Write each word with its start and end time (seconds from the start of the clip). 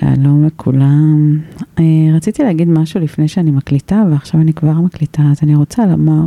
שלום 0.00 0.44
לכולם. 0.46 1.38
אה, 1.78 1.84
רציתי 2.14 2.42
להגיד 2.42 2.68
משהו 2.68 3.00
לפני 3.00 3.28
שאני 3.28 3.50
מקליטה, 3.50 4.04
ועכשיו 4.10 4.40
אני 4.40 4.52
כבר 4.52 4.72
מקליטה, 4.72 5.22
אז 5.30 5.38
אני 5.42 5.54
רוצה 5.54 5.86
לומר 5.86 6.26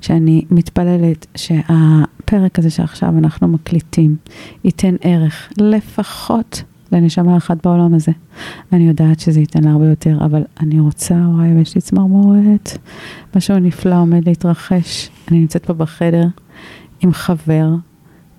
שאני 0.00 0.44
מתפללת 0.50 1.26
שהפרק 1.34 2.58
הזה 2.58 2.70
שעכשיו 2.70 3.18
אנחנו 3.18 3.48
מקליטים 3.48 4.16
ייתן 4.64 4.94
ערך 5.00 5.52
לפחות 5.58 6.62
לנשמה 6.92 7.36
אחת 7.36 7.66
בעולם 7.66 7.94
הזה. 7.94 8.12
אני 8.72 8.88
יודעת 8.88 9.20
שזה 9.20 9.40
ייתן 9.40 9.64
לה 9.64 9.70
הרבה 9.70 9.86
יותר, 9.88 10.18
אבל 10.24 10.44
אני 10.60 10.80
רוצה, 10.80 11.14
וואי, 11.14 11.48
יש 11.48 11.74
לי 11.74 11.80
צמרמורת. 11.80 12.78
משהו 13.36 13.58
נפלא 13.58 14.00
עומד 14.00 14.28
להתרחש. 14.28 15.10
אני 15.30 15.38
נמצאת 15.38 15.66
פה 15.66 15.72
בחדר 15.72 16.26
עם 17.00 17.12
חבר 17.12 17.74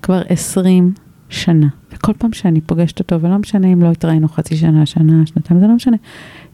כבר 0.02 0.22
20 0.28 0.92
שנה. 1.28 1.66
וכל 1.92 2.12
פעם 2.18 2.32
שאני 2.32 2.60
פוגשת 2.60 2.98
אותו, 2.98 3.20
ולא 3.20 3.38
משנה 3.38 3.72
אם 3.72 3.82
לא 3.82 3.90
התראינו 3.90 4.28
חצי 4.28 4.56
שנה, 4.56 4.86
שנה, 4.86 5.26
שנתיים, 5.26 5.60
זה 5.60 5.66
לא 5.66 5.74
משנה. 5.74 5.96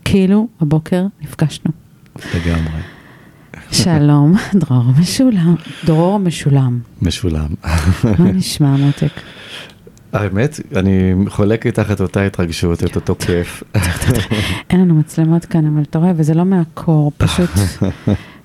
כאילו, 0.04 0.48
הבוקר 0.60 1.06
נפגשנו. 1.22 1.72
לגמרי. 2.34 2.80
שלום, 3.70 4.34
דרור 4.60 4.84
משולם. 5.00 5.54
דרור 5.84 6.18
משולם. 6.18 6.78
משולם. 7.02 7.46
מה 8.18 8.32
נשמע, 8.32 8.76
מותק? 8.76 9.20
האמת, 10.12 10.60
אני 10.76 11.14
חולק 11.28 11.66
איתך 11.66 11.90
את 11.92 12.00
אותה 12.00 12.22
התרגשות, 12.22 12.84
את 12.84 12.96
אותו 12.96 13.14
כיף. 13.14 13.62
אין 14.70 14.80
לנו 14.80 14.94
מצלמות 14.94 15.44
כאן, 15.44 15.66
אבל 15.66 15.82
אתה 15.82 15.98
רואה, 15.98 16.12
וזה 16.16 16.34
לא 16.34 16.44
מהקור, 16.44 17.12
פשוט, 17.16 17.50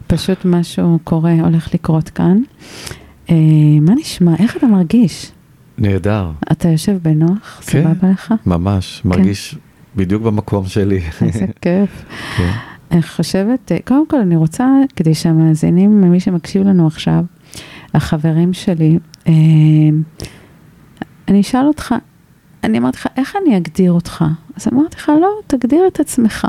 פשוט 0.07 0.45
משהו 0.45 0.99
קורה, 1.03 1.33
הולך 1.33 1.73
לקרות 1.73 2.09
כאן. 2.09 2.37
אה, 3.29 3.35
מה 3.81 3.93
נשמע? 3.95 4.31
איך 4.39 4.57
אתה 4.57 4.67
מרגיש? 4.67 5.31
נהדר. 5.79 6.31
אתה 6.51 6.69
יושב 6.69 6.97
בנוח? 7.01 7.61
כן, 7.65 7.83
סבבה 7.83 8.09
לך? 8.11 8.33
ממש, 8.45 9.01
מרגיש 9.05 9.55
בדיוק 9.95 10.23
במקום 10.23 10.65
שלי. 10.65 10.99
איזה 11.21 11.45
כיף. 11.61 12.05
כן. 12.37 12.51
אני 12.91 13.01
חושבת, 13.01 13.71
אה, 13.71 13.77
קודם 13.85 14.07
כל 14.07 14.19
אני 14.19 14.35
רוצה, 14.35 14.67
כדי 14.95 15.13
שהמאזינים, 15.13 16.01
מי 16.01 16.19
שמקשיב 16.19 16.63
לנו 16.63 16.87
עכשיו, 16.87 17.23
החברים 17.93 18.53
שלי, 18.53 18.99
אה, 19.27 19.33
אני 21.27 21.41
אשאל 21.41 21.65
אותך, 21.65 21.95
אני 22.63 22.77
אמרתי 22.77 22.97
לך, 22.97 23.07
איך 23.17 23.35
אני 23.43 23.57
אגדיר 23.57 23.91
אותך? 23.91 24.25
אז 24.55 24.67
אמרתי 24.73 24.95
לך, 24.97 25.11
לא, 25.21 25.29
תגדיר 25.47 25.87
את 25.87 25.99
עצמך. 25.99 26.47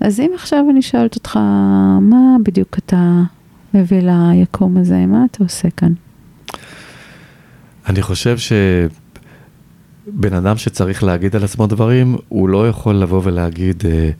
אז 0.00 0.20
אם 0.20 0.30
עכשיו 0.34 0.64
אני 0.70 0.82
שואלת 0.82 1.14
אותך, 1.14 1.36
מה 2.00 2.36
בדיוק 2.42 2.78
אתה 2.78 3.22
מביא 3.74 4.00
ליקום 4.02 4.76
הזה, 4.76 5.06
מה 5.06 5.24
אתה 5.30 5.44
עושה 5.44 5.70
כאן? 5.70 5.92
אני 7.88 8.02
חושב 8.02 8.36
שבן 8.38 10.34
אדם 10.34 10.56
שצריך 10.56 11.04
להגיד 11.04 11.36
על 11.36 11.44
עצמו 11.44 11.66
דברים, 11.66 12.16
הוא 12.28 12.48
לא 12.48 12.68
יכול 12.68 12.94
לבוא 12.94 13.20
ולהגיד, 13.24 13.82
אה, 13.86 14.10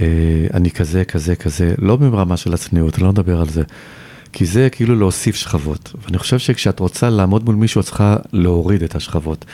אה, 0.00 0.46
אני 0.54 0.70
כזה, 0.70 1.04
כזה, 1.04 1.36
כזה, 1.36 1.74
לא 1.78 1.96
ברמה 1.96 2.36
של 2.36 2.54
הצניעות, 2.54 2.94
אני 2.94 3.04
לא 3.04 3.10
מדבר 3.10 3.40
על 3.40 3.48
זה. 3.48 3.62
כי 4.32 4.46
זה 4.46 4.68
כאילו 4.70 4.94
להוסיף 4.94 5.36
שכבות. 5.36 5.92
ואני 6.04 6.18
חושב 6.18 6.38
שכשאת 6.38 6.80
רוצה 6.80 7.10
לעמוד 7.10 7.44
מול 7.44 7.54
מישהו, 7.54 7.80
את 7.80 7.84
צריכה 7.84 8.16
להוריד 8.32 8.82
את 8.82 8.94
השכבות. 8.94 9.44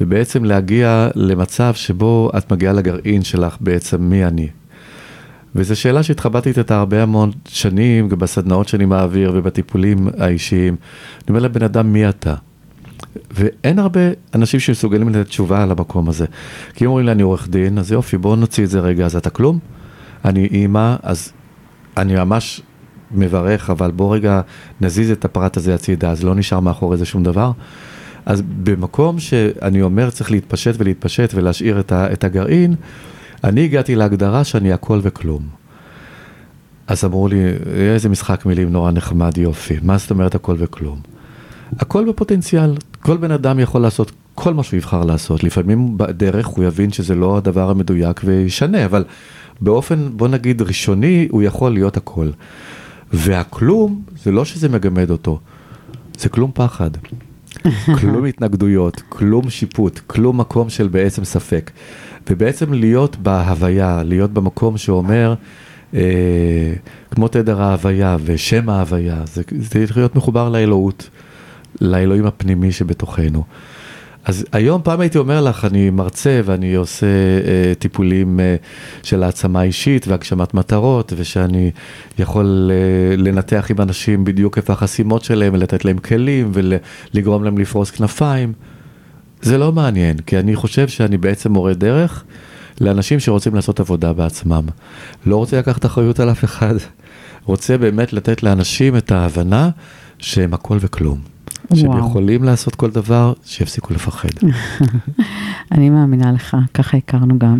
ובעצם 0.00 0.44
להגיע 0.44 1.08
למצב 1.14 1.74
שבו 1.74 2.30
את 2.38 2.52
מגיעה 2.52 2.72
לגרעין 2.72 3.22
שלך 3.22 3.56
בעצם 3.60 4.02
מי 4.02 4.24
אני. 4.24 4.48
וזו 5.54 5.76
שאלה 5.80 6.02
שהתחבטתי 6.02 6.60
איתה 6.60 6.78
הרבה 6.78 7.02
המון 7.02 7.30
שנים, 7.48 8.08
גם 8.08 8.18
בסדנאות 8.18 8.68
שאני 8.68 8.84
מעביר 8.84 9.32
ובטיפולים 9.34 10.08
האישיים. 10.18 10.76
אני 11.16 11.26
אומר 11.28 11.40
לבן 11.40 11.62
אדם, 11.62 11.92
מי 11.92 12.08
אתה? 12.08 12.34
ואין 13.30 13.78
הרבה 13.78 14.00
אנשים 14.34 14.60
שמסוגלים 14.60 15.08
לתת 15.08 15.28
תשובה 15.28 15.62
על 15.62 15.70
המקום 15.70 16.08
הזה. 16.08 16.26
כי 16.74 16.84
אם 16.84 16.90
אומרים 16.90 17.06
לי, 17.06 17.12
אני 17.12 17.22
עורך 17.22 17.48
דין, 17.48 17.78
אז 17.78 17.92
יופי, 17.92 18.18
בואו 18.18 18.36
נוציא 18.36 18.64
את 18.64 18.70
זה 18.70 18.80
רגע, 18.80 19.04
אז 19.04 19.16
אתה 19.16 19.30
כלום? 19.30 19.58
אני 20.24 20.44
אימא, 20.46 20.96
אז 21.02 21.32
אני 21.96 22.14
ממש 22.14 22.60
מברך, 23.10 23.70
אבל 23.70 23.90
בוא 23.90 24.14
רגע 24.14 24.40
נזיז 24.80 25.10
את 25.10 25.24
הפרט 25.24 25.56
הזה 25.56 25.74
הצידה, 25.74 26.10
אז 26.10 26.24
לא 26.24 26.34
נשאר 26.34 26.60
מאחורי 26.60 26.96
זה 26.96 27.04
שום 27.04 27.22
דבר. 27.22 27.52
אז 28.26 28.42
במקום 28.62 29.18
שאני 29.18 29.82
אומר 29.82 30.10
צריך 30.10 30.30
להתפשט 30.30 30.74
ולהתפשט 30.78 31.34
ולהשאיר 31.34 31.80
את, 31.80 31.92
ה, 31.92 32.12
את 32.12 32.24
הגרעין, 32.24 32.74
אני 33.44 33.64
הגעתי 33.64 33.94
להגדרה 33.94 34.44
שאני 34.44 34.72
הכל 34.72 35.00
וכלום. 35.02 35.42
אז 36.86 37.04
אמרו 37.04 37.28
לי, 37.28 37.36
איזה 37.76 38.08
משחק 38.08 38.46
מילים 38.46 38.72
נורא 38.72 38.90
נחמד, 38.90 39.38
יופי, 39.38 39.78
מה 39.82 39.98
זאת 39.98 40.10
אומרת 40.10 40.34
הכל 40.34 40.56
וכלום? 40.58 41.00
הכל 41.78 42.08
בפוטנציאל, 42.08 42.74
כל 43.02 43.16
בן 43.16 43.30
אדם 43.30 43.60
יכול 43.60 43.80
לעשות 43.80 44.12
כל 44.34 44.54
מה 44.54 44.62
שהוא 44.62 44.76
יבחר 44.76 45.04
לעשות, 45.04 45.44
לפעמים 45.44 45.98
בדרך 45.98 46.46
הוא 46.46 46.64
יבין 46.64 46.92
שזה 46.92 47.14
לא 47.14 47.36
הדבר 47.36 47.70
המדויק 47.70 48.20
וישנה, 48.24 48.84
אבל 48.84 49.04
באופן, 49.60 50.08
בוא 50.12 50.28
נגיד, 50.28 50.62
ראשוני, 50.62 51.28
הוא 51.30 51.42
יכול 51.42 51.72
להיות 51.72 51.96
הכל. 51.96 52.30
והכלום, 53.12 54.02
זה 54.22 54.30
לא 54.30 54.44
שזה 54.44 54.68
מגמד 54.68 55.10
אותו, 55.10 55.40
זה 56.18 56.28
כלום 56.28 56.50
פחד. 56.54 56.90
כלום 58.00 58.24
התנגדויות, 58.24 59.02
כלום 59.08 59.50
שיפוט, 59.50 60.00
כלום 60.06 60.40
מקום 60.40 60.70
של 60.70 60.88
בעצם 60.88 61.24
ספק. 61.24 61.70
ובעצם 62.30 62.72
להיות 62.72 63.16
בהוויה, 63.16 64.02
להיות 64.02 64.32
במקום 64.32 64.78
שאומר, 64.78 65.34
אה, 65.94 66.72
כמו 67.10 67.28
תדר 67.28 67.62
ההוויה 67.62 68.16
ושם 68.24 68.68
ההוויה, 68.68 69.22
זה, 69.26 69.42
זה 69.58 69.84
להיות 69.96 70.16
מחובר 70.16 70.48
לאלוהות, 70.48 71.10
לאלוהים 71.80 72.26
הפנימי 72.26 72.72
שבתוכנו. 72.72 73.44
אז 74.24 74.44
היום 74.52 74.80
פעם 74.84 75.00
הייתי 75.00 75.18
אומר 75.18 75.40
לך, 75.40 75.64
אני 75.64 75.90
מרצה 75.90 76.40
ואני 76.44 76.74
עושה 76.74 77.06
אה, 77.06 77.72
טיפולים 77.78 78.40
אה, 78.40 78.56
של 79.02 79.22
העצמה 79.22 79.62
אישית 79.62 80.08
והגשמת 80.08 80.54
מטרות, 80.54 81.12
ושאני 81.16 81.70
יכול 82.18 82.70
אה, 82.72 83.16
לנתח 83.16 83.66
עם 83.70 83.80
אנשים 83.80 84.24
בדיוק 84.24 84.56
איפה 84.56 84.72
החסימות 84.72 85.24
שלהם 85.24 85.54
ולתת 85.54 85.84
להם 85.84 85.98
כלים 85.98 86.52
ולגרום 86.54 87.44
להם 87.44 87.58
לפרוס 87.58 87.90
כנפיים. 87.90 88.52
זה 89.42 89.58
לא 89.58 89.72
מעניין, 89.72 90.18
כי 90.18 90.38
אני 90.38 90.56
חושב 90.56 90.88
שאני 90.88 91.18
בעצם 91.18 91.52
מורה 91.52 91.74
דרך 91.74 92.24
לאנשים 92.80 93.20
שרוצים 93.20 93.54
לעשות 93.54 93.80
עבודה 93.80 94.12
בעצמם. 94.12 94.64
לא 95.26 95.36
רוצה 95.36 95.58
לקחת 95.58 95.86
אחריות 95.86 96.20
על 96.20 96.30
אף 96.30 96.44
אחד, 96.44 96.74
רוצה 97.44 97.78
באמת 97.78 98.12
לתת 98.12 98.42
לאנשים 98.42 98.96
את 98.96 99.12
ההבנה 99.12 99.70
שהם 100.18 100.54
הכל 100.54 100.78
וכלום. 100.80 101.31
שהם 101.76 101.90
וואו. 101.90 102.06
יכולים 102.06 102.44
לעשות 102.44 102.74
כל 102.74 102.90
דבר, 102.90 103.32
שיפסיקו 103.44 103.94
לפחד. 103.94 104.28
אני 105.72 105.90
מאמינה 105.90 106.32
לך, 106.32 106.56
ככה 106.74 106.96
הכרנו 106.96 107.38
גם. 107.38 107.58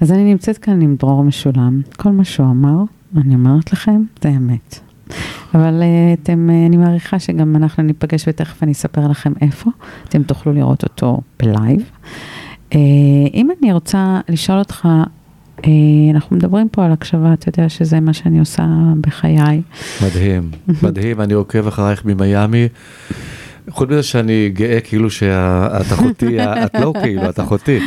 אז 0.00 0.12
אני 0.12 0.24
נמצאת 0.24 0.58
כאן 0.58 0.80
עם 0.80 0.96
דרור 0.98 1.24
משולם, 1.24 1.80
כל 1.96 2.10
מה 2.10 2.24
שהוא 2.24 2.46
אמר, 2.46 2.82
אני 3.16 3.34
אומרת 3.34 3.72
לכם, 3.72 4.02
זה 4.22 4.28
אמת. 4.28 4.80
אבל 5.54 5.82
אה, 5.82 6.12
אתם, 6.12 6.50
אה, 6.50 6.66
אני 6.66 6.76
מעריכה 6.76 7.18
שגם 7.18 7.56
אנחנו 7.56 7.82
ניפגש 7.82 8.24
ותכף 8.28 8.62
אני 8.62 8.72
אספר 8.72 9.08
לכם 9.08 9.32
איפה, 9.40 9.70
אתם 10.08 10.22
תוכלו 10.22 10.52
לראות 10.52 10.82
אותו 10.82 11.20
בלייב. 11.38 11.90
אה, 12.74 12.78
אם 13.34 13.48
אני 13.62 13.72
רוצה 13.72 14.20
לשאול 14.28 14.58
אותך, 14.58 14.88
אנחנו 16.14 16.36
מדברים 16.36 16.68
פה 16.68 16.84
על 16.84 16.92
הקשבה, 16.92 17.32
אתה 17.32 17.48
יודע 17.48 17.68
שזה 17.68 18.00
מה 18.00 18.12
שאני 18.12 18.38
עושה 18.38 18.66
בחיי. 19.00 19.62
מדהים, 20.06 20.50
מדהים, 20.82 21.20
אני 21.20 21.32
עוקב 21.32 21.66
אחרייך 21.66 22.04
ממיאמי. 22.04 22.68
חוץ 23.70 23.88
מזה 23.90 24.02
שאני 24.02 24.50
גאה 24.52 24.80
כאילו 24.80 25.10
שאת 25.10 25.92
אחותי, 25.92 26.40
את 26.64 26.74
לא 26.80 26.92
כאילו, 27.02 27.28
את 27.30 27.40
אחותי, 27.40 27.78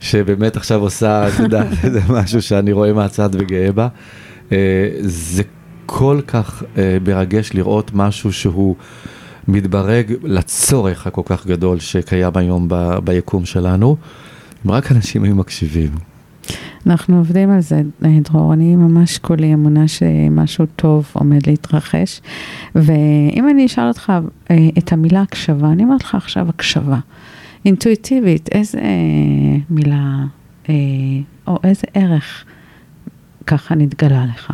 שבאמת 0.00 0.56
עכשיו 0.56 0.80
עושה, 0.80 1.28
אתה 1.28 1.42
יודע, 1.42 1.64
זה 1.92 2.00
משהו 2.08 2.42
שאני 2.42 2.72
רואה 2.72 2.92
מהצד 2.92 3.30
וגאה 3.32 3.72
בה. 3.72 3.88
אה, 4.52 4.88
זה 5.00 5.42
כל 5.86 6.20
כך 6.26 6.62
אה, 6.78 6.98
מרגש 7.06 7.50
לראות 7.54 7.90
משהו 7.94 8.32
שהוא 8.32 8.76
מתברג 9.48 10.12
לצורך 10.22 11.06
הכל 11.06 11.22
כך 11.24 11.46
גדול 11.46 11.78
שקיים 11.78 12.32
היום 12.34 12.66
ב- 12.68 12.98
ביקום 13.04 13.44
שלנו. 13.44 13.96
אם 14.66 14.70
רק 14.70 14.92
אנשים 14.92 15.24
היו 15.24 15.34
מקשיבים. 15.34 16.11
אנחנו 16.86 17.18
עובדים 17.18 17.50
על 17.50 17.60
זה, 17.60 17.82
דרור, 18.00 18.52
אני 18.52 18.76
ממש 18.76 19.18
כולי 19.18 19.54
אמונה 19.54 19.88
שמשהו 19.88 20.66
טוב 20.76 21.10
עומד 21.12 21.46
להתרחש. 21.46 22.20
ואם 22.74 23.48
אני 23.50 23.66
אשאל 23.66 23.88
אותך 23.88 24.12
אה, 24.50 24.56
את 24.78 24.92
המילה 24.92 25.22
הקשבה, 25.22 25.72
אני 25.72 25.84
אומרת 25.84 26.02
לך 26.02 26.14
עכשיו 26.14 26.48
הקשבה. 26.48 26.98
אינטואיטיבית, 27.64 28.48
איזה 28.52 28.78
אה, 28.78 29.58
מילה 29.70 30.24
אה, 30.68 30.74
או 31.46 31.58
איזה 31.64 31.86
ערך 31.94 32.44
ככה 33.46 33.74
נתגלה 33.74 34.26
לך? 34.34 34.52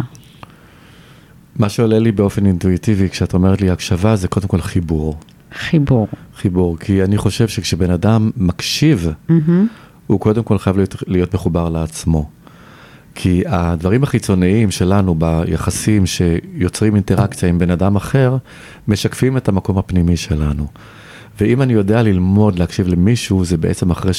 מה 1.56 1.68
שעולה 1.68 1.98
לי 1.98 2.12
באופן 2.12 2.46
אינטואיטיבי 2.46 3.08
כשאת 3.08 3.34
אומרת 3.34 3.60
לי 3.60 3.70
הקשבה 3.70 4.16
זה 4.16 4.28
קודם 4.28 4.48
כל 4.48 4.60
חיבור. 4.60 5.16
חיבור. 5.52 6.08
חיבור, 6.36 6.78
כי 6.78 7.04
אני 7.04 7.18
חושב 7.18 7.48
שכשבן 7.48 7.90
אדם 7.90 8.30
מקשיב, 8.36 9.08
מהמם. 9.28 9.66
הוא 10.08 10.20
קודם 10.20 10.42
כל 10.42 10.58
חייב 10.58 10.76
להיות, 10.76 10.94
להיות 11.06 11.34
מחובר 11.34 11.68
לעצמו. 11.68 12.28
כי 13.14 13.42
הדברים 13.46 14.02
החיצוניים 14.02 14.70
שלנו 14.70 15.14
ביחסים 15.14 16.06
שיוצרים 16.06 16.94
אינטראקציה 16.94 17.48
עם 17.48 17.58
בן 17.58 17.70
אדם 17.70 17.96
אחר, 17.96 18.36
משקפים 18.88 19.36
את 19.36 19.48
המקום 19.48 19.78
הפנימי 19.78 20.16
שלנו. 20.16 20.66
ואם 21.40 21.62
אני 21.62 21.72
יודע 21.72 22.02
ללמוד 22.02 22.58
להקשיב 22.58 22.88
למישהו, 22.88 23.44
זה 23.44 23.56
בעצם 23.56 23.90
אחרי 23.90 24.12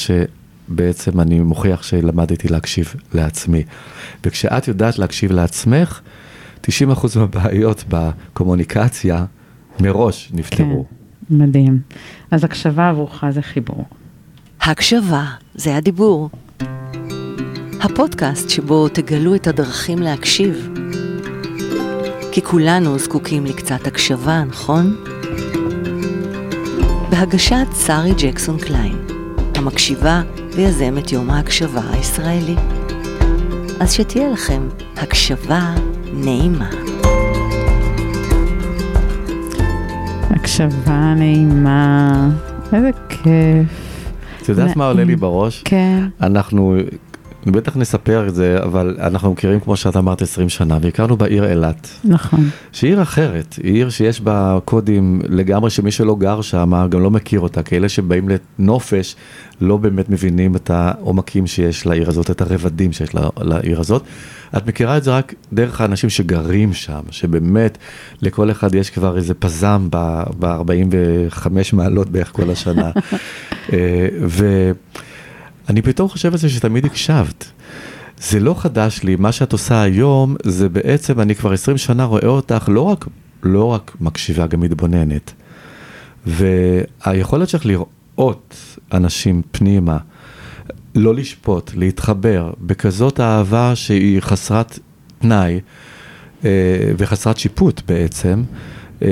בעצם 0.68 1.20
אני 1.20 1.40
מוכיח 1.40 1.82
שלמדתי 1.82 2.48
להקשיב 2.48 2.94
לעצמי. 3.12 3.62
וכשאת 4.24 4.68
יודעת 4.68 4.98
להקשיב 4.98 5.32
לעצמך, 5.32 6.00
90% 6.62 6.68
מהבעיות 7.16 7.84
בקומוניקציה 7.88 9.24
מראש 9.80 10.30
נפתרו. 10.34 10.86
כן, 11.28 11.34
מדהים. 11.36 11.80
אז 12.30 12.44
הקשבה 12.44 12.88
עבורך 12.88 13.24
זה 13.30 13.42
חיבור. 13.42 13.84
הקשבה 14.62 15.24
זה 15.54 15.76
הדיבור. 15.76 16.30
הפודקאסט 17.80 18.48
שבו 18.50 18.88
תגלו 18.88 19.34
את 19.34 19.46
הדרכים 19.46 19.98
להקשיב. 19.98 20.68
כי 22.32 22.42
כולנו 22.42 22.98
זקוקים 22.98 23.46
לקצת 23.46 23.86
הקשבה, 23.86 24.44
נכון? 24.44 24.96
בהגשת 27.10 27.66
שרי 27.86 28.12
ג'קסון 28.18 28.58
קליין, 28.58 28.96
המקשיבה 29.54 30.22
ויזמת 30.54 31.12
יום 31.12 31.30
ההקשבה 31.30 31.82
הישראלי. 31.92 32.56
אז 33.80 33.92
שתהיה 33.92 34.28
לכם 34.28 34.68
הקשבה 34.96 35.74
נעימה. 36.12 36.70
הקשבה 40.30 41.14
נעימה, 41.16 42.28
איזה 42.72 42.90
כיף. 43.08 43.79
את 44.42 44.48
יודעת 44.48 44.76
מה 44.76 44.86
עולה 44.86 45.04
לי 45.04 45.16
בראש? 45.16 45.62
כן. 45.64 46.04
אנחנו, 46.20 46.76
בטח 47.46 47.76
נספר 47.76 48.28
את 48.28 48.34
זה, 48.34 48.58
אבל 48.62 48.96
אנחנו 49.00 49.32
מכירים, 49.32 49.60
כמו 49.60 49.76
שאת 49.76 49.96
אמרת, 49.96 50.22
20 50.22 50.48
שנה, 50.48 50.78
והכרנו 50.82 51.16
בעיר 51.16 51.50
אילת. 51.50 51.88
נכון. 52.04 52.50
שהיא 52.72 52.90
עיר 52.90 53.02
אחרת, 53.02 53.54
היא 53.62 53.74
עיר 53.74 53.90
שיש 53.90 54.20
בה 54.20 54.58
קודים 54.64 55.20
לגמרי 55.28 55.70
שמי 55.70 55.90
שלא 55.90 56.16
גר 56.16 56.40
שם 56.40 56.86
גם 56.90 57.00
לא 57.00 57.10
מכיר 57.10 57.40
אותה, 57.40 57.62
כי 57.62 57.76
אלה 57.76 57.88
שבאים 57.88 58.28
לנופש 58.58 59.16
לא 59.60 59.76
באמת 59.76 60.10
מבינים 60.10 60.56
את 60.56 60.70
העומקים 60.70 61.46
שיש 61.46 61.86
לעיר 61.86 62.08
הזאת, 62.08 62.30
את 62.30 62.40
הרבדים 62.40 62.92
שיש 62.92 63.10
לעיר 63.40 63.80
הזאת. 63.80 64.02
את 64.56 64.66
מכירה 64.66 64.96
את 64.96 65.04
זה 65.04 65.10
רק 65.16 65.34
דרך 65.52 65.80
האנשים 65.80 66.10
שגרים 66.10 66.72
שם, 66.72 67.00
שבאמת 67.10 67.78
לכל 68.22 68.50
אחד 68.50 68.74
יש 68.74 68.90
כבר 68.90 69.16
איזה 69.16 69.34
פזם 69.34 69.88
ב-45 69.90 71.46
מעלות 71.72 72.08
בערך 72.08 72.32
כל 72.32 72.50
השנה. 72.50 72.90
אה, 73.72 74.08
ואני 75.70 75.82
פתאום 75.82 76.08
חושב 76.08 76.32
על 76.32 76.38
זה 76.38 76.48
שתמיד 76.48 76.84
הקשבת. 76.84 77.50
זה 78.18 78.40
לא 78.40 78.54
חדש 78.58 79.02
לי, 79.02 79.16
מה 79.16 79.32
שאת 79.32 79.52
עושה 79.52 79.82
היום, 79.82 80.36
זה 80.42 80.68
בעצם, 80.68 81.20
אני 81.20 81.34
כבר 81.34 81.52
20 81.52 81.78
שנה 81.78 82.04
רואה 82.04 82.26
אותך 82.26 82.68
לא 82.68 82.80
רק, 82.80 83.06
לא 83.42 83.64
רק 83.64 83.96
מקשיבה, 84.00 84.46
גם 84.46 84.60
מתבוננת. 84.60 85.32
והיכולת 86.26 87.48
שלך 87.48 87.66
לראות 87.66 88.56
אנשים 88.92 89.42
פנימה, 89.50 89.98
לא 90.94 91.14
לשפוט, 91.14 91.70
להתחבר, 91.74 92.52
בכזאת 92.60 93.20
אהבה 93.20 93.76
שהיא 93.76 94.20
חסרת 94.20 94.78
תנאי 95.18 95.60
אה, 96.44 96.50
וחסרת 96.98 97.36
שיפוט 97.38 97.82
בעצם, 97.86 98.42
אה, 99.02 99.08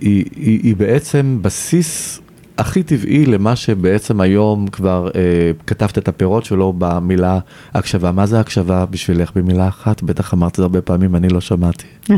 היא, 0.00 0.24
היא, 0.36 0.60
היא 0.62 0.76
בעצם 0.76 1.38
בסיס 1.42 2.21
הכי 2.58 2.82
טבעי 2.82 3.26
למה 3.26 3.56
שבעצם 3.56 4.20
היום 4.20 4.66
כבר 4.66 5.10
אה, 5.14 5.50
כתבת 5.66 5.98
את 5.98 6.08
הפירות 6.08 6.44
שלו 6.44 6.74
במילה 6.78 7.38
הקשבה. 7.74 8.12
מה 8.12 8.26
זה 8.26 8.40
הקשבה 8.40 8.86
בשבילך 8.86 9.30
במילה 9.34 9.68
אחת? 9.68 10.02
בטח 10.02 10.34
אמרת 10.34 10.50
את 10.50 10.56
זה 10.56 10.62
הרבה 10.62 10.82
פעמים, 10.82 11.16
אני 11.16 11.28
לא 11.28 11.40
שמעתי. 11.40 11.86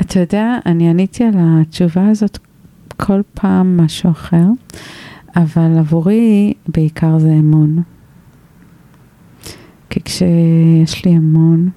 אתה 0.00 0.20
יודע, 0.20 0.58
אני 0.66 0.90
עניתי 0.90 1.24
על 1.24 1.34
התשובה 1.36 2.08
הזאת 2.08 2.38
כל 2.96 3.20
פעם 3.34 3.76
משהו 3.76 4.10
אחר, 4.10 4.44
אבל 5.36 5.78
עבורי 5.78 6.52
בעיקר 6.68 7.18
זה 7.18 7.28
אמון. 7.28 7.82
כי 9.90 10.00
כשיש 10.04 11.04
לי 11.04 11.16
אמון, 11.16 11.70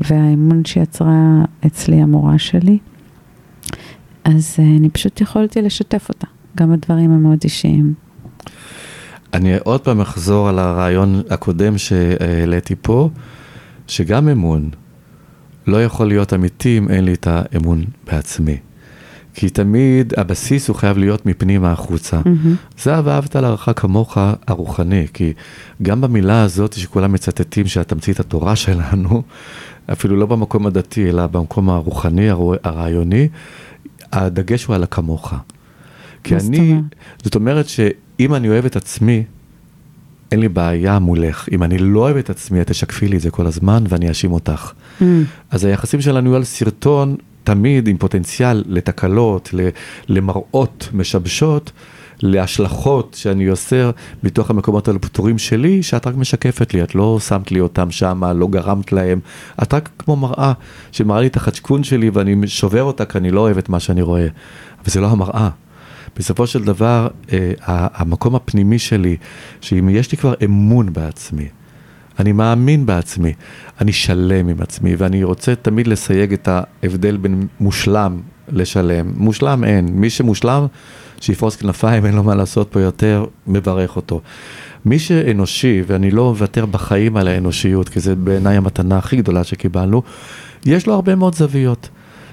והאמון 0.00 0.64
שיצרה 0.64 1.44
אצלי 1.66 1.96
המורה 2.02 2.38
שלי, 2.38 2.78
אז 4.24 4.56
uh, 4.58 4.62
אני 4.78 4.90
פשוט 4.90 5.20
יכולתי 5.20 5.62
לשתף 5.62 6.08
אותה, 6.08 6.26
גם 6.56 6.72
הדברים 6.72 7.10
המאוד 7.10 7.38
אישיים. 7.44 7.94
אני 9.34 9.58
עוד 9.64 9.80
פעם 9.80 10.00
אחזור 10.00 10.48
על 10.48 10.58
הרעיון 10.58 11.22
הקודם 11.30 11.78
שהעליתי 11.78 12.74
פה, 12.82 13.10
שגם 13.86 14.28
אמון 14.28 14.70
לא 15.66 15.84
יכול 15.84 16.06
להיות 16.06 16.32
אמיתי 16.32 16.78
אם 16.78 16.88
אין 16.88 17.04
לי 17.04 17.14
את 17.14 17.26
האמון 17.30 17.84
בעצמי. 18.06 18.56
כי 19.34 19.50
תמיד 19.50 20.12
הבסיס 20.16 20.68
הוא 20.68 20.76
חייב 20.76 20.98
להיות 20.98 21.26
מפנימה 21.26 21.72
החוצה. 21.72 22.20
Mm-hmm. 22.20 22.82
זה 22.82 22.94
ואהבת 23.04 23.36
לרעך 23.36 23.68
כמוך 23.76 24.18
הרוחני, 24.46 25.06
כי 25.12 25.32
גם 25.82 26.00
במילה 26.00 26.42
הזאת 26.42 26.72
שכולם 26.72 27.12
מצטטים 27.12 27.66
שהתמצית 27.66 28.20
התורה 28.20 28.56
שלנו, 28.56 29.22
אפילו 29.92 30.16
לא 30.16 30.26
במקום 30.26 30.66
הדתי, 30.66 31.08
אלא 31.08 31.26
במקום 31.26 31.70
הרוחני, 31.70 32.28
הרעיוני, 32.64 33.28
הדגש 34.12 34.64
הוא 34.64 34.76
על 34.76 34.82
הכמוך. 34.82 35.34
כי 36.24 36.36
אני, 36.36 36.74
זאת 37.22 37.34
אומרת 37.34 37.68
שאם 37.68 38.34
אני 38.34 38.48
אוהב 38.48 38.64
את 38.64 38.76
עצמי, 38.76 39.24
אין 40.32 40.40
לי 40.40 40.48
בעיה 40.48 40.98
מולך. 40.98 41.48
אם 41.52 41.62
אני 41.62 41.78
לא 41.78 42.00
אוהב 42.00 42.16
את 42.16 42.30
עצמי, 42.30 42.60
את 42.60 42.70
תשקפי 42.70 43.08
לי 43.08 43.16
את 43.16 43.22
זה 43.22 43.30
כל 43.30 43.46
הזמן 43.46 43.84
ואני 43.88 44.08
אאשים 44.08 44.32
אותך. 44.32 44.72
Mm. 45.00 45.04
אז 45.50 45.64
היחסים 45.64 46.00
שלנו 46.00 46.28
יהיו 46.30 46.36
על 46.36 46.44
סרטון 46.44 47.16
תמיד 47.44 47.88
עם 47.88 47.96
פוטנציאל 47.96 48.62
לתקלות, 48.66 49.54
למראות 50.08 50.88
משבשות, 50.92 51.72
להשלכות 52.22 53.16
שאני 53.18 53.46
עושה 53.46 53.90
מתוך 54.22 54.50
המקומות 54.50 54.88
הפטורים 54.88 55.38
שלי, 55.38 55.82
שאת 55.82 56.06
רק 56.06 56.14
משקפת 56.14 56.74
לי, 56.74 56.82
את 56.82 56.94
לא 56.94 57.18
שמת 57.20 57.52
לי 57.52 57.60
אותם 57.60 57.90
שמה, 57.90 58.32
לא 58.32 58.46
גרמת 58.46 58.92
להם, 58.92 59.20
את 59.62 59.74
רק 59.74 59.88
כמו 59.98 60.16
מראה 60.16 60.52
שמראה 60.92 61.20
לי 61.20 61.26
את 61.26 61.36
החדשקון 61.36 61.84
שלי 61.84 62.10
ואני 62.10 62.46
שובר 62.46 62.82
אותה 62.82 63.04
כי 63.04 63.18
אני 63.18 63.30
לא 63.30 63.40
אוהב 63.40 63.58
את 63.58 63.68
מה 63.68 63.80
שאני 63.80 64.02
רואה. 64.02 64.26
אבל 64.78 64.90
זה 64.90 65.00
לא 65.00 65.06
המראה. 65.06 65.48
בסופו 66.16 66.46
של 66.46 66.64
דבר, 66.64 67.08
אה, 67.32 67.52
המקום 67.68 68.34
הפנימי 68.34 68.78
שלי, 68.78 69.16
שאם 69.60 69.88
יש 69.88 70.12
לי 70.12 70.18
כבר 70.18 70.34
אמון 70.44 70.92
בעצמי, 70.92 71.48
אני 72.18 72.32
מאמין 72.32 72.86
בעצמי, 72.86 73.32
אני 73.80 73.92
שלם 73.92 74.48
עם 74.48 74.56
עצמי, 74.60 74.94
ואני 74.96 75.24
רוצה 75.24 75.54
תמיד 75.54 75.86
לסייג 75.86 76.32
את 76.32 76.48
ההבדל 76.48 77.16
בין 77.16 77.46
מושלם 77.60 78.20
לשלם. 78.48 79.12
מושלם 79.16 79.64
אין, 79.64 79.88
מי 79.92 80.10
שמושלם, 80.10 80.66
שיפרוס 81.20 81.56
כנפיים, 81.56 82.06
אין 82.06 82.14
לו 82.14 82.22
מה 82.22 82.34
לעשות 82.34 82.68
פה 82.70 82.80
יותר, 82.80 83.24
מברך 83.46 83.96
אותו. 83.96 84.20
מי 84.84 84.98
שאנושי, 84.98 85.82
ואני 85.86 86.10
לא 86.10 86.28
מוותר 86.28 86.66
בחיים 86.66 87.16
על 87.16 87.28
האנושיות, 87.28 87.88
כי 87.88 88.00
זה 88.00 88.14
בעיניי 88.14 88.56
המתנה 88.56 88.98
הכי 88.98 89.16
גדולה 89.16 89.44
שקיבלנו, 89.44 90.02
יש 90.66 90.86
לו 90.86 90.94
הרבה 90.94 91.14
מאוד 91.14 91.34
זוויות, 91.34 91.88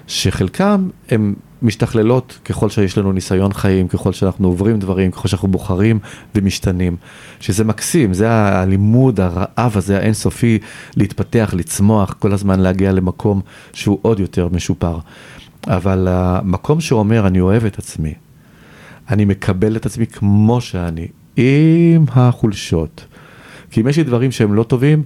שחלקם 0.08 0.90
הם 1.10 1.34
משתכללות 1.62 2.40
ככל 2.46 2.70
שיש 2.70 2.98
לנו 2.98 3.12
ניסיון 3.12 3.54
חיים, 3.54 3.88
ככל 3.88 4.14
שאנחנו 4.14 4.48
עוברים 4.48 4.80
דברים, 4.80 5.12
ככל 5.12 5.28
שאנחנו 5.28 5.48
בוחרים 5.48 6.00
ומשתנים. 6.36 6.96
שזה 7.40 7.64
מקסים, 7.64 8.14
זה 8.14 8.32
הלימוד, 8.32 9.20
הרעב 9.20 9.78
הזה 9.78 9.98
האינסופי, 10.00 10.60
להתפתח, 10.96 11.54
לצמוח, 11.58 12.16
כל 12.20 12.34
הזמן 12.34 12.60
להגיע 12.60 12.92
למקום 12.92 13.42
שהוא 13.74 14.00
עוד 14.02 14.20
יותר 14.20 14.48
משופר. 14.52 14.98
אבל 15.68 16.08
המקום 16.10 16.82
שאומר, 16.82 17.28
אני 17.28 17.40
אוהב 17.40 17.66
את 17.66 17.80
עצמי, 17.80 18.14
אני 19.10 19.26
מקבל 19.26 19.76
את 19.76 19.86
עצמי 19.86 20.08
כמו 20.08 20.62
שאני, 20.62 21.08
עם 21.36 22.06
החולשות. 22.10 23.06
כי 23.72 23.82
אם 23.82 23.88
יש 23.88 23.98
לי 23.98 24.04
דברים 24.04 24.32
שהם 24.32 24.54
לא 24.54 24.64
טובים, 24.64 25.04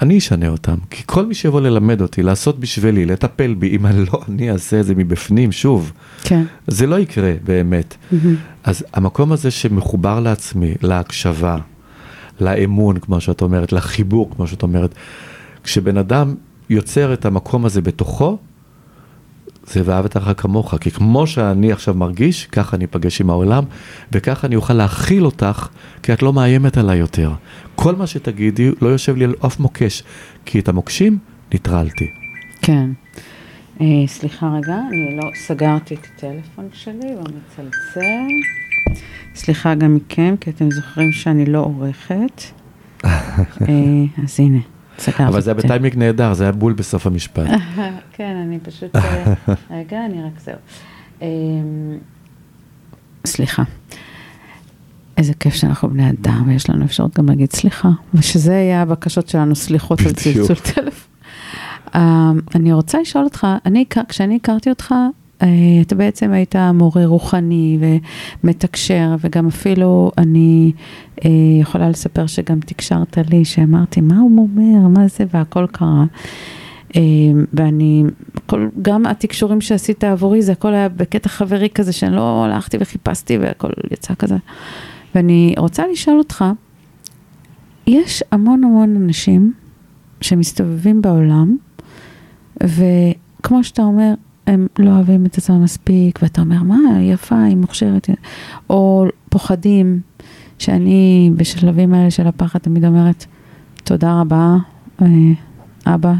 אני 0.00 0.18
אשנה 0.18 0.48
אותם, 0.48 0.74
כי 0.90 1.02
כל 1.06 1.26
מי 1.26 1.34
שיבוא 1.34 1.60
ללמד 1.60 2.00
אותי, 2.00 2.22
לעשות 2.22 2.60
בשבילי, 2.60 3.06
לטפל 3.06 3.54
בי, 3.54 3.76
אם 3.76 3.86
אני 3.86 4.04
לא 4.12 4.20
אני 4.28 4.50
אעשה 4.50 4.80
את 4.80 4.86
זה 4.86 4.94
מבפנים, 4.94 5.52
שוב, 5.52 5.92
כן. 6.22 6.42
זה 6.66 6.86
לא 6.86 6.98
יקרה 6.98 7.32
באמת. 7.44 7.94
Mm-hmm. 7.94 8.16
אז 8.64 8.84
המקום 8.92 9.32
הזה 9.32 9.50
שמחובר 9.50 10.20
לעצמי, 10.20 10.74
להקשבה, 10.82 11.56
לאמון, 12.40 12.98
כמו 12.98 13.20
שאת 13.20 13.42
אומרת, 13.42 13.72
לחיבור, 13.72 14.30
כמו 14.36 14.46
שאת 14.46 14.62
אומרת, 14.62 14.94
כשבן 15.64 15.96
אדם 15.96 16.34
יוצר 16.70 17.12
את 17.12 17.26
המקום 17.26 17.64
הזה 17.64 17.82
בתוכו, 17.82 18.38
זה 19.66 19.82
ואהבת 19.84 20.16
לך 20.16 20.30
כמוך, 20.36 20.74
כי 20.80 20.90
כמו 20.90 21.26
שאני 21.26 21.72
עכשיו 21.72 21.94
מרגיש, 21.94 22.46
ככה 22.46 22.76
אני 22.76 22.84
אפגש 22.84 23.20
עם 23.20 23.30
העולם, 23.30 23.64
וככה 24.12 24.46
אני 24.46 24.56
אוכל 24.56 24.74
להכיל 24.74 25.24
אותך, 25.24 25.68
כי 26.02 26.12
את 26.12 26.22
לא 26.22 26.32
מאיימת 26.32 26.76
עליי 26.76 26.98
יותר. 26.98 27.32
כל 27.74 27.94
מה 27.94 28.06
שתגידי 28.06 28.70
לא 28.80 28.88
יושב 28.88 29.16
לי 29.16 29.24
על 29.24 29.34
אף 29.46 29.60
מוקש, 29.60 30.02
כי 30.44 30.58
את 30.58 30.68
המוקשים 30.68 31.18
ניטרלתי. 31.52 32.10
כן. 32.62 32.90
אה, 33.80 33.86
סליחה 34.06 34.50
רגע, 34.56 34.76
אני 34.88 35.16
לא 35.16 35.30
סגרתי 35.46 35.94
את 35.94 36.06
הטלפון 36.16 36.68
שלי, 36.72 37.12
הוא 37.14 37.22
מצלצל. 37.22 38.28
סליחה 39.34 39.74
גם 39.74 39.94
מכם, 39.94 40.34
כי 40.40 40.50
אתם 40.50 40.70
זוכרים 40.70 41.12
שאני 41.12 41.46
לא 41.46 41.58
עורכת. 41.58 42.42
אה, 43.04 43.14
אז 44.24 44.40
הנה. 44.40 44.79
אבל 45.18 45.40
זה 45.40 45.50
היה 45.50 45.54
בטיימינג 45.54 45.96
נהדר, 45.96 46.32
זה 46.32 46.44
היה 46.44 46.52
בול 46.52 46.72
בסוף 46.72 47.06
המשפט. 47.06 47.46
כן, 48.16 48.36
אני 48.46 48.58
פשוט, 48.62 48.96
אה, 48.96 49.34
רגע, 49.78 50.06
אני 50.06 50.22
רק 50.22 50.40
זהו. 50.40 50.54
אמ, 51.22 51.98
סליחה. 53.26 53.62
איזה 55.16 55.34
כיף 55.34 55.54
שאנחנו 55.54 55.90
בני 55.90 56.10
אדם, 56.10 56.44
ויש 56.46 56.70
לנו 56.70 56.84
אפשרות 56.84 57.18
גם 57.18 57.28
להגיד 57.28 57.52
סליחה, 57.52 57.88
ושזה 58.14 58.52
יהיה 58.52 58.82
הבקשות 58.82 59.28
שלנו, 59.28 59.56
סליחות 59.56 60.00
על 60.00 60.12
צלצול 60.12 60.56
טלפון. 60.56 61.10
Uh, 61.86 61.98
אני 62.54 62.72
רוצה 62.72 63.00
לשאול 63.00 63.24
אותך, 63.24 63.46
אני, 63.66 63.84
כשאני 64.08 64.36
הכרתי 64.36 64.70
אותך, 64.70 64.94
אתה 65.82 65.94
בעצם 65.94 66.32
היית 66.32 66.56
מורה 66.74 67.06
רוחני 67.06 67.78
ומתקשר, 68.44 69.16
וגם 69.20 69.46
אפילו 69.46 70.10
אני 70.18 70.72
uh, 71.16 71.26
יכולה 71.60 71.88
לספר 71.88 72.26
שגם 72.26 72.60
תקשרת 72.60 73.18
לי, 73.30 73.44
שאמרתי, 73.44 74.00
מה 74.00 74.18
הוא 74.18 74.30
אומר, 74.38 74.88
מה 74.88 75.08
זה, 75.08 75.24
והכל 75.34 75.66
קרה. 75.72 76.04
Uh, 76.88 76.94
ואני, 77.52 78.04
כל, 78.46 78.68
גם 78.82 79.06
התקשורים 79.06 79.60
שעשית 79.60 80.04
עבורי, 80.04 80.42
זה 80.42 80.52
הכל 80.52 80.74
היה 80.74 80.88
בקטע 80.88 81.28
חברי 81.28 81.68
כזה, 81.74 81.92
שאני 81.92 82.16
לא 82.16 82.44
הלכתי 82.44 82.76
וחיפשתי 82.80 83.38
והכל 83.38 83.68
יצא 83.90 84.14
כזה. 84.14 84.36
ואני 85.14 85.54
רוצה 85.58 85.82
לשאול 85.92 86.18
אותך, 86.18 86.44
יש 87.86 88.22
המון 88.32 88.64
המון 88.64 88.96
אנשים 88.96 89.52
שמסתובבים 90.20 91.02
בעולם, 91.02 91.56
וכמו 92.62 93.64
שאתה 93.64 93.82
אומר, 93.82 94.14
הם 94.50 94.66
לא 94.78 94.90
אוהבים 94.90 95.26
את 95.26 95.38
עצמם 95.38 95.62
מספיק, 95.62 96.18
ואתה 96.22 96.40
אומר, 96.40 96.62
מה, 96.62 96.76
היא 96.98 97.12
יפה, 97.12 97.42
היא 97.42 97.56
מוכשרת, 97.56 98.10
או 98.70 99.06
פוחדים, 99.28 100.00
שאני 100.58 101.30
בשלבים 101.36 101.94
האלה 101.94 102.10
של 102.10 102.26
הפחד 102.26 102.58
תמיד 102.58 102.84
אומרת, 102.84 103.26
תודה 103.84 104.20
רבה, 104.20 104.56
אה, 105.02 105.06
אבא, 105.86 106.12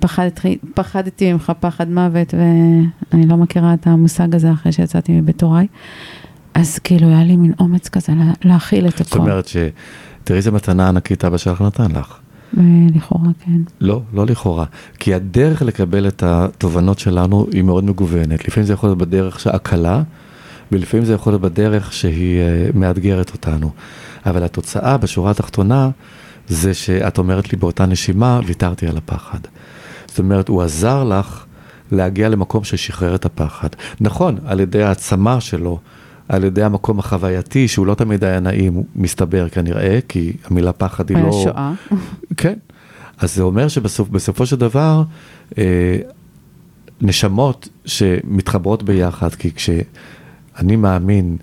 שפחדתי 0.00 1.32
ממך 1.32 1.52
פחד 1.60 1.90
מוות, 1.90 2.34
ואני 2.34 3.26
לא 3.26 3.36
מכירה 3.36 3.74
את 3.74 3.86
המושג 3.86 4.34
הזה 4.34 4.52
אחרי 4.52 4.72
שיצאתי 4.72 5.20
מבית 5.20 5.42
הוריי. 5.42 5.66
אז 6.54 6.78
כאילו 6.78 7.08
היה 7.08 7.24
לי 7.24 7.36
מין 7.36 7.52
אומץ 7.60 7.88
כזה 7.88 8.12
להכיל 8.44 8.88
את 8.88 8.94
הכל. 8.94 9.04
זאת 9.04 9.16
אומרת 9.16 9.48
שתראי 9.48 10.36
איזה 10.36 10.50
מתנה 10.50 10.88
ענקית 10.88 11.24
אבא 11.24 11.36
שלך 11.36 11.60
נתן 11.62 11.90
לך. 11.90 12.18
לכאורה, 12.94 13.30
כן. 13.44 13.60
לא, 13.80 14.02
לא 14.12 14.26
לכאורה. 14.26 14.64
כי 14.98 15.14
הדרך 15.14 15.62
לקבל 15.62 16.08
את 16.08 16.22
התובנות 16.22 16.98
שלנו 16.98 17.46
היא 17.52 17.62
מאוד 17.62 17.84
מגוונת. 17.84 18.48
לפעמים 18.48 18.66
זה 18.66 18.72
יכול 18.72 18.88
להיות 18.88 18.98
בדרך 18.98 19.46
הקלה, 19.46 20.02
ולפעמים 20.72 21.06
זה 21.06 21.12
יכול 21.12 21.32
להיות 21.32 21.42
בדרך 21.42 21.92
שהיא 21.92 22.40
uh, 22.40 22.76
מאתגרת 22.76 23.32
אותנו. 23.32 23.70
אבל 24.26 24.42
התוצאה 24.42 24.96
בשורה 24.96 25.30
התחתונה, 25.30 25.90
זה 26.48 26.74
שאת 26.74 27.18
אומרת 27.18 27.52
לי 27.52 27.58
באותה 27.58 27.86
נשימה, 27.86 28.40
ויתרתי 28.46 28.86
על 28.86 28.96
הפחד. 28.96 29.38
זאת 30.06 30.18
אומרת, 30.18 30.48
הוא 30.48 30.62
עזר 30.62 31.04
לך 31.04 31.44
להגיע 31.92 32.28
למקום 32.28 32.64
ששחרר 32.64 33.14
את 33.14 33.24
הפחד. 33.24 33.68
נכון, 34.00 34.38
על 34.46 34.60
ידי 34.60 34.82
העצמה 34.82 35.40
שלו. 35.40 35.78
על 36.28 36.44
ידי 36.44 36.62
המקום 36.62 36.98
החווייתי, 36.98 37.68
שהוא 37.68 37.86
לא 37.86 37.94
תמיד 37.94 38.24
היה 38.24 38.40
נעים, 38.40 38.82
מסתבר 38.96 39.48
כנראה, 39.48 39.98
כי 40.08 40.32
המילה 40.44 40.72
פחד 40.72 41.10
היא 41.10 41.18
לא... 41.18 41.22
היה 41.22 41.32
שואה. 41.32 41.72
כן. 42.36 42.54
אז 43.18 43.34
זה 43.34 43.42
אומר 43.42 43.68
שבסופו 43.68 44.46
של 44.46 44.56
דבר, 44.56 45.02
אה, 45.58 45.96
נשמות 47.00 47.68
שמתחברות 47.84 48.82
ביחד, 48.82 49.34
כי 49.34 49.50
כשאני 49.54 50.76
מאמין 50.76 51.36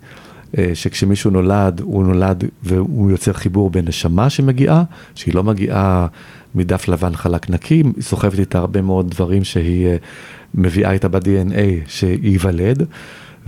אה, 0.57 0.71
שכשמישהו 0.73 1.31
נולד, 1.31 1.79
הוא 1.79 2.03
נולד 2.03 2.43
והוא 2.63 3.11
יוצר 3.11 3.33
חיבור 3.33 3.69
בין 3.69 3.85
נשמה 3.87 4.29
שמגיעה, 4.29 4.83
שהיא 5.15 5.35
לא 5.35 5.43
מגיעה 5.43 6.07
מדף 6.55 6.87
לבן 6.87 7.15
חלק 7.15 7.49
נקי, 7.49 7.73
היא 7.95 8.03
סוחבת 8.03 8.39
איתה 8.39 8.57
הרבה 8.57 8.81
מאוד 8.81 9.09
דברים 9.09 9.43
שהיא 9.43 9.87
אה, 9.87 9.95
מביאה 10.55 10.91
איתה 10.91 11.07
ב-DNA 11.07 11.87
שייוולד. 11.87 12.85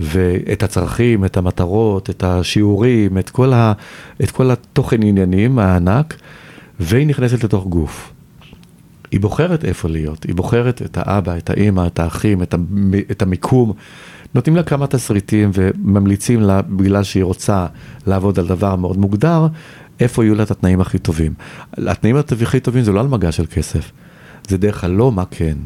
ואת 0.00 0.62
הצרכים, 0.62 1.24
את 1.24 1.36
המטרות, 1.36 2.10
את 2.10 2.24
השיעורים, 2.24 3.18
את 3.18 3.30
כל, 3.30 3.52
ה, 3.52 3.72
את 4.22 4.30
כל 4.30 4.50
התוכן 4.50 5.02
עניינים 5.02 5.58
הענק, 5.58 6.16
והיא 6.80 7.06
נכנסת 7.06 7.44
לתוך 7.44 7.66
גוף. 7.66 8.12
היא 9.10 9.20
בוחרת 9.20 9.64
איפה 9.64 9.88
להיות, 9.88 10.24
היא 10.24 10.34
בוחרת 10.34 10.82
את 10.82 10.98
האבא, 11.00 11.36
את 11.36 11.50
האימא, 11.50 11.86
את 11.86 11.98
האחים, 11.98 12.42
את, 12.42 12.54
המ, 12.54 12.92
את 13.10 13.22
המיקום. 13.22 13.72
נותנים 14.34 14.56
לה 14.56 14.62
כמה 14.62 14.86
תסריטים 14.86 15.50
וממליצים 15.54 16.40
לה, 16.40 16.62
בגלל 16.62 17.02
שהיא 17.02 17.24
רוצה 17.24 17.66
לעבוד 18.06 18.38
על 18.38 18.46
דבר 18.46 18.76
מאוד 18.76 18.98
מוגדר, 18.98 19.46
איפה 20.00 20.24
יהיו 20.24 20.34
לה 20.34 20.42
את 20.42 20.50
התנאים 20.50 20.80
הכי 20.80 20.98
טובים. 20.98 21.34
התנאים 21.72 22.16
הכי 22.42 22.60
טובים 22.60 22.82
זה 22.82 22.92
לא 22.92 23.00
על 23.00 23.08
מגע 23.08 23.32
של 23.32 23.46
כסף, 23.46 23.92
זה 24.48 24.58
דרך 24.58 24.84
הלא 24.84 25.12
מה 25.12 25.24
כן, 25.30 25.56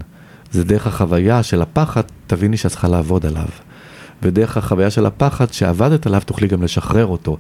זה 0.53 0.65
דרך 0.65 0.87
החוויה 0.87 1.43
של 1.43 1.63
הפחד, 1.63 2.03
תביני 2.27 2.57
שאת 2.57 2.71
צריכה 2.71 2.89
לעבוד 2.89 3.27
עליו. 3.27 3.49
ודרך 4.23 4.57
החוויה 4.57 4.91
של 4.91 5.07
הפחד 5.07 5.53
שעבדת 5.53 6.07
עליו 6.07 6.21
תוכלי 6.27 6.49
גם 6.49 6.63
לשחרר 6.63 7.07
אותו. 7.07 7.37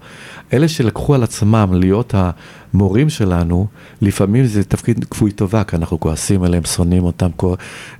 אלה 0.53 0.69
שלקחו 0.69 1.15
על 1.15 1.23
עצמם 1.23 1.71
להיות 1.75 2.15
המורים 2.17 3.09
שלנו, 3.09 3.67
לפעמים 4.03 4.47
זה 4.47 4.65
תפקיד 4.65 5.05
כפוי 5.05 5.31
טובה, 5.31 5.65
כי 5.65 5.77
אנחנו 5.77 6.01
כועסים 6.01 6.43
עליהם, 6.43 6.65
שונאים 6.65 7.05
אותם, 7.05 7.29
אה, 7.45 7.49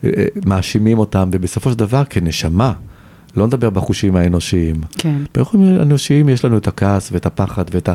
אה, 0.05 0.25
מאשימים 0.47 0.99
אותם, 0.99 1.31
ובסופו 1.33 1.71
של 1.71 1.79
דבר 1.79 2.03
כנשמה. 2.11 2.73
לא 3.37 3.47
נדבר 3.47 3.71
בחושים 3.71 4.17
האנושיים. 4.17 4.77
כן. 4.99 5.17
בחושים 5.35 5.79
האנושיים 5.79 6.29
יש 6.29 6.45
לנו 6.45 6.59
את 6.59 6.69
הכעס 6.69 7.13
ואת 7.13 7.27
הפחד 7.27 7.65
ואת, 7.71 7.89
ה, 7.89 7.93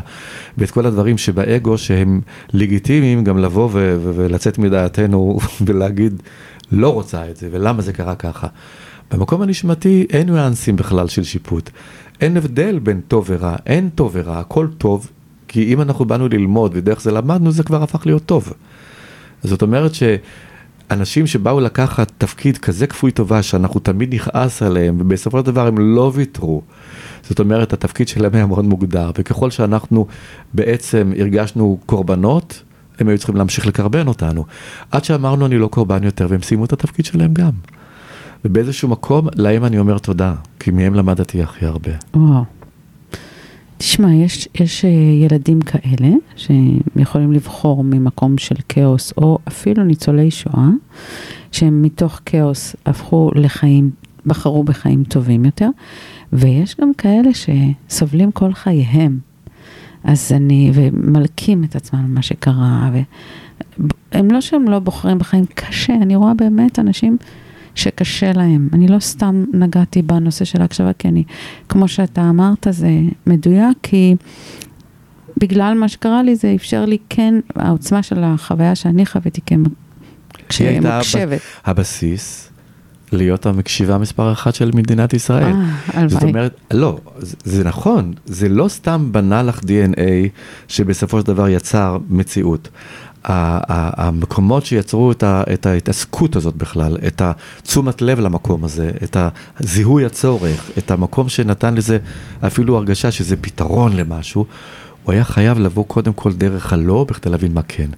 ואת 0.58 0.70
כל 0.70 0.86
הדברים 0.86 1.18
שבאגו 1.18 1.78
שהם 1.78 2.20
לגיטימיים 2.52 3.24
גם 3.24 3.38
לבוא 3.38 3.68
ו, 3.72 3.98
ולצאת 4.02 4.58
מדעתנו 4.58 5.38
ולהגיד 5.66 6.22
לא 6.72 6.92
רוצה 6.92 7.30
את 7.30 7.36
זה 7.36 7.48
ולמה 7.52 7.82
זה 7.82 7.92
קרה 7.92 8.14
ככה. 8.14 8.46
במקום 9.10 9.42
הנשמתי 9.42 10.06
אין 10.10 10.30
ניואנסים 10.30 10.76
בכלל 10.76 11.08
של 11.08 11.24
שיפוט. 11.24 11.70
אין 12.20 12.36
הבדל 12.36 12.78
בין 12.78 13.00
טוב 13.08 13.24
ורע, 13.28 13.56
אין 13.66 13.88
טוב 13.94 14.10
ורע, 14.14 14.38
הכל 14.38 14.66
טוב, 14.78 15.10
כי 15.48 15.72
אם 15.72 15.80
אנחנו 15.80 16.04
באנו 16.04 16.28
ללמוד 16.28 16.72
ודרך 16.74 17.00
זה 17.00 17.12
למדנו, 17.12 17.52
זה 17.52 17.62
כבר 17.62 17.82
הפך 17.82 18.06
להיות 18.06 18.26
טוב. 18.26 18.52
זאת 19.42 19.62
אומרת 19.62 19.92
שאנשים 19.94 21.26
שבאו 21.26 21.60
לקחת 21.60 22.12
תפקיד 22.18 22.58
כזה 22.58 22.86
כפוי 22.86 23.10
טובה, 23.10 23.42
שאנחנו 23.42 23.80
תמיד 23.80 24.14
נכעס 24.14 24.62
עליהם, 24.62 24.96
ובסופו 25.00 25.38
של 25.38 25.46
דבר 25.46 25.66
הם 25.66 25.78
לא 25.78 26.12
ויתרו. 26.14 26.62
זאת 27.22 27.40
אומרת, 27.40 27.72
התפקיד 27.72 28.08
שלהם 28.08 28.34
היה 28.34 28.46
מאוד 28.46 28.64
מוגדר, 28.64 29.10
וככל 29.18 29.50
שאנחנו 29.50 30.06
בעצם 30.54 31.12
הרגשנו 31.18 31.78
קורבנות, 31.86 32.62
הם 32.98 33.08
היו 33.08 33.18
צריכים 33.18 33.36
להמשיך 33.36 33.66
לקרבן 33.66 34.08
אותנו. 34.08 34.44
עד 34.90 35.04
שאמרנו 35.04 35.46
אני 35.46 35.58
לא 35.58 35.66
קורבן 35.66 36.04
יותר, 36.04 36.26
והם 36.30 36.42
סיימו 36.42 36.64
את 36.64 36.72
התפקיד 36.72 37.04
שלהם 37.04 37.34
גם. 37.34 37.50
ובאיזשהו 38.44 38.88
מקום, 38.88 39.26
להם 39.34 39.64
אני 39.64 39.78
אומר 39.78 39.98
תודה, 39.98 40.34
כי 40.60 40.70
מהם 40.70 40.94
למדתי 40.94 41.42
הכי 41.42 41.66
הרבה. 41.66 41.90
וואו. 42.14 42.44
תשמע, 43.78 44.14
יש, 44.14 44.48
יש 44.54 44.84
אה, 44.84 44.90
ילדים 45.24 45.60
כאלה 45.60 46.08
שיכולים 46.36 47.32
לבחור 47.32 47.84
ממקום 47.84 48.38
של 48.38 48.54
כאוס, 48.68 49.12
או 49.16 49.38
אפילו 49.48 49.84
ניצולי 49.84 50.30
שואה, 50.30 50.68
שהם 51.52 51.82
מתוך 51.82 52.20
כאוס 52.26 52.76
הפכו 52.86 53.30
לחיים, 53.34 53.90
בחרו 54.26 54.64
בחיים 54.64 55.04
טובים 55.04 55.44
יותר, 55.44 55.68
ויש 56.32 56.76
גם 56.80 56.94
כאלה 56.94 57.30
שסובלים 57.34 58.30
כל 58.30 58.52
חייהם. 58.52 59.18
אז 60.04 60.32
אני, 60.32 60.70
ומלקים 60.74 61.64
את 61.64 61.76
עצמם 61.76 62.14
מה 62.14 62.22
שקרה, 62.22 62.90
והם 64.12 64.30
לא 64.30 64.40
שהם 64.40 64.68
לא 64.68 64.78
בוחרים 64.78 65.18
בחיים 65.18 65.44
קשה, 65.54 65.94
אני 65.94 66.16
רואה 66.16 66.34
באמת 66.34 66.78
אנשים 66.78 67.16
שקשה 67.78 68.32
להם. 68.32 68.68
אני 68.72 68.88
לא 68.88 68.98
סתם 68.98 69.44
נגעתי 69.52 70.02
בנושא 70.02 70.44
של 70.44 70.62
ההקשבה, 70.62 70.92
כי 70.92 71.08
אני, 71.08 71.24
כמו 71.68 71.88
שאתה 71.88 72.30
אמרת, 72.30 72.66
זה 72.70 72.90
מדויק, 73.26 73.78
כי 73.82 74.16
בגלל 75.36 75.74
מה 75.74 75.88
שקרה 75.88 76.22
לי, 76.22 76.36
זה 76.36 76.52
אפשר 76.56 76.84
לי 76.84 76.98
כן, 77.08 77.34
העוצמה 77.54 78.02
של 78.02 78.24
החוויה 78.24 78.74
שאני 78.74 79.06
חוויתי 79.06 79.40
כמקשבת. 79.46 81.40
הבסיס. 81.64 82.50
להיות 83.12 83.46
המקשיבה 83.46 83.98
מספר 83.98 84.32
אחת 84.32 84.54
של 84.54 84.70
מדינת 84.74 85.14
ישראל. 85.14 85.52
אה, 85.52 85.74
הלוואי. 85.86 86.08
זאת 86.08 86.22
אומרת, 86.22 86.60
לא, 86.70 86.98
זה, 87.18 87.36
זה 87.44 87.64
נכון, 87.64 88.12
זה 88.26 88.48
לא 88.48 88.68
סתם 88.68 89.08
בנה 89.12 89.42
לך 89.42 89.58
DNA 89.58 90.28
שבסופו 90.68 91.20
של 91.20 91.26
דבר 91.26 91.48
יצר 91.48 91.98
מציאות. 92.08 92.68
המקומות 93.24 94.66
שיצרו 94.66 95.12
את 95.24 95.66
ההתעסקות 95.66 96.36
הזאת 96.36 96.56
בכלל, 96.56 96.96
את 97.06 97.22
התשומת 97.24 98.02
לב 98.02 98.20
למקום 98.20 98.64
הזה, 98.64 98.90
את 99.02 99.16
הזיהוי 99.60 100.04
הצורך, 100.06 100.70
את 100.78 100.90
המקום 100.90 101.28
שנתן 101.28 101.74
לזה 101.74 101.98
אפילו 102.46 102.76
הרגשה 102.76 103.10
שזה 103.10 103.36
פתרון 103.36 103.96
למשהו, 103.96 104.46
הוא 105.02 105.12
היה 105.12 105.24
חייב 105.24 105.58
לבוא 105.58 105.84
קודם 105.84 106.12
כל 106.12 106.32
דרך 106.32 106.72
הלא 106.72 107.06
בכדי 107.08 107.30
להבין 107.30 107.54
מה 107.54 107.62
כן. 107.68 107.88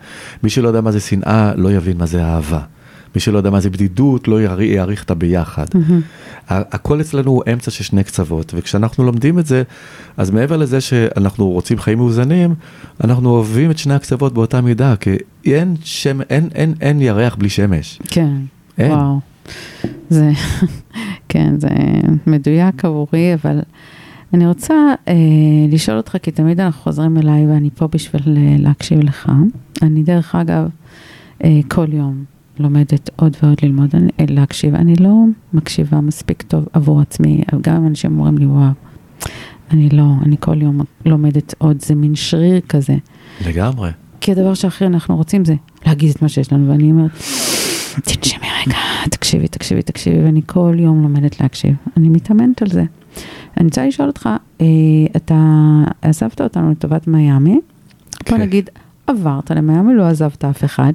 מי 0.42 0.50
שלא 0.50 0.68
יודע 0.68 0.80
מה 0.80 0.92
זה 0.92 1.00
שנאה, 1.00 1.52
לא 1.56 1.72
יבין 1.72 1.98
מה 1.98 2.06
זה 2.06 2.24
אהבה. 2.24 2.60
מי 3.14 3.20
שלא 3.20 3.36
יודע 3.38 3.50
מה 3.50 3.60
זה 3.60 3.70
בדידות, 3.70 4.28
לא 4.28 4.40
יעריך 4.60 5.04
את 5.04 5.10
הביחד. 5.10 5.66
Mm-hmm. 5.74 6.48
הכל 6.48 7.00
אצלנו 7.00 7.30
הוא 7.30 7.42
אמצע 7.52 7.70
של 7.70 7.84
שני 7.84 8.04
קצוות, 8.04 8.52
וכשאנחנו 8.56 9.04
לומדים 9.04 9.38
את 9.38 9.46
זה, 9.46 9.62
אז 10.16 10.30
מעבר 10.30 10.56
לזה 10.56 10.80
שאנחנו 10.80 11.48
רוצים 11.48 11.78
חיים 11.78 11.98
מאוזנים, 11.98 12.54
אנחנו 13.04 13.30
אוהבים 13.30 13.70
את 13.70 13.78
שני 13.78 13.94
הקצוות 13.94 14.34
באותה 14.34 14.60
מידה, 14.60 14.96
כי 14.96 15.16
אין, 15.44 15.74
שם, 15.84 16.20
אין, 16.30 16.48
אין, 16.54 16.74
אין 16.80 17.00
ירח 17.00 17.34
בלי 17.34 17.48
שמש. 17.48 18.00
כן, 18.08 18.32
אין. 18.78 18.92
וואו. 18.92 19.20
זה, 20.10 20.30
כן, 21.28 21.60
זה 21.60 21.68
מדויק 22.26 22.84
עבורי, 22.84 23.34
אבל 23.34 23.60
אני 24.34 24.46
רוצה 24.46 24.74
אה, 25.08 25.14
לשאול 25.72 25.96
אותך, 25.96 26.16
כי 26.22 26.30
תמיד 26.30 26.60
אנחנו 26.60 26.82
חוזרים 26.82 27.18
אליי 27.18 27.46
ואני 27.46 27.70
פה 27.74 27.88
בשביל 27.88 28.36
אה, 28.36 28.56
להקשיב 28.58 29.00
לך. 29.00 29.32
אני 29.82 30.02
דרך 30.02 30.34
אגב, 30.34 30.68
אה, 31.44 31.60
כל 31.68 31.86
יום 31.92 32.24
לומדת 32.60 33.10
עוד 33.16 33.36
ועוד 33.42 33.56
ללמוד, 33.62 33.90
אני, 33.94 34.26
להקשיב. 34.28 34.74
אני 34.74 34.96
לא 34.96 35.14
מקשיבה 35.52 36.00
מספיק 36.00 36.42
טוב 36.42 36.64
עבור 36.72 37.00
עצמי, 37.00 37.40
גם 37.60 37.76
אם 37.76 37.86
אנשים 37.86 38.18
אומרים 38.18 38.38
לי, 38.38 38.46
וואו, 38.46 38.70
אני 39.70 39.88
לא, 39.88 40.04
אני 40.22 40.36
כל 40.40 40.62
יום 40.62 40.80
לומדת 41.06 41.54
עוד, 41.58 41.82
זה 41.82 41.94
מין 41.94 42.14
שריר 42.14 42.60
כזה. 42.60 42.96
לגמרי. 43.46 43.90
כי 44.20 44.32
הדבר 44.32 44.54
שהכי 44.54 44.86
אנחנו 44.86 45.16
רוצים 45.16 45.44
זה 45.44 45.54
להגיד 45.86 46.10
את 46.10 46.22
מה 46.22 46.28
שיש 46.28 46.52
לנו, 46.52 46.68
ואני 46.68 46.90
אומרת, 46.90 47.10
תנשמי 48.04 48.46
רגע, 48.66 48.78
תקשיבי, 49.10 49.48
תקשיבי, 49.48 49.82
תקשיבי, 49.82 50.24
ואני 50.24 50.40
כל 50.46 50.76
יום 50.78 51.02
לומדת 51.02 51.40
להקשיב. 51.40 51.74
אני 51.96 52.08
מתאמנת 52.08 52.62
על 52.62 52.68
זה. 52.68 52.84
אני 53.56 53.64
רוצה 53.64 53.86
לשאול 53.86 54.08
אותך, 54.08 54.28
אה, 54.60 54.66
אתה 55.16 55.36
עזבת 56.02 56.40
אותנו 56.40 56.70
לטובת 56.70 57.06
מיאמי, 57.06 57.52
בוא 57.52 57.60
כן. 58.24 58.40
נגיד, 58.40 58.70
עברת 59.06 59.50
למיאמי, 59.50 59.94
לא 59.94 60.02
עזבת 60.08 60.44
אף 60.44 60.64
אחד, 60.64 60.92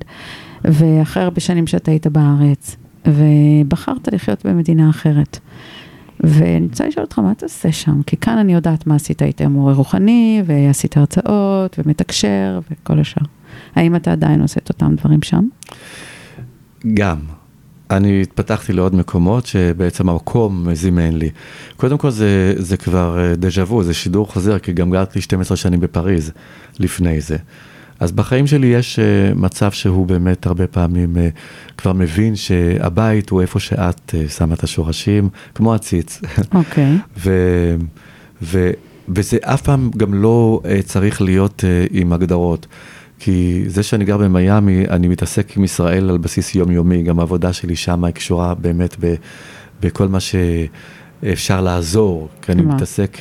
ואחרי 0.68 1.24
הרבה 1.24 1.40
שנים 1.40 1.68
שאתה 1.68 1.92
היית 1.92 2.08
בארץ, 2.08 2.76
ובחרת 3.06 4.14
לחיות 4.14 4.46
במדינה 4.46 4.90
אחרת. 4.90 5.40
ואני 6.20 6.66
רוצה 6.68 6.88
לשאול 6.88 7.04
אותך, 7.04 7.20
מה 7.20 7.32
אתה 7.32 7.46
עושה 7.46 7.72
שם? 7.72 8.02
כי 8.06 8.18
כאן 8.18 8.38
אני 8.38 8.54
יודעת 8.54 8.88
מה 8.88 8.96
עשית, 8.96 9.22
היית 9.22 9.42
מורה 9.42 9.74
רוחני, 9.74 10.44
ועשית 10.46 10.98
הרצאות, 10.98 11.80
ומתקשר, 11.80 12.60
וכל 12.72 13.00
השאר. 13.00 13.26
האם 13.76 13.96
אתה 13.96 14.12
עדיין 14.12 14.42
עושה 14.42 14.60
את 14.64 14.70
אותם 14.70 14.96
דברים 14.96 15.22
שם? 15.22 15.48
גם. 16.94 17.18
אני 17.92 18.22
התפתחתי 18.22 18.74
לעוד 18.74 18.96
מקומות 18.96 19.46
שבעצם 19.46 20.10
המקום 20.10 20.74
זימן 20.74 21.16
לי. 21.16 21.30
קודם 21.78 21.98
כל 21.98 22.10
זה, 22.10 22.54
זה 22.58 22.78
כבר 22.78 23.20
אה, 23.20 23.36
דז'ה 23.36 23.64
וו, 23.64 23.84
זה 23.84 23.94
שידור 23.94 24.28
חוזר, 24.28 24.60
כי 24.60 24.74
גם 24.74 24.92
גרתי 24.92 25.22
12 25.22 25.58
שנים 25.58 25.80
בפריז 25.80 26.32
לפני 26.80 27.22
זה. 27.22 27.38
אז 28.00 28.12
בחיים 28.12 28.48
שלי 28.48 28.68
יש 28.68 29.00
אה, 29.00 29.34
מצב 29.36 29.72
שהוא 29.72 30.08
באמת 30.08 30.46
הרבה 30.46 30.68
פעמים 30.68 31.18
אה, 31.18 31.30
כבר 31.78 31.94
מבין 31.94 32.36
שהבית 32.36 33.30
הוא 33.30 33.42
איפה 33.42 33.60
שאת 33.60 34.16
אה, 34.18 34.30
שמה 34.30 34.54
את 34.54 34.64
השורשים, 34.64 35.30
כמו 35.56 35.74
עציץ. 35.74 36.22
אוקיי. 36.54 36.98
ו, 37.24 37.32
ו, 38.42 38.72
וזה 39.10 39.38
אף 39.42 39.62
פעם 39.62 39.92
גם 39.98 40.14
לא 40.14 40.62
צריך 40.86 41.22
להיות 41.22 41.64
עם 41.92 42.14
הגדרות. 42.14 42.68
כי 43.20 43.64
זה 43.68 43.84
שאני 43.84 44.06
גר 44.06 44.18
במיאמי, 44.18 44.86
אני 44.90 45.08
מתעסק 45.08 45.58
עם 45.58 45.64
ישראל 45.64 46.10
על 46.10 46.18
בסיס 46.18 46.56
יומיומי, 46.56 47.04
גם 47.04 47.20
העבודה 47.20 47.54
שלי 47.54 47.76
שם 47.76 48.04
היא 48.04 48.14
קשורה 48.14 48.54
באמת 48.54 48.96
ב, 49.00 49.16
בכל 49.82 50.08
מה 50.08 50.18
שאפשר 50.20 51.62
לעזור, 51.62 52.30
כי 52.42 52.52
אני? 52.52 52.62
מתעסק, 52.62 53.18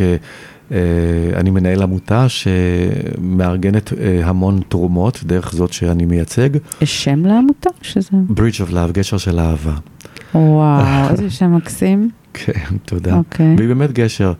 אני 1.36 1.50
מנהל 1.50 1.82
עמותה 1.82 2.26
שמארגנת 2.28 3.88
uh, 3.88 3.94
המון 4.24 4.60
תרומות 4.68 5.20
דרך 5.24 5.52
זאת 5.52 5.72
שאני 5.72 6.04
מייצג, 6.04 6.50
יש 6.80 7.04
שם 7.04 7.26
לעמותה? 7.26 7.70
שזה... 7.82 8.08
Bridge 8.30 8.68
of 8.68 8.72
Love, 8.72 8.92
גשר 8.92 9.18
של 9.18 9.40
אהבה. 9.40 9.74
וואו, 10.34 11.10
איזה 11.10 11.30
שם 11.38 11.56
מקסים. 11.56 12.10
כן, 12.34 12.76
תודה. 12.84 13.16
אוקיי. 13.16 13.54
והיא 13.56 13.68
באמת 13.68 13.92
גשר. 13.92 14.32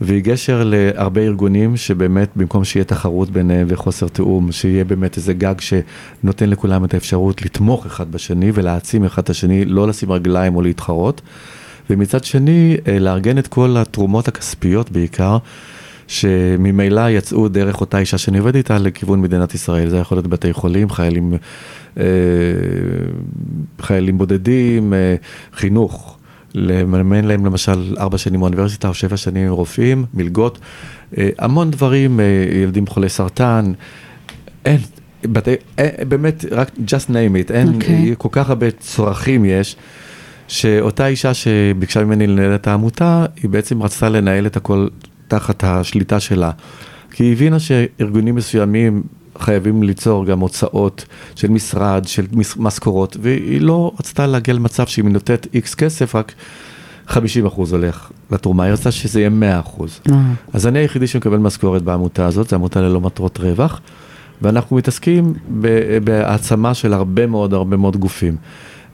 והיא 0.00 0.22
גשר 0.22 0.62
להרבה 0.66 1.20
ארגונים 1.20 1.76
שבאמת 1.76 2.28
במקום 2.36 2.64
שיהיה 2.64 2.84
תחרות 2.84 3.30
ביניהם 3.30 3.66
וחוסר 3.70 4.08
תיאום, 4.08 4.52
שיהיה 4.52 4.84
באמת 4.84 5.16
איזה 5.16 5.34
גג 5.34 5.54
שנותן 5.60 6.50
לכולם 6.50 6.84
את 6.84 6.94
האפשרות 6.94 7.42
לתמוך 7.42 7.86
אחד 7.86 8.12
בשני 8.12 8.50
ולהעצים 8.54 9.04
אחד 9.04 9.22
את 9.22 9.30
השני, 9.30 9.64
לא 9.64 9.88
לשים 9.88 10.12
רגליים 10.12 10.56
או 10.56 10.62
להתחרות. 10.62 11.20
ומצד 11.90 12.24
שני, 12.24 12.76
אה, 12.88 12.98
לארגן 12.98 13.38
את 13.38 13.46
כל 13.46 13.76
התרומות 13.78 14.28
הכספיות 14.28 14.90
בעיקר, 14.90 15.38
שממילא 16.08 17.10
יצאו 17.10 17.48
דרך 17.48 17.80
אותה 17.80 17.98
אישה 17.98 18.18
שאני 18.18 18.38
עובד 18.38 18.56
איתה 18.56 18.78
לכיוון 18.78 19.20
מדינת 19.20 19.54
ישראל. 19.54 19.88
זה 19.88 19.96
יכול 19.98 20.16
להיות 20.16 20.26
בתי 20.26 20.52
חולים, 20.52 20.90
חיילים, 20.90 21.34
אה, 21.98 22.04
חיילים 23.80 24.18
בודדים, 24.18 24.94
אה, 24.94 25.14
חינוך. 25.54 26.16
לממן 26.56 27.24
להם 27.24 27.46
למשל 27.46 27.96
ארבע 27.98 28.18
שנים 28.18 28.40
באוניברסיטה 28.40 28.88
או 28.88 28.94
שבע 28.94 29.16
שנים 29.16 29.50
רופאים, 29.50 30.04
מלגות, 30.14 30.58
אה, 31.18 31.28
המון 31.38 31.70
דברים, 31.70 32.20
אה, 32.20 32.24
ילדים 32.62 32.86
חולי 32.86 33.08
סרטן, 33.08 33.72
אין, 34.64 34.78
בתי, 35.22 35.54
אה, 35.78 35.88
באמת, 36.08 36.44
רק 36.50 36.70
just 36.86 37.08
name 37.08 37.48
it, 37.48 37.52
אין, 37.52 37.74
אוקיי. 37.74 38.14
כל 38.18 38.28
כך 38.32 38.50
הרבה 38.50 38.70
צרכים 38.70 39.44
יש, 39.44 39.76
שאותה 40.48 41.06
אישה 41.06 41.34
שביקשה 41.34 42.04
ממני 42.04 42.26
לנהל 42.26 42.54
את 42.54 42.66
העמותה, 42.66 43.26
היא 43.42 43.50
בעצם 43.50 43.82
רצתה 43.82 44.08
לנהל 44.08 44.46
את 44.46 44.56
הכל 44.56 44.88
תחת 45.28 45.64
השליטה 45.64 46.20
שלה. 46.20 46.50
כי 47.10 47.24
היא 47.24 47.32
הבינה 47.32 47.58
שארגונים 47.58 48.34
מסוימים 48.34 49.02
חייבים 49.38 49.82
ליצור 49.82 50.26
גם 50.26 50.40
הוצאות 50.40 51.04
של 51.34 51.50
משרד, 51.50 52.04
של 52.06 52.26
משכורות, 52.56 53.16
והיא 53.20 53.60
לא 53.60 53.92
רצתה 54.00 54.26
להגיע 54.26 54.54
למצב 54.54 54.86
שאם 54.86 55.06
היא 55.06 55.12
נותנת 55.12 55.46
איקס 55.54 55.74
כסף, 55.74 56.14
רק 56.14 56.32
50 57.06 57.46
אחוז 57.46 57.72
הולך 57.72 58.10
לתרומה, 58.30 58.64
היא 58.64 58.72
רצתה 58.72 58.90
שזה 58.90 59.20
יהיה 59.20 59.30
100 59.30 59.60
אחוז. 59.60 60.00
אה, 60.10 60.20
אז 60.52 60.66
אני 60.66 60.78
היחידי 60.78 61.06
שמקבל 61.06 61.36
משכורת 61.36 61.82
בעמותה 61.82 62.26
הזאת, 62.26 62.48
זו 62.48 62.56
עמותה 62.56 62.80
ללא 62.80 63.00
מטרות 63.00 63.38
רווח, 63.38 63.80
ואנחנו 64.42 64.76
מתעסקים 64.76 65.34
בהעצמה 66.04 66.74
של 66.74 66.92
הרבה 66.92 67.26
מאוד 67.26 67.54
הרבה 67.54 67.76
מאוד 67.76 67.96
גופים. 67.96 68.36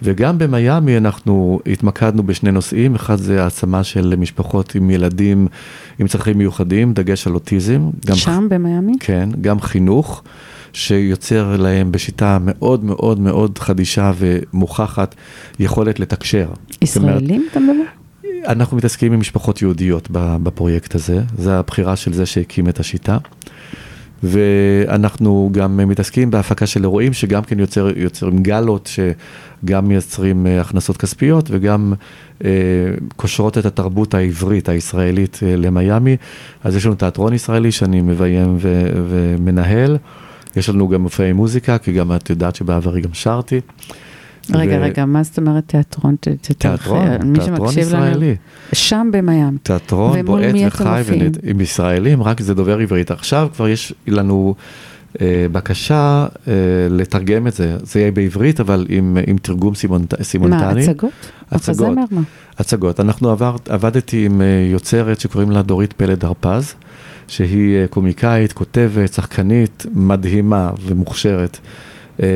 וגם 0.02 0.38
במיאמי 0.38 0.96
אנחנו 0.96 1.60
התמקדנו 1.66 2.22
בשני 2.22 2.50
נושאים, 2.50 2.94
אחד 2.94 3.16
זה 3.16 3.42
העצמה 3.42 3.84
של 3.84 4.14
משפחות 4.18 4.74
עם 4.74 4.90
ילדים 4.90 5.48
עם 5.98 6.08
צרכים 6.08 6.38
מיוחדים, 6.38 6.92
דגש 6.92 7.26
על 7.26 7.34
אוטיזם. 7.34 7.90
גם 8.06 8.16
שם 8.16 8.46
במיאמי? 8.50 8.92
כן, 9.00 9.28
גם 9.40 9.60
חינוך, 9.60 10.22
שיוצר 10.72 11.56
להם 11.56 11.92
בשיטה 11.92 12.38
מאוד 12.40 12.84
מאוד 12.84 13.20
מאוד 13.20 13.58
חדישה 13.58 14.12
ומוכחת 14.18 15.14
יכולת 15.58 16.00
לתקשר. 16.00 16.48
ישראלים 16.82 17.46
אתה 17.50 17.60
מדבר? 17.60 17.84
אנחנו 18.46 18.76
מתעסקים 18.76 19.12
עם 19.12 19.20
משפחות 19.20 19.62
יהודיות 19.62 20.08
בפרויקט 20.12 20.94
הזה, 20.94 21.20
זה 21.38 21.58
הבחירה 21.58 21.96
של 21.96 22.12
זה 22.12 22.26
שהקים 22.26 22.68
את 22.68 22.80
השיטה. 22.80 23.18
ואנחנו 24.22 25.50
גם 25.52 25.76
מתעסקים 25.76 26.30
בהפקה 26.30 26.66
של 26.66 26.82
אירועים 26.82 27.12
שגם 27.12 27.42
כן 27.42 27.58
יוצר, 27.58 27.88
יוצרים 27.96 28.42
גלות 28.42 28.88
שגם 28.92 29.88
מייצרים 29.88 30.46
אה, 30.46 30.60
הכנסות 30.60 30.96
כספיות 30.96 31.46
וגם 31.50 31.92
אה, 32.44 32.50
קושרות 33.16 33.58
את 33.58 33.66
התרבות 33.66 34.14
העברית 34.14 34.68
הישראלית 34.68 35.40
אה, 35.42 35.56
למיאמי. 35.56 36.16
אז 36.64 36.76
יש 36.76 36.86
לנו 36.86 36.94
תיאטרון 36.94 37.34
ישראלי 37.34 37.72
שאני 37.72 38.00
מביים 38.00 38.56
ו- 38.60 38.90
ומנהל. 39.08 39.98
יש 40.56 40.68
לנו 40.68 40.88
גם 40.88 41.00
מופעי 41.00 41.32
מוזיקה, 41.32 41.78
כי 41.78 41.92
גם 41.92 42.16
את 42.16 42.30
יודעת 42.30 42.56
שבעברי 42.56 43.00
גם 43.00 43.10
שרתי. 43.12 43.60
רגע, 44.50 44.76
ו- 44.80 44.82
רגע, 44.82 45.04
מה 45.04 45.22
זאת 45.22 45.38
אומרת 45.38 45.64
תיאטרון? 45.66 46.16
תיאטרון, 46.58 47.34
תיאטרון 47.34 47.78
ישראלי. 47.78 48.36
שם 48.72 49.08
במיאמי. 49.12 49.58
תיאטרון 49.62 50.24
בועט 50.24 50.54
וחי 50.66 51.02
עם 51.42 51.60
ישראלים, 51.60 52.22
רק 52.22 52.40
זה 52.40 52.54
דובר 52.54 52.78
עברית. 52.78 53.10
עכשיו 53.10 53.48
כבר 53.54 53.68
יש 53.68 53.94
לנו 54.06 54.54
אה, 55.20 55.46
בקשה 55.52 56.26
אה, 56.48 56.52
לתרגם 56.90 57.46
את 57.46 57.52
זה, 57.52 57.76
זה 57.82 58.00
יהיה 58.00 58.10
בעברית, 58.10 58.60
אבל 58.60 58.86
עם, 58.88 59.18
עם 59.26 59.36
תרגום 59.38 59.74
סימונט, 59.74 60.14
מה, 60.18 60.24
סימונטני. 60.24 60.82
הצגות? 60.82 61.12
הצגות. 61.50 61.98
מה? 62.10 62.20
הצגות. 62.58 63.00
אנחנו 63.00 63.30
עבר, 63.30 63.56
עבדתי 63.68 64.26
עם 64.26 64.40
אה, 64.40 64.46
יוצרת 64.72 65.20
שקוראים 65.20 65.50
לה 65.50 65.62
דורית 65.62 65.92
פלד 65.92 66.24
הרפז, 66.24 66.74
שהיא 67.28 67.76
אה, 67.76 67.86
קומיקאית, 67.90 68.52
כותבת, 68.52 69.12
שחקנית, 69.12 69.86
מדהימה 69.94 70.70
ומוכשרת. 70.86 71.58
אה, 72.22 72.26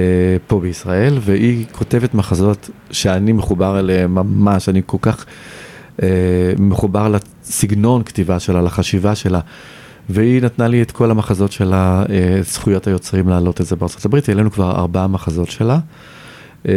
פה 0.47 0.61
בישראל, 0.61 1.19
והיא 1.21 1.65
כותבת 1.73 2.15
מחזות 2.15 2.71
שאני 2.91 3.33
מחובר 3.33 3.79
אליהם 3.79 4.15
ממש, 4.15 4.69
אני 4.69 4.83
כל 4.87 4.99
כך 5.01 5.27
אה, 6.03 6.09
מחובר 6.59 7.09
לסגנון 7.09 8.03
כתיבה 8.03 8.41
שלה, 8.41 8.62
לחשיבה 8.62 9.15
שלה. 9.15 9.41
והיא 10.09 10.43
נתנה 10.43 10.69
לי 10.69 10.83
את 10.83 10.91
כל 10.91 11.11
המחזות 11.11 11.53
שלה, 11.53 12.05
אה, 12.11 12.39
זכויות 12.43 12.87
היוצרים 12.87 13.29
להעלות 13.29 13.61
את 13.61 13.67
זה 13.67 13.77
בארצות 13.77 14.05
הברית, 14.05 14.29
העלינו 14.29 14.51
כבר 14.51 14.71
ארבעה 14.71 15.07
מחזות 15.07 15.51
שלה. 15.51 15.79
אה, 16.69 16.73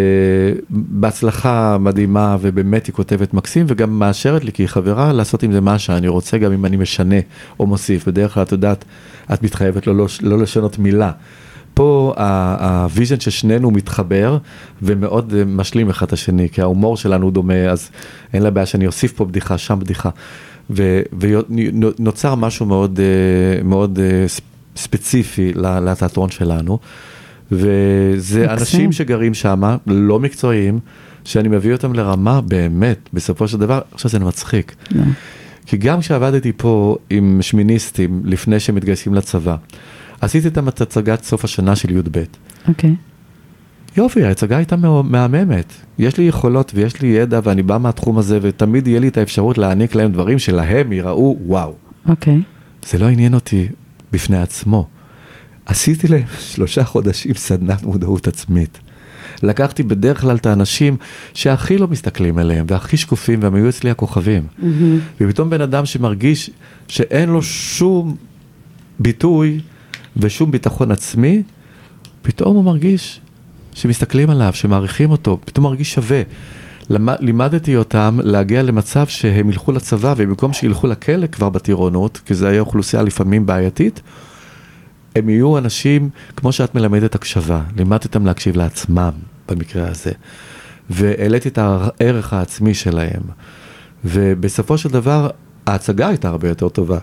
בהצלחה 0.70 1.78
מדהימה, 1.80 2.38
ובאמת 2.42 2.86
היא 2.86 2.94
כותבת 2.94 3.34
מקסים, 3.34 3.66
וגם 3.70 4.00
מאשרת 4.00 4.44
לי, 4.44 4.52
כי 4.52 4.64
היא 4.64 4.70
חברה, 4.70 5.14
לעשות 5.14 5.44
עם 5.44 5.52
זה 5.52 5.62
מה 5.62 5.80
שאני 5.80 6.08
רוצה, 6.08 6.38
גם 6.38 6.52
אם 6.52 6.66
אני 6.66 6.78
משנה 6.78 7.16
או 7.60 7.66
מוסיף. 7.66 8.08
בדרך 8.08 8.34
כלל, 8.34 8.44
את 8.44 8.52
יודעת, 8.52 8.86
את 9.34 9.44
מתחייבת 9.44 9.88
לא, 9.88 9.96
לא, 9.96 10.08
לא 10.22 10.40
לשנות 10.40 10.80
מילה. 10.80 11.12
פה 11.74 12.14
ה 12.60 12.68
vision 12.68 13.20
ששנינו 13.20 13.72
מתחבר 13.72 14.38
ומאוד 14.82 15.34
משלים 15.46 15.90
אחד 15.90 16.06
את 16.06 16.14
השני, 16.14 16.50
כי 16.50 16.62
ההומור 16.62 16.98
שלנו 16.98 17.32
דומה, 17.32 17.70
אז 17.70 17.90
אין 18.34 18.44
לה 18.44 18.50
בעיה 18.50 18.66
שאני 18.66 18.88
אוסיף 18.88 19.14
פה 19.14 19.26
בדיחה, 19.26 19.58
שם 19.58 19.80
בדיחה. 19.80 20.10
ונוצר 20.70 22.36
משהו 22.36 22.66
מאוד, 22.66 23.00
אה, 23.00 23.64
מאוד 23.64 24.00
אה, 24.00 24.26
ספציפי 24.76 25.54
לתיאטרון 25.56 26.30
שלנו. 26.30 26.80
וזה 27.52 28.40
מקסים. 28.40 28.50
אנשים 28.50 28.92
שגרים 28.92 29.34
שם, 29.34 29.78
לא 29.88 30.20
מקצועיים, 30.20 30.80
שאני 31.24 31.48
מביא 31.48 31.74
אותם 31.74 31.94
לרמה 31.94 32.42
באמת, 32.42 33.10
בסופו 33.14 33.48
של 33.48 33.58
דבר, 33.58 33.82
עכשיו 33.94 34.12
זה 34.12 34.20
מצחיק. 34.20 34.76
לא. 34.92 35.04
כי 35.66 35.78
גם 35.78 36.00
כשעבדתי 36.00 36.52
פה 36.58 36.98
עם 37.10 37.38
שמיניסטים 37.42 38.22
לפני 38.26 38.60
שהם 38.60 38.76
מתגייסים 38.76 39.14
לצבא, 39.14 39.56
עשיתי 40.22 40.48
איתם 40.48 40.68
את 40.68 40.82
הצגת 40.82 41.24
סוף 41.24 41.44
השנה 41.44 41.76
של 41.76 41.98
י"ב. 41.98 42.24
אוקיי. 42.68 42.96
יופי, 43.98 44.24
ההצגה 44.24 44.58
הייתה 44.58 44.76
מה- 44.76 45.02
מהממת. 45.02 45.74
יש 46.00 46.18
לי 46.18 46.24
יכולות 46.24 46.72
ויש 46.76 47.02
לי 47.02 47.08
ידע 47.08 47.40
ואני 47.44 47.64
בא 47.64 47.78
מהתחום 47.78 48.18
הזה 48.18 48.40
ותמיד 48.42 48.88
יהיה 48.88 49.00
לי 49.00 49.08
את 49.08 49.18
האפשרות 49.18 49.58
להעניק 49.58 49.96
להם 49.96 50.12
דברים 50.12 50.40
שלהם 50.40 50.92
יראו 50.94 51.38
וואו. 51.46 51.74
אוקיי. 52.10 52.42
זה 52.90 52.98
לא 52.98 53.06
עניין 53.06 53.34
אותי 53.34 53.68
בפני 54.12 54.38
עצמו. 54.42 54.88
עשיתי 55.66 56.08
להם 56.08 56.24
שלושה 56.54 56.84
חודשים 56.84 57.34
סדנת 57.34 57.84
מודעות 57.84 58.28
עצמית. 58.28 58.80
לקחתי 59.44 59.84
בדרך 59.84 60.22
כלל 60.22 60.36
את 60.36 60.46
האנשים 60.46 60.98
שהכי 61.34 61.78
לא 61.78 61.88
מסתכלים 61.88 62.38
עליהם 62.38 62.66
והכי 62.70 62.98
שקופים 62.98 63.40
והם 63.44 63.56
היו 63.56 63.70
אצלי 63.70 63.90
הכוכבים. 63.90 64.44
ופתאום 65.22 65.50
בן 65.50 65.62
אדם 65.62 65.86
שמרגיש 65.86 66.50
שאין 66.88 67.30
לו 67.30 67.42
שום 67.44 68.16
ביטוי 69.00 69.60
ושום 70.18 70.52
ביטחון 70.52 70.92
עצמי, 70.92 71.44
פתאום 72.22 72.56
הוא 72.56 72.64
מרגיש 72.64 73.22
שמסתכלים 73.74 74.30
עליו, 74.30 74.54
שמעריכים 74.54 75.12
אותו, 75.12 75.38
פתאום 75.46 75.66
מרגיש 75.66 75.94
שווה. 75.94 76.22
למד, 76.90 77.16
לימדתי 77.20 77.76
אותם 77.76 78.20
להגיע 78.24 78.64
למצב 78.64 79.08
שהם 79.08 79.50
ילכו 79.50 79.72
לצבא, 79.72 80.14
ובמקום 80.18 80.54
שילכו 80.54 80.88
לכלא 80.88 81.28
כבר 81.28 81.50
בטירונות, 81.50 82.22
כי 82.26 82.34
זו 82.34 82.48
הייתה 82.48 82.60
אוכלוסייה 82.60 83.04
לפעמים 83.04 83.46
בעייתית, 83.46 84.02
הם 85.16 85.30
יהיו 85.30 85.58
אנשים, 85.58 86.10
כמו 86.36 86.52
שאת 86.52 86.76
מלמדת 86.76 87.16
הקשבה, 87.16 87.62
לימדת 87.78 88.06
אותם 88.06 88.26
להקשיב 88.26 88.58
לעצמם 88.58 89.12
במקרה 89.50 89.88
הזה, 89.88 90.12
והעליתי 90.90 91.50
את 91.50 91.58
הערך 91.58 92.34
העצמי 92.34 92.74
שלהם, 92.74 93.22
ובסופו 94.06 94.78
של 94.78 94.90
דבר, 94.90 95.30
ההצגה 95.68 96.08
הייתה 96.08 96.30
הרבה 96.30 96.50
יותר 96.50 96.70
טובה. 96.70 96.98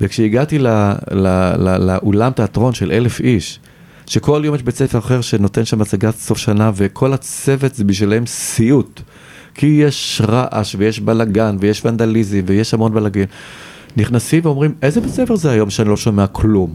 וכשהגעתי 0.00 0.58
ל- 0.58 0.66
ל- 1.12 1.54
ל- 1.58 1.76
לאולם 1.90 2.32
תיאטרון 2.32 2.74
של 2.74 2.92
אלף 2.92 3.20
איש, 3.20 3.60
שכל 4.06 4.42
יום 4.44 4.54
יש 4.54 4.62
בית 4.62 4.76
ספר 4.76 4.98
אחר 4.98 5.20
שנותן 5.20 5.64
שם 5.64 5.80
הצגת 5.80 6.14
סוף 6.16 6.38
שנה, 6.38 6.70
וכל 6.74 7.12
הצוות 7.12 7.74
זה 7.74 7.84
בשבילם 7.84 8.26
סיוט. 8.26 9.00
כי 9.54 9.66
יש 9.66 10.22
רעש, 10.28 10.74
ויש 10.78 11.00
בלאגן, 11.00 11.56
ויש 11.60 11.84
ונדליזם, 11.84 12.40
ויש 12.46 12.74
המון 12.74 12.94
בלאגן. 12.94 13.24
נכנסים 13.96 14.40
ואומרים, 14.44 14.74
איזה 14.82 15.00
בית 15.00 15.10
ספר 15.10 15.36
זה 15.36 15.50
היום 15.50 15.70
שאני 15.70 15.88
לא 15.88 15.96
שומע 15.96 16.26
כלום? 16.26 16.74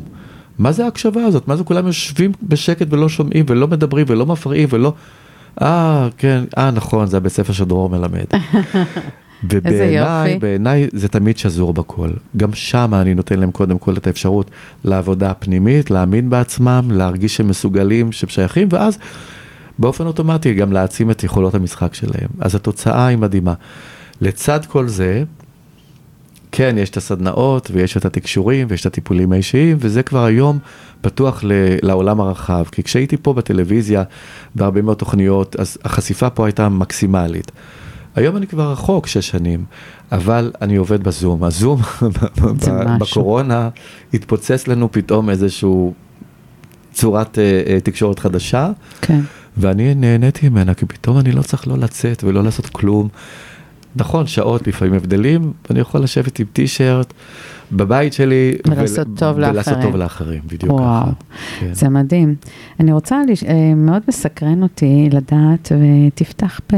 מה 0.60 0.72
זה 0.72 0.86
ההקשבה 0.86 1.24
הזאת? 1.26 1.48
מה 1.48 1.56
זה 1.56 1.64
כולם 1.64 1.88
יושבים 1.88 2.32
בשקט 2.44 2.88
ולא 2.90 3.10
שומעים, 3.10 3.46
ולא 3.50 3.68
מדברים, 3.68 4.06
ולא 4.10 4.26
מפריעים, 4.26 4.70
ולא... 4.72 4.94
אה, 5.62 6.08
כן, 6.18 6.44
אה, 6.58 6.72
נכון, 6.72 7.08
זה 7.08 7.18
הבית 7.18 7.32
ספר 7.32 7.54
שדרור 7.54 7.90
מלמד. 7.90 8.26
ובעיניי. 9.50 10.40
בעיניי 10.40 10.88
זה 10.94 11.08
תמיד 11.08 11.38
שזור 11.38 11.74
בכל. 11.74 12.10
גם 12.38 12.54
שם 12.54 12.94
אני 12.94 13.14
נותן 13.14 13.40
להם 13.40 13.52
קודם 13.52 13.78
כל 13.78 13.94
את 13.98 14.08
האפשרות 14.08 14.52
לעבודה 14.84 15.32
הפנימית, 15.32 15.92
להאמין 15.92 16.30
בעצמם, 16.30 16.88
להרגיש 16.92 17.36
שהם 17.36 17.48
מסוגלים, 17.48 18.12
שהם 18.12 18.30
שייכים, 18.30 18.68
ואז 18.72 18.98
באופן 19.80 20.06
אוטומטי 20.06 20.54
גם 20.54 20.74
להעצים 20.74 21.12
את 21.12 21.24
יכולות 21.24 21.56
המשחק 21.56 21.94
שלהם. 21.94 22.30
אז 22.40 22.56
התוצאה 22.56 23.08
היא 23.08 23.18
מדהימה. 23.18 23.54
לצד 24.22 24.66
כל 24.66 24.88
זה, 24.88 25.24
כן, 26.52 26.76
יש 26.80 26.90
את 26.90 26.98
הסדנאות 26.98 27.70
ויש 27.74 27.98
את 27.98 28.06
התקשורים 28.06 28.68
ויש 28.70 28.82
את 28.82 28.86
הטיפולים 28.86 29.32
האישיים, 29.32 29.78
וזה 29.80 30.04
כבר 30.04 30.24
היום 30.26 30.60
פתוח 31.02 31.44
ל- 31.44 31.52
לעולם 31.82 32.22
הרחב. 32.22 32.64
כי 32.72 32.84
כשהייתי 32.84 33.18
פה 33.18 33.34
בטלוויזיה, 33.34 34.04
בהרבה 34.56 34.82
מאוד 34.82 34.98
תוכניות, 34.98 35.56
אז 35.60 35.78
החשיפה 35.84 36.30
פה 36.30 36.46
הייתה 36.46 36.70
מקסימלית. 36.70 37.52
היום 38.16 38.38
אני 38.38 38.48
כבר 38.48 38.72
רחוק 38.72 39.08
שש 39.08 39.28
שנים, 39.28 39.66
אבל 40.12 40.52
אני 40.62 40.76
עובד 40.76 41.04
בזום. 41.04 41.44
הזום. 41.44 41.82
בקורונה 43.02 43.70
התפוצץ 44.14 44.68
לנו 44.68 44.92
פתאום 44.92 45.30
איזשהו 45.30 45.94
צורת 46.94 47.40
אה, 47.40 47.62
אה, 47.68 47.80
תקשורת 47.80 48.20
חדשה, 48.20 48.72
כן. 49.02 49.20
ואני 49.58 49.96
נהניתי 49.96 50.50
ממנה, 50.50 50.74
כי 50.74 50.86
פתאום 50.86 51.20
אני 51.20 51.32
לא 51.32 51.42
צריך 51.42 51.68
לא 51.68 51.78
לצאת 51.78 52.24
ולא 52.24 52.44
לעשות 52.44 52.68
כלום. 52.68 53.08
נכון, 53.96 54.28
שעות 54.28 54.68
לפעמים 54.68 54.94
הבדלים, 54.94 55.54
ואני 55.70 55.80
יכול 55.80 56.02
לשבת 56.02 56.40
עם 56.40 56.46
טישרט 56.54 57.14
בבית 57.72 58.14
שלי. 58.14 58.54
ולעשות 58.68 59.08
טוב 59.16 59.38
ולעשות 59.38 59.56
לאחרים. 59.68 59.82
טוב 59.82 59.96
לאחרים, 59.96 60.42
בדיוק 60.48 60.72
וואו, 60.72 61.02
ככה. 61.02 61.12
כן. 61.60 61.74
זה 61.74 61.90
מדהים. 61.90 62.36
אני 62.80 62.92
רוצה, 62.94 63.22
לש... 63.30 63.44
אה, 63.44 63.76
מאוד 63.76 64.02
מסקרן 64.08 64.64
אותי 64.64 65.10
לדעת, 65.12 65.72
ותפתח 66.08 66.60
פ... 66.68 66.74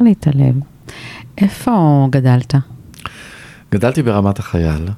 לי 0.00 0.12
את 0.12 0.26
הלב. 0.26 0.54
איפה 1.38 2.06
גדלת? 2.10 2.54
גדלתי 3.72 4.02
ברמת 4.02 4.38
החייל, 4.38 4.88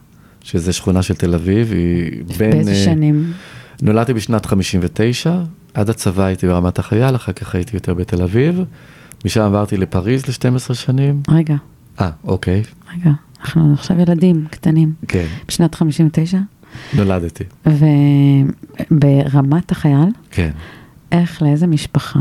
שזה 0.42 0.72
שכונה 0.72 1.02
של 1.02 1.14
תל 1.14 1.34
אביב, 1.34 1.72
היא 1.72 2.24
בין... 2.38 2.50
באיזה 2.50 2.70
אה, 2.70 2.76
שנים? 2.76 3.32
נולדתי 3.82 4.14
בשנת 4.14 4.46
59, 4.46 5.36
עד 5.74 5.90
הצבא 5.90 6.24
הייתי 6.24 6.46
ברמת 6.46 6.78
החייל, 6.78 7.16
אחר 7.16 7.32
כך 7.32 7.54
הייתי 7.54 7.76
יותר 7.76 7.94
בתל 7.94 8.22
אביב, 8.22 8.64
משם 9.24 9.40
עברתי 9.40 9.76
לפריז 9.76 10.22
ל-12 10.26 10.74
שנים. 10.74 11.22
רגע, 11.28 11.56
אה, 12.00 12.10
אוקיי, 12.24 12.62
רגע, 12.94 13.10
אנחנו 13.40 13.72
עכשיו 13.72 14.00
ילדים 14.00 14.46
קטנים. 14.50 14.92
כן, 15.08 15.26
בשנת 15.48 15.74
59, 15.74 16.38
נולדתי, 16.94 17.44
וברמת 18.90 19.72
החייל, 19.72 20.08
כן. 20.30 20.50
איך, 21.12 21.42
לאיזה 21.42 21.66
משפחה? 21.66 22.20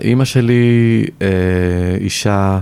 אימא 0.00 0.24
שלי 0.24 1.04
אה, 1.22 1.96
אישה 2.00 2.60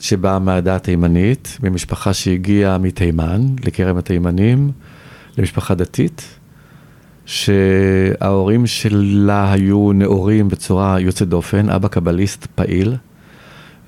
שבאה 0.00 0.38
מהעדה 0.38 0.76
התימנית, 0.76 1.58
ממשפחה 1.62 2.12
שהגיעה 2.12 2.78
מתימן, 2.78 3.40
לכרם 3.64 3.96
התימנים, 3.96 4.70
למשפחה 5.38 5.74
דתית, 5.74 6.37
שההורים 7.28 8.66
שלה 8.66 9.52
היו 9.52 9.92
נאורים 9.92 10.48
בצורה 10.48 11.00
יוצאת 11.00 11.28
דופן, 11.28 11.70
אבא 11.70 11.88
קבליסט 11.88 12.46
פעיל, 12.54 12.94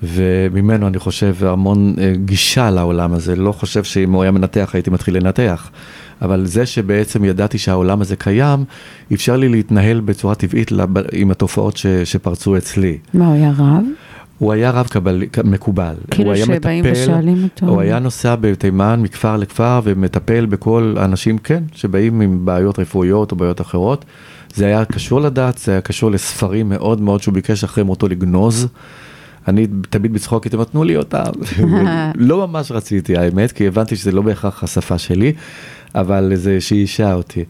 וממנו 0.03 0.87
אני 0.87 0.99
חושב 0.99 1.35
המון 1.41 1.95
אה, 1.99 2.13
גישה 2.25 2.69
לעולם 2.69 3.13
הזה, 3.13 3.35
לא 3.35 3.51
חושב 3.51 3.83
שאם 3.83 4.11
הוא 4.11 4.21
היה 4.21 4.31
מנתח 4.31 4.69
הייתי 4.73 4.89
מתחיל 4.89 5.17
לנתח, 5.17 5.71
אבל 6.21 6.45
זה 6.45 6.65
שבעצם 6.65 7.25
ידעתי 7.25 7.57
שהעולם 7.57 8.01
הזה 8.01 8.15
קיים, 8.15 8.63
אפשר 9.13 9.37
לי 9.37 9.49
להתנהל 9.49 9.99
בצורה 9.99 10.35
טבעית 10.35 10.71
עם 11.11 11.31
התופעות 11.31 11.77
ש, 11.77 11.85
שפרצו 11.87 12.57
אצלי. 12.57 12.97
מה, 13.13 13.27
הוא 13.27 13.33
היה 13.33 13.51
רב? 13.57 13.83
הוא 14.41 14.53
היה 14.53 14.71
רב 14.71 14.87
קבל, 14.87 15.23
מקובל. 15.43 15.93
כאילו 16.11 16.35
שבאים 16.37 16.83
מטפל, 16.83 16.91
ושואלים 16.91 17.43
אותו. 17.43 17.65
הוא 17.65 17.81
היה 17.81 17.99
נוסע 17.99 18.35
בתימן 18.35 19.01
מכפר 19.01 19.37
לכפר 19.37 19.81
ומטפל 19.83 20.45
בכל 20.45 20.95
האנשים, 20.99 21.37
כן, 21.37 21.63
שבאים 21.73 22.21
עם 22.21 22.45
בעיות 22.45 22.79
רפואיות 22.79 23.31
או 23.31 23.37
בעיות 23.37 23.61
אחרות. 23.61 24.05
זה 24.53 24.65
היה 24.65 24.85
קשור 24.85 25.21
לדת, 25.21 25.57
זה 25.57 25.71
היה 25.71 25.81
קשור 25.81 26.11
לספרים 26.11 26.69
מאוד 26.69 27.01
מאוד 27.01 27.21
שהוא 27.21 27.33
ביקש 27.33 27.63
אחרי 27.63 27.83
מותו 27.83 28.07
לגנוז. 28.07 28.67
אני 29.47 29.67
תמיד 29.89 30.13
בצחוק 30.13 30.43
הייתי 30.43 30.55
אומר, 30.55 30.65
תנו 30.65 30.83
לי 30.83 30.97
אותם. 30.97 31.31
לא 32.15 32.47
ממש 32.47 32.71
רציתי 32.71 33.17
האמת, 33.17 33.51
כי 33.51 33.67
הבנתי 33.67 33.95
שזה 33.95 34.11
לא 34.11 34.21
בהכרח 34.21 34.63
השפה 34.63 34.97
שלי, 34.97 35.33
אבל 35.95 36.31
זה 36.35 36.61
שאישה 36.61 37.13
אותי. 37.13 37.43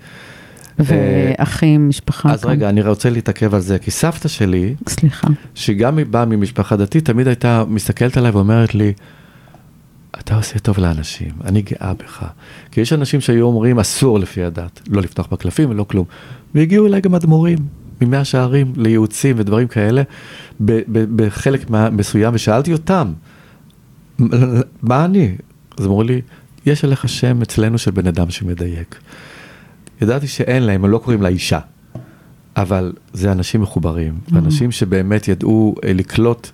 ואחים, 0.79 1.89
משפחה. 1.89 2.31
אז 2.31 2.41
כאן. 2.41 2.51
רגע, 2.51 2.69
אני 2.69 2.81
רוצה 2.81 3.09
להתעכב 3.09 3.55
על 3.55 3.61
זה, 3.61 3.79
כי 3.79 3.91
סבתא 3.91 4.27
שלי, 4.27 4.75
סליחה. 4.89 5.27
שגם 5.55 5.97
היא 5.97 6.05
באה 6.05 6.25
ממשפחה 6.25 6.75
דתית, 6.75 7.05
תמיד 7.05 7.27
הייתה 7.27 7.63
מסתכלת 7.67 8.17
עליי 8.17 8.31
ואומרת 8.31 8.75
לי, 8.75 8.93
אתה 10.19 10.35
עושה 10.35 10.59
טוב 10.59 10.79
לאנשים, 10.79 11.31
אני 11.45 11.61
גאה 11.61 11.93
בך. 11.93 12.25
כי 12.71 12.81
יש 12.81 12.93
אנשים 12.93 13.21
שהיו 13.21 13.45
אומרים, 13.45 13.79
אסור 13.79 14.19
לפי 14.19 14.43
הדת, 14.43 14.81
לא 14.89 15.01
לפתוח 15.01 15.27
בקלפים 15.31 15.69
ולא 15.69 15.83
כלום. 15.83 16.05
והגיעו 16.55 16.87
אליי 16.87 17.01
גם 17.01 17.15
אדמו"רים, 17.15 17.57
ממאה 18.01 18.25
שערים, 18.25 18.73
לייעוצים 18.77 19.35
ודברים 19.39 19.67
כאלה, 19.67 20.01
בחלק 20.91 21.69
מסוים, 21.69 22.33
ושאלתי 22.35 22.73
אותם, 22.73 23.13
מה 24.81 25.05
אני? 25.05 25.35
אז 25.77 25.85
אמרו 25.85 26.03
לי, 26.03 26.21
יש 26.65 26.83
עליך 26.83 27.09
שם 27.09 27.41
אצלנו 27.41 27.77
של 27.77 27.91
בן 27.91 28.07
אדם 28.07 28.29
שמדייק. 28.29 28.99
ידעתי 30.01 30.27
שאין 30.27 30.63
להם, 30.63 30.85
הם 30.85 30.91
לא 30.91 30.97
קוראים 30.97 31.21
לה 31.21 31.29
אישה. 31.29 31.59
אבל 32.55 32.93
זה 33.13 33.31
אנשים 33.31 33.61
מחוברים, 33.61 34.13
אנשים 34.35 34.71
שבאמת 34.71 35.27
ידעו 35.27 35.75
אה, 35.83 35.93
לקלוט 35.93 36.49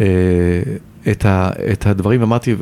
אה, 0.00 0.06
את, 1.10 1.24
ה, 1.24 1.50
את 1.72 1.86
הדברים, 1.86 2.22
אמרתי, 2.22 2.54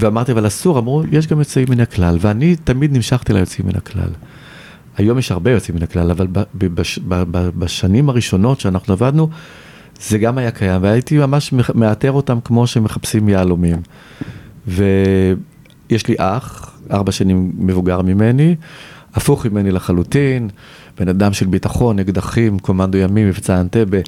ואמרתי, 0.00 0.32
אבל 0.32 0.46
אסור, 0.46 0.78
אמרו, 0.78 1.02
יש 1.12 1.26
גם 1.26 1.38
יוצאים 1.38 1.66
מן 1.70 1.80
הכלל, 1.80 2.16
ואני 2.20 2.56
תמיד 2.56 2.92
נמשכתי 2.92 3.32
ליוצאים 3.32 3.66
מן 3.66 3.76
הכלל. 3.76 4.10
היום 4.96 5.18
יש 5.18 5.32
הרבה 5.32 5.50
יוצאים 5.50 5.76
מן 5.76 5.82
הכלל, 5.82 6.10
אבל 6.10 6.26
בש, 6.54 6.98
בשנים 7.58 8.08
הראשונות 8.08 8.60
שאנחנו 8.60 8.92
עבדנו, 8.92 9.28
זה 10.00 10.18
גם 10.18 10.38
היה 10.38 10.50
קיים, 10.50 10.82
והייתי 10.82 11.18
ממש 11.18 11.52
מאתר 11.74 12.12
אותם 12.12 12.38
כמו 12.44 12.66
שמחפשים 12.66 13.28
יהלומים. 13.28 13.76
ויש 15.90 16.08
לי 16.08 16.14
אח, 16.18 16.70
ארבע 16.90 17.12
שנים 17.12 17.52
מבוגר 17.58 18.02
ממני, 18.02 18.56
הפוך 19.14 19.46
ממני 19.46 19.70
לחלוטין, 19.70 20.48
בן 20.98 21.08
אדם 21.08 21.32
של 21.32 21.46
ביטחון, 21.46 21.98
אקדחים, 21.98 22.58
קומנדו 22.58 22.98
ימי, 22.98 23.24
מבצע 23.24 23.60
אנטבה, 23.60 23.98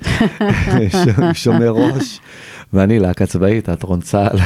שומר 1.33 1.71
ראש, 1.71 2.21
ואני 2.73 2.99
להקה 2.99 3.27
צבאית, 3.27 3.65
תיאטרון 3.65 4.01
צה"ל. 4.01 4.39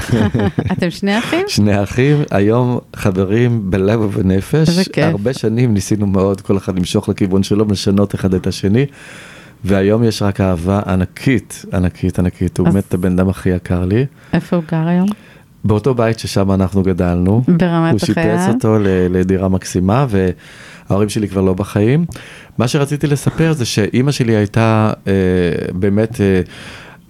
אתם 0.73 0.91
שני 0.91 1.19
אחים? 1.19 1.45
שני 1.49 1.83
אחים, 1.83 2.17
היום 2.31 2.79
חברים 2.97 3.71
בלב 3.71 4.01
ובנפש. 4.01 4.69
איזה 4.69 4.85
כיף. 4.85 5.05
הרבה 5.05 5.33
שנים 5.33 5.75
ניסינו 5.75 6.07
מאוד 6.07 6.41
כל 6.41 6.57
אחד 6.57 6.77
למשוך 6.77 7.09
לכיוון 7.09 7.43
שלו, 7.43 7.65
לשנות 7.71 8.15
אחד 8.15 8.35
את 8.35 8.47
השני. 8.47 8.87
והיום 9.65 10.05
יש 10.05 10.23
רק 10.23 10.41
אהבה 10.41 10.81
ענקית, 10.87 11.65
ענקית, 11.73 12.19
ענקית. 12.19 12.59
הוא 12.59 12.69
באמת 12.69 12.95
הבן 12.95 13.13
אדם 13.13 13.29
הכי 13.29 13.49
יקר 13.49 13.85
לי. 13.85 14.07
איפה 14.33 14.57
הוא 14.57 14.65
גר 14.71 14.87
היום? 14.89 15.09
באותו 15.65 15.95
בית 15.95 16.19
ששם 16.19 16.53
אנחנו 16.53 16.83
גדלנו. 16.83 17.43
ברמת 17.49 17.93
הוא 17.93 17.99
שיפץ 17.99 18.19
החייל? 18.19 18.51
אותו 18.55 18.79
ל- 18.79 18.87
לדירה 19.11 19.49
מקסימה, 19.49 20.07
וההורים 20.09 21.09
שלי 21.09 21.29
כבר 21.29 21.41
לא 21.41 21.55
בחיים. 21.55 22.05
מה 22.59 22.69
שרציתי 22.69 23.07
לספר 23.07 23.53
זה 23.53 23.65
שאימא 23.65 24.13
שלי 24.13 24.37
הייתה 24.37 24.93
אה, 25.07 25.13
באמת, 25.73 26.21
אה, 26.21 26.41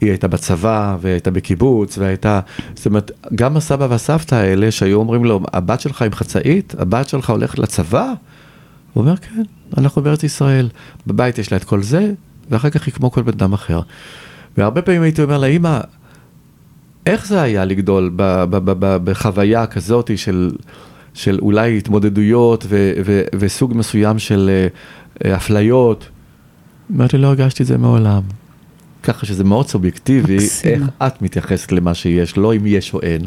היא 0.00 0.10
הייתה 0.10 0.28
בצבא, 0.28 0.96
והייתה 1.00 1.30
בקיבוץ, 1.30 1.98
והייתה, 1.98 2.40
זאת 2.74 2.86
אומרת, 2.86 3.10
גם 3.34 3.56
הסבא 3.56 3.86
והסבתא 3.90 4.34
האלה 4.34 4.70
שהיו 4.70 4.98
אומרים 4.98 5.24
לו, 5.24 5.40
הבת 5.52 5.80
שלך 5.80 6.02
עם 6.02 6.12
חצאית, 6.12 6.74
הבת 6.78 7.08
שלך 7.08 7.30
הולכת 7.30 7.58
לצבא? 7.58 8.12
הוא 8.92 9.02
אומר, 9.02 9.16
כן, 9.16 9.42
אנחנו 9.78 10.02
בארץ 10.02 10.22
ישראל. 10.22 10.68
בבית 11.06 11.38
יש 11.38 11.52
לה 11.52 11.58
את 11.58 11.64
כל 11.64 11.82
זה, 11.82 12.12
ואחר 12.50 12.70
כך 12.70 12.86
היא 12.86 12.94
כמו 12.94 13.10
כל 13.10 13.22
בן 13.22 13.32
אדם 13.32 13.52
אחר. 13.52 13.80
והרבה 14.56 14.82
פעמים 14.82 15.02
הייתי 15.02 15.22
אומר 15.22 15.38
לאמא, 15.38 15.80
איך 17.06 17.26
זה 17.26 17.42
היה 17.42 17.64
לגדול 17.64 18.10
בחוויה 19.04 19.66
כזאת 19.66 20.10
של, 20.18 20.50
של 21.14 21.38
אולי 21.42 21.78
התמודדויות 21.78 22.64
ו, 22.68 22.92
ו, 23.04 23.22
וסוג 23.38 23.76
מסוים 23.76 24.18
של 24.18 24.66
אה, 25.24 25.36
אפליות? 25.36 26.08
אמרתי, 26.96 27.18
לא 27.18 27.26
הרגשתי 27.26 27.62
את 27.62 27.68
זה 27.68 27.78
מעולם. 27.78 28.22
ככה 29.02 29.26
שזה 29.26 29.44
מאוד 29.44 29.68
סובייקטיבי, 29.68 30.36
מקסימה. 30.36 30.74
איך 30.74 30.84
את 31.06 31.22
מתייחסת 31.22 31.72
למה 31.72 31.94
שיש, 31.94 32.36
לא 32.36 32.54
אם 32.54 32.66
יש 32.66 32.94
או 32.94 33.00
אין. 33.00 33.22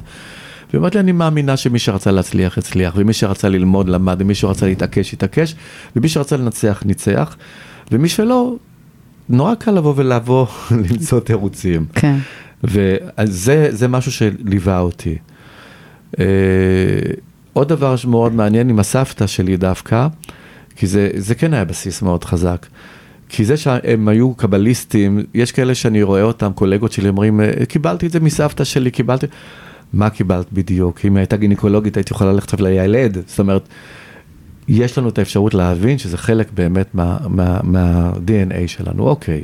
אומרת 0.78 0.96
לי, 0.96 1.02
אני 1.02 1.12
מאמינה 1.12 1.58
שמי 1.58 1.80
שרצה 1.80 2.12
להצליח, 2.12 2.58
הצליח, 2.58 2.94
ומי 2.98 3.14
שרצה 3.14 3.50
ללמוד, 3.50 3.90
למד, 3.90 4.16
ומי 4.20 4.36
שרצה 4.36 4.66
להתעקש, 4.66 5.14
התעקש, 5.14 5.56
ומי 5.96 6.10
שרצה 6.10 6.38
לנצח, 6.38 6.84
ניצח, 6.86 7.36
ומי 7.92 8.10
שלא, 8.10 8.56
נורא 9.30 9.56
קל 9.56 9.72
לבוא 9.72 9.94
ולבוא, 9.98 10.48
למצוא 10.92 11.20
תירוצים. 11.20 11.86
כן. 11.94 12.18
וזה 12.67 13.67
זה 13.71 13.88
משהו 13.88 14.12
שליווה 14.12 14.80
אותי. 14.80 15.17
אה, 16.19 16.25
עוד 17.54 17.69
דבר 17.69 17.95
שמאוד 17.95 18.34
מעניין 18.34 18.69
עם 18.69 18.80
הסבתא 18.80 19.28
שלי 19.28 19.58
דווקא, 19.58 20.08
כי 20.75 20.88
זה, 20.88 21.10
זה 21.15 21.36
כן 21.36 21.54
היה 21.54 21.65
בסיס 21.65 22.01
מאוד 22.01 22.23
חזק. 22.23 22.65
כי 23.30 23.45
זה 23.45 23.58
שהם 23.58 24.08
היו 24.08 24.34
קבליסטים, 24.34 25.23
יש 25.34 25.51
כאלה 25.51 25.75
שאני 25.75 26.04
רואה 26.04 26.21
אותם, 26.21 26.51
קולגות 26.56 26.91
שלי 26.91 27.10
אומרים, 27.10 27.41
"אה, 27.41 27.65
קיבלתי 27.67 28.08
את 28.08 28.12
זה 28.12 28.19
מסבתא 28.19 28.63
שלי, 28.63 28.91
קיבלתי... 28.91 29.25
מה 29.93 30.10
קיבלת 30.10 30.45
בדיוק? 30.54 30.99
אם 31.06 31.17
הייתה 31.17 31.38
גינקולוגית 31.38 31.97
הייתי 31.97 32.13
יכולה 32.13 32.34
ללכת 32.34 32.62
לילד, 32.62 33.17
זאת 33.28 33.39
אומרת, 33.39 33.67
יש 34.67 34.97
לנו 34.97 35.10
את 35.10 35.19
האפשרות 35.19 35.54
להבין 35.54 35.97
שזה 35.97 36.17
חלק 36.17 36.51
באמת 36.51 36.95
מה-DNA 36.95 37.30
מה, 37.30 37.60
מה, 37.63 38.67
שלנו, 38.67 39.04
אוקיי. 39.04 39.43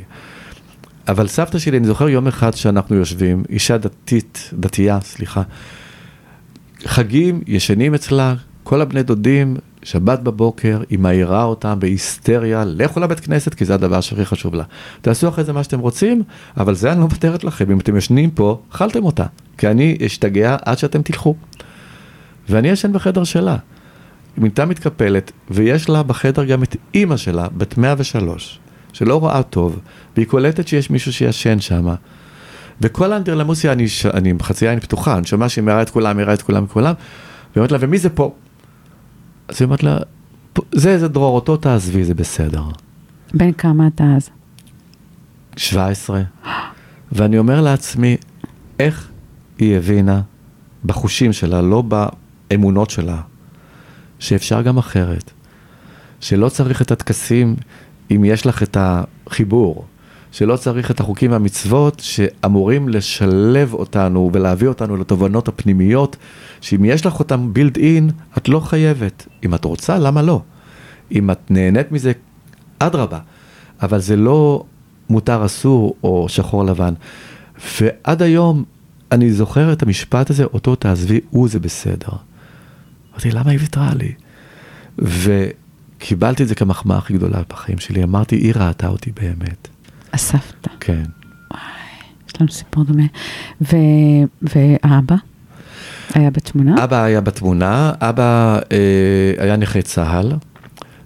אבל 1.08 1.28
סבתא 1.28 1.58
שלי, 1.58 1.78
אני 1.78 1.86
זוכר 1.86 2.08
יום 2.08 2.26
אחד 2.26 2.54
שאנחנו 2.54 2.96
יושבים, 2.96 3.42
אישה 3.50 3.78
דתית, 3.78 4.50
דתייה, 4.52 5.00
סליחה, 5.00 5.42
חגים, 6.84 7.40
ישנים 7.46 7.94
אצלה, 7.94 8.34
כל 8.64 8.80
הבני 8.80 9.02
דודים, 9.02 9.56
שבת 9.82 10.18
בבוקר, 10.18 10.82
היא 10.90 10.98
מעירה 10.98 11.44
אותם 11.44 11.80
בהיסטריה, 11.80 12.64
לכו 12.66 13.00
לבית 13.00 13.20
כנסת, 13.20 13.54
כי 13.54 13.64
זה 13.64 13.74
הדבר 13.74 14.00
שהכי 14.00 14.24
חשוב 14.24 14.54
לה. 14.54 14.64
תעשו 15.00 15.28
אחרי 15.28 15.44
זה 15.44 15.52
מה 15.52 15.64
שאתם 15.64 15.80
רוצים, 15.80 16.22
אבל 16.56 16.74
זה 16.74 16.92
אני 16.92 17.00
לא 17.00 17.04
מוותרת 17.04 17.44
לכם, 17.44 17.70
אם 17.70 17.78
אתם 17.78 17.96
ישנים 17.96 18.30
פה, 18.30 18.60
אכלתם 18.72 19.04
אותה, 19.04 19.26
כי 19.58 19.68
אני 19.68 19.98
אשתגע 20.06 20.56
עד 20.64 20.78
שאתם 20.78 21.02
תלכו. 21.02 21.34
ואני 22.48 22.68
ישן 22.68 22.92
בחדר 22.92 23.24
שלה. 23.24 23.56
מיטה 24.38 24.64
מתקפלת, 24.64 25.32
ויש 25.50 25.88
לה 25.88 26.02
בחדר 26.02 26.44
גם 26.44 26.62
את 26.62 26.76
אימא 26.94 27.16
שלה, 27.16 27.48
בת 27.56 27.78
103, 27.78 28.58
שלא 28.92 29.20
רואה 29.20 29.42
טוב, 29.42 29.78
והיא 30.16 30.26
קולטת 30.26 30.68
שיש 30.68 30.90
מישהו 30.90 31.12
שישן 31.12 31.60
שם. 31.60 31.88
וכל 32.80 33.12
האנדרלמוסיה, 33.12 33.72
אני, 33.72 33.88
ש- 33.88 34.06
אני 34.06 34.30
עם 34.30 34.42
חצי 34.42 34.68
עין 34.68 34.80
פתוחה, 34.80 35.18
אני 35.18 35.26
שומע 35.26 35.48
שהיא 35.48 35.64
מראה 35.64 35.82
את 35.82 35.90
כולם, 35.90 36.16
מראה 36.16 36.34
את 36.34 36.42
כולם, 36.42 36.66
כולם, 36.66 36.92
והיא 36.94 37.56
אומרת 37.56 37.72
לה, 37.72 37.78
ומי 37.80 37.98
זה 37.98 38.10
פה? 38.10 38.34
אז 39.48 39.56
היא 39.60 39.66
אומרת 39.66 39.82
לה, 39.82 39.98
"פה- 40.52 40.62
זה, 40.72 40.98
זה 40.98 41.08
דרור, 41.08 41.34
אותו 41.34 41.56
תעזבי, 41.56 42.04
זה 42.04 42.14
בסדר. 42.14 42.62
בן 43.34 43.52
כמה 43.52 43.86
אתה 43.86 44.04
אז? 44.16 44.28
17, 45.56 46.22
ואני 47.12 47.38
אומר 47.38 47.60
לעצמי, 47.60 48.16
איך 48.78 49.08
היא 49.58 49.76
הבינה 49.76 50.20
בחושים 50.84 51.32
שלה, 51.32 51.62
לא 51.62 51.82
באמונות 52.50 52.90
שלה, 52.90 53.20
שאפשר 54.18 54.62
גם 54.62 54.78
אחרת, 54.78 55.30
שלא 56.20 56.48
צריך 56.48 56.82
את 56.82 56.90
הטקסים 56.90 57.56
אם 58.16 58.24
יש 58.24 58.46
לך 58.46 58.62
את 58.62 58.76
החיבור, 58.80 59.84
שלא 60.32 60.56
צריך 60.56 60.90
את 60.90 61.00
החוקים 61.00 61.32
והמצוות 61.32 62.00
שאמורים 62.00 62.88
לשלב 62.88 63.74
אותנו 63.74 64.30
ולהביא 64.32 64.68
אותנו 64.68 64.96
לתובנות 64.96 65.48
הפנימיות, 65.48 66.16
שאם 66.60 66.84
יש 66.84 67.06
לך 67.06 67.18
אותם 67.18 67.52
בילד 67.52 67.76
אין, 67.76 68.10
את 68.38 68.48
לא 68.48 68.60
חייבת. 68.60 69.26
אם 69.44 69.54
את 69.54 69.64
רוצה, 69.64 69.98
למה 69.98 70.22
לא? 70.22 70.42
אם 71.12 71.30
את 71.30 71.50
נהנית 71.50 71.92
מזה, 71.92 72.12
אדרבה. 72.78 73.18
אבל 73.82 74.00
זה 74.00 74.16
לא 74.16 74.64
מותר 75.10 75.44
אסור 75.44 75.94
או 76.04 76.26
שחור 76.28 76.64
לבן. 76.64 76.94
ועד 77.80 78.22
היום 78.22 78.64
אני 79.12 79.32
זוכר 79.32 79.72
את 79.72 79.82
המשפט 79.82 80.30
הזה, 80.30 80.44
אותו 80.44 80.74
תעזבי, 80.74 81.20
הוא 81.30 81.48
זה 81.48 81.60
בסדר. 81.60 82.12
אמרתי, 83.12 83.30
למה 83.30 83.50
היא 83.50 83.58
ויתרה 83.60 83.90
לי? 83.94 84.12
וקיבלתי 86.02 86.42
את 86.42 86.48
זה 86.48 86.54
כמחמאה 86.54 86.98
הכי 86.98 87.14
גדולה 87.14 87.38
בחיים 87.50 87.78
שלי. 87.78 88.02
אמרתי, 88.02 88.36
היא 88.36 88.52
ראתה 88.56 88.86
אותי 88.86 89.12
באמת. 89.20 89.68
הסבתא. 90.12 90.70
כן. 90.80 91.02
יש 92.28 92.40
לנו 92.40 92.50
סיפור 92.50 92.84
דומה. 92.84 93.02
ו... 93.60 93.76
ואבא? 94.42 95.16
היה 96.14 96.30
בתמונה? 96.30 96.84
אבא 96.84 97.02
היה 97.02 97.20
בתמונה, 97.20 97.92
אבא 98.00 98.58
אה, 98.72 99.44
היה 99.44 99.56
נכה 99.56 99.82
צה"ל, 99.82 100.32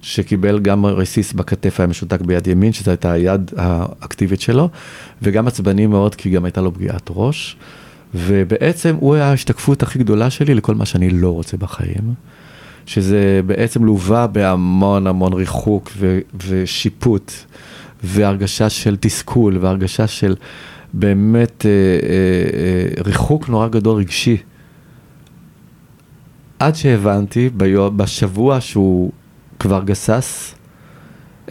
שקיבל 0.02 0.58
גם 0.58 0.86
רסיס 0.86 1.32
בכתף 1.32 1.80
היה 1.80 1.86
משותק 1.86 2.20
ביד 2.20 2.46
ימין, 2.46 2.72
שזו 2.72 2.90
הייתה 2.90 3.12
היד 3.12 3.50
האקטיבית 3.56 4.40
שלו, 4.40 4.68
וגם 5.22 5.46
עצבני 5.46 5.86
מאוד, 5.86 6.14
כי 6.14 6.30
גם 6.30 6.44
הייתה 6.44 6.60
לו 6.60 6.74
פגיעת 6.74 7.10
ראש. 7.10 7.56
ובעצם 8.14 8.96
הוא 9.00 9.14
היה 9.14 9.30
ההשתקפות 9.30 9.82
הכי 9.82 9.98
גדולה 9.98 10.30
שלי 10.30 10.54
לכל 10.54 10.74
מה 10.74 10.86
שאני 10.86 11.10
לא 11.10 11.30
רוצה 11.30 11.56
בחיים. 11.56 12.14
שזה 12.86 13.40
בעצם 13.46 13.84
לווה 13.84 14.26
בהמון 14.26 15.06
המון 15.06 15.32
ריחוק 15.32 15.90
ו- 15.96 16.18
ושיפוט, 16.46 17.32
והרגשה 18.04 18.70
של 18.70 18.96
תסכול, 19.00 19.58
והרגשה 19.60 20.06
של 20.06 20.34
באמת 20.92 21.66
אה, 21.66 21.70
אה, 21.70 22.98
אה, 22.98 23.02
ריחוק 23.04 23.48
נורא 23.48 23.68
גדול 23.68 23.98
רגשי. 23.98 24.36
עד 26.58 26.74
שהבנתי 26.74 27.48
ביום, 27.48 27.96
בשבוע 27.96 28.60
שהוא 28.60 29.12
כבר 29.58 29.82
גסס, 29.84 30.54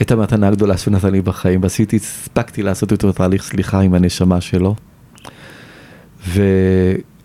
את 0.02 0.12
המתנה 0.12 0.48
הגדולה 0.48 0.78
שהוא 0.78 0.91
נתן 0.93 1.12
לי 1.12 1.21
בחיים, 1.21 1.63
ועשיתי, 1.63 1.95
הספקתי 1.95 2.63
לעשות 2.63 2.91
איתו 2.91 3.12
תהליך 3.12 3.43
סליחה 3.43 3.80
עם 3.80 3.93
הנשמה 3.93 4.41
שלו, 4.41 4.76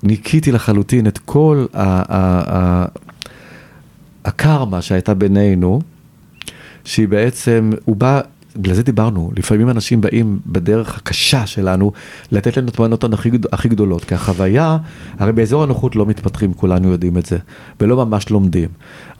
וניקיתי 0.02 0.52
לחלוטין 0.52 1.06
את 1.06 1.18
כל 1.18 1.66
ה- 1.74 1.82
ה- 1.82 2.56
ה- 2.56 2.86
הקרמה 4.24 4.82
שהייתה 4.82 5.14
בינינו, 5.14 5.80
שהיא 6.84 7.08
בעצם, 7.08 7.70
הוא 7.84 7.96
בא, 7.96 8.20
בגלל 8.56 8.74
זה 8.74 8.82
דיברנו, 8.82 9.30
לפעמים 9.36 9.70
אנשים 9.70 10.00
באים 10.00 10.38
בדרך 10.46 10.96
הקשה 10.96 11.46
שלנו 11.46 11.92
לתת 12.32 12.56
לנו 12.56 12.70
תמונות 12.70 13.04
הכי, 13.04 13.30
הכי 13.52 13.68
גדולות, 13.68 14.04
כי 14.04 14.14
החוויה, 14.14 14.78
הרי 15.18 15.32
באזור 15.32 15.62
הנוחות 15.62 15.96
לא 15.96 16.06
מתפתחים, 16.06 16.54
כולנו 16.54 16.88
יודעים 16.88 17.18
את 17.18 17.26
זה, 17.26 17.38
ולא 17.80 18.06
ממש 18.06 18.30
לומדים. 18.30 18.68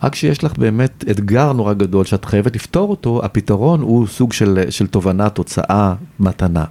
רק 0.03 0.13
כשיש 0.13 0.45
לך 0.45 0.59
באמת 0.59 1.05
אתגר 1.11 1.53
נורא 1.53 1.73
גדול 1.73 2.05
שאת 2.05 2.25
חייבת 2.25 2.57
לפתור 2.57 2.91
אותו, 2.91 3.21
הפתרון 3.25 3.81
הוא 3.81 4.07
סוג 4.07 4.33
של, 4.33 4.65
של 4.71 4.87
תובנה, 4.87 5.29
תוצאה, 5.29 5.95
מתנה. 6.21 6.65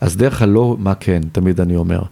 אז 0.00 0.16
דרך 0.16 0.42
הלא, 0.42 0.76
מה 0.78 0.94
כן, 0.94 1.20
תמיד 1.32 1.60
אני 1.60 1.76
אומר. 1.76 2.02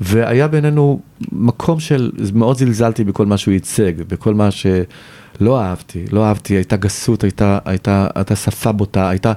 והיה 0.00 0.48
בינינו 0.48 1.00
מקום 1.32 1.80
של, 1.80 2.10
מאוד 2.34 2.58
זלזלתי 2.58 3.04
בכל 3.04 3.26
מה 3.26 3.38
שהוא 3.38 3.52
ייצג, 3.52 3.92
בכל 4.08 4.34
מה 4.34 4.48
שלא 4.50 5.60
אהבתי, 5.60 6.04
לא 6.12 6.26
אהבתי, 6.26 6.54
הייתה 6.54 6.76
גסות, 6.76 7.24
הייתה, 7.24 7.58
הייתה, 7.64 8.06
הייתה 8.14 8.36
שפה 8.36 8.72
בוטה, 8.72 9.08
הייתה 9.08 9.32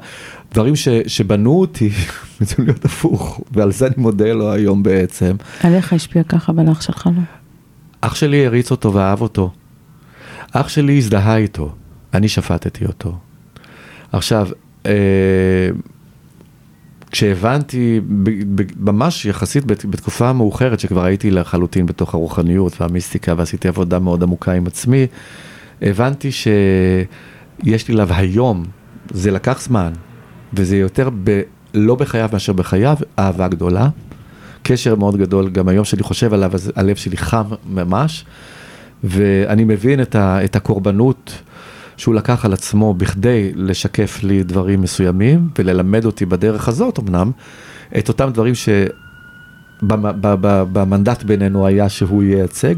דברים 0.53 0.75
ש, 0.75 0.87
שבנו 1.07 1.59
אותי, 1.59 1.89
רוצים 2.41 2.65
להיות 2.65 2.85
הפוך, 2.85 3.41
ועל 3.51 3.71
זה 3.71 3.87
אני 3.87 3.95
מודה 3.97 4.33
לו 4.33 4.51
היום 4.51 4.83
בעצם. 4.83 5.35
עליך 5.63 5.93
השפיע 5.93 6.23
ככה 6.23 6.51
ועל 6.55 6.71
אח 6.71 6.81
שלך 6.81 7.09
לא? 7.15 7.21
אח 8.01 8.15
שלי 8.15 8.45
הריץ 8.45 8.71
אותו 8.71 8.93
ואהב 8.93 9.21
אותו. 9.21 9.51
אח 10.51 10.67
שלי 10.69 10.97
הזדהה 10.97 11.37
איתו, 11.37 11.75
אני 12.13 12.27
שפטתי 12.27 12.85
אותו. 12.85 13.17
עכשיו, 14.11 14.47
אה, 14.85 14.91
כשהבנתי, 17.11 17.99
ממש 18.79 19.25
יחסית 19.25 19.65
בתקופה 19.65 20.33
מאוחרת, 20.33 20.79
שכבר 20.79 21.03
הייתי 21.03 21.31
לחלוטין 21.31 21.85
בתוך 21.85 22.13
הרוחניות 22.13 22.81
והמיסטיקה 22.81 23.33
ועשיתי 23.37 23.67
עבודה 23.67 23.99
מאוד 23.99 24.23
עמוקה 24.23 24.51
עם 24.51 24.67
עצמי, 24.67 25.07
הבנתי 25.81 26.31
שיש 26.31 27.87
לי 27.87 27.93
אליו 27.93 28.07
היום, 28.13 28.65
זה 29.13 29.31
לקח 29.31 29.61
זמן, 29.61 29.91
וזה 30.53 30.77
יותר 30.77 31.09
ב, 31.23 31.41
לא 31.73 31.95
בחייו 31.95 32.29
מאשר 32.33 32.53
בחייו, 32.53 32.97
אהבה 33.19 33.47
גדולה, 33.47 33.89
קשר 34.63 34.95
מאוד 34.95 35.17
גדול, 35.17 35.49
גם 35.49 35.67
היום 35.67 35.85
שאני 35.85 36.03
חושב 36.03 36.33
עליו, 36.33 36.51
הלב 36.75 36.95
שלי 36.95 37.17
חם 37.17 37.45
ממש, 37.69 38.25
ואני 39.03 39.63
מבין 39.63 40.01
את, 40.01 40.15
ה, 40.15 40.45
את 40.45 40.55
הקורבנות. 40.55 41.41
שהוא 42.01 42.15
לקח 42.15 42.45
על 42.45 42.53
עצמו 42.53 42.93
בכדי 42.93 43.51
לשקף 43.55 44.23
לי 44.23 44.43
דברים 44.43 44.81
מסוימים 44.81 45.49
וללמד 45.59 46.05
אותי 46.05 46.25
בדרך 46.25 46.67
הזאת 46.67 46.99
אמנם, 46.99 47.31
את 47.97 48.07
אותם 48.07 48.29
דברים 48.33 48.53
שבמנדט 49.81 51.23
בינינו 51.23 51.67
היה 51.67 51.89
שהוא 51.89 52.23
ייצג. 52.23 52.75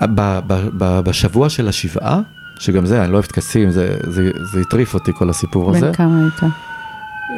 ובשבוע 0.00 1.48
של 1.48 1.68
השבעה, 1.68 2.20
שגם 2.58 2.86
זה, 2.86 3.02
אני 3.04 3.12
לא 3.12 3.16
אוהב 3.16 3.26
טקסים, 3.26 3.70
זה, 3.70 3.96
זה, 4.02 4.30
זה 4.52 4.60
הטריף 4.60 4.94
אותי 4.94 5.12
כל 5.14 5.30
הסיפור 5.30 5.70
הזה. 5.70 5.86
בן 5.86 5.92
כמה 5.92 6.18
היית? 6.22 6.42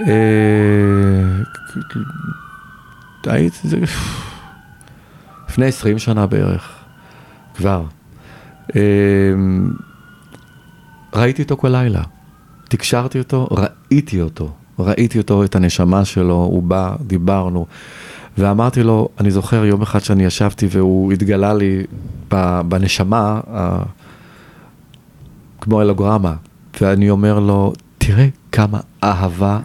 אה, 0.08 0.12
הייתי, 3.32 3.68
לפני 5.48 5.66
20 5.66 5.98
שנה 5.98 6.26
בערך, 6.26 6.68
כבר. 7.56 7.84
אמ, 8.76 9.70
ראיתי 11.14 11.42
אותו 11.42 11.56
כל 11.56 11.68
לילה, 11.68 12.02
תקשרתי 12.68 13.18
אותו, 13.18 13.48
ראיתי 13.50 14.20
אותו, 14.20 14.50
ראיתי 14.78 15.18
אותו, 15.18 15.44
את 15.44 15.56
הנשמה 15.56 16.04
שלו, 16.04 16.34
הוא 16.34 16.62
בא, 16.62 16.94
דיברנו, 17.00 17.66
ואמרתי 18.38 18.82
לו, 18.82 19.08
אני 19.20 19.30
זוכר 19.30 19.64
יום 19.64 19.82
אחד 19.82 19.98
שאני 19.98 20.24
ישבתי 20.24 20.66
והוא 20.70 21.12
התגלה 21.12 21.54
לי 21.54 21.82
בנשמה, 22.68 23.40
כמו 25.60 25.82
אלוגרמה, 25.82 26.34
ואני 26.80 27.10
אומר 27.10 27.38
לו, 27.38 27.72
תראה 27.98 28.28
כמה 28.52 28.80
אהבה 29.04 29.60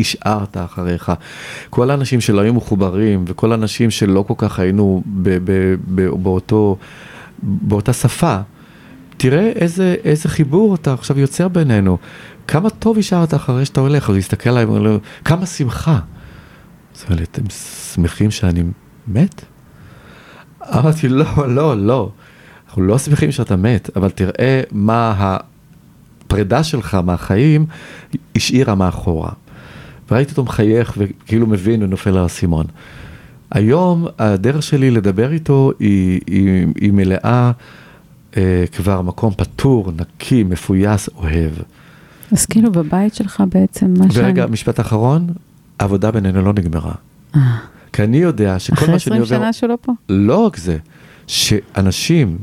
השארת 0.00 0.56
אחריך. 0.56 1.12
כל 1.70 1.90
האנשים 1.90 2.20
שלא 2.20 2.40
היו 2.40 2.54
מחוברים, 2.54 3.24
וכל 3.26 3.52
האנשים 3.52 3.90
שלא 3.90 4.24
כל 4.28 4.34
כך 4.36 4.58
היינו 4.58 5.02
באותו... 6.22 6.76
באותה 7.42 7.92
שפה, 7.92 8.36
תראה 9.22 9.52
איזה, 9.54 9.94
איזה 10.04 10.28
חיבור 10.28 10.74
אתה 10.74 10.92
עכשיו 10.92 11.18
יוצר 11.18 11.48
בינינו. 11.48 11.98
כמה 12.48 12.70
טוב 12.70 12.98
השארת 12.98 13.34
אחרי 13.34 13.64
שאתה 13.64 13.80
הולך, 13.80 14.10
אז 14.10 14.16
להסתכל 14.16 14.50
עליי 14.50 14.66
כמה 15.24 15.46
שמחה. 15.46 15.92
אז 15.92 15.98
הוא 17.02 17.04
אומר 17.04 17.16
לי, 17.16 17.22
אתם 17.22 17.42
שמחים 17.94 18.30
שאני 18.30 18.62
מת? 19.08 19.44
אמרתי, 20.62 21.08
לא, 21.08 21.48
לא, 21.48 21.76
לא. 21.76 22.10
אנחנו 22.66 22.82
לא 22.82 22.98
שמחים 22.98 23.32
שאתה 23.32 23.56
מת, 23.56 23.90
אבל 23.96 24.10
תראה 24.10 24.62
מה 24.72 25.38
הפרידה 26.24 26.62
שלך 26.62 26.94
מהחיים 26.94 27.66
השאירה 28.36 28.74
מאחורה. 28.74 29.30
וראיתי 30.10 30.30
אותו 30.30 30.44
מחייך 30.44 30.94
וכאילו 30.96 31.46
מבין 31.46 31.82
ונופל 31.82 32.10
על 32.10 32.18
האסימון. 32.18 32.66
היום 33.50 34.06
הדרך 34.18 34.62
שלי 34.62 34.90
לדבר 34.90 35.32
איתו 35.32 35.72
היא, 35.78 36.20
היא, 36.26 36.66
היא 36.80 36.92
מלאה 36.92 37.52
אה, 38.36 38.64
כבר 38.76 39.02
מקום 39.02 39.34
פטור, 39.36 39.92
נקי, 39.96 40.42
מפויס, 40.42 41.08
אוהב. 41.16 41.52
אז 42.32 42.46
כאילו 42.46 42.72
בבית 42.72 43.14
שלך 43.14 43.42
בעצם 43.54 43.94
מה 43.98 44.12
שאני... 44.12 44.24
ורגע, 44.24 44.46
משפט 44.46 44.80
אחרון, 44.80 45.26
העבודה 45.78 46.10
בינינו 46.10 46.42
לא 46.42 46.52
נגמרה. 46.52 46.92
אה. 47.36 47.58
כי 47.92 48.02
אני 48.02 48.16
יודע 48.16 48.58
שכל 48.58 48.90
מה 48.90 48.98
שאני 48.98 49.18
עובר... 49.18 49.36
אחרי 49.36 49.36
20 49.36 49.42
שנה 49.42 49.52
שלו 49.52 49.82
פה? 49.82 49.92
לא 50.08 50.36
רק 50.36 50.56
זה, 50.56 50.78
שאנשים 51.26 52.38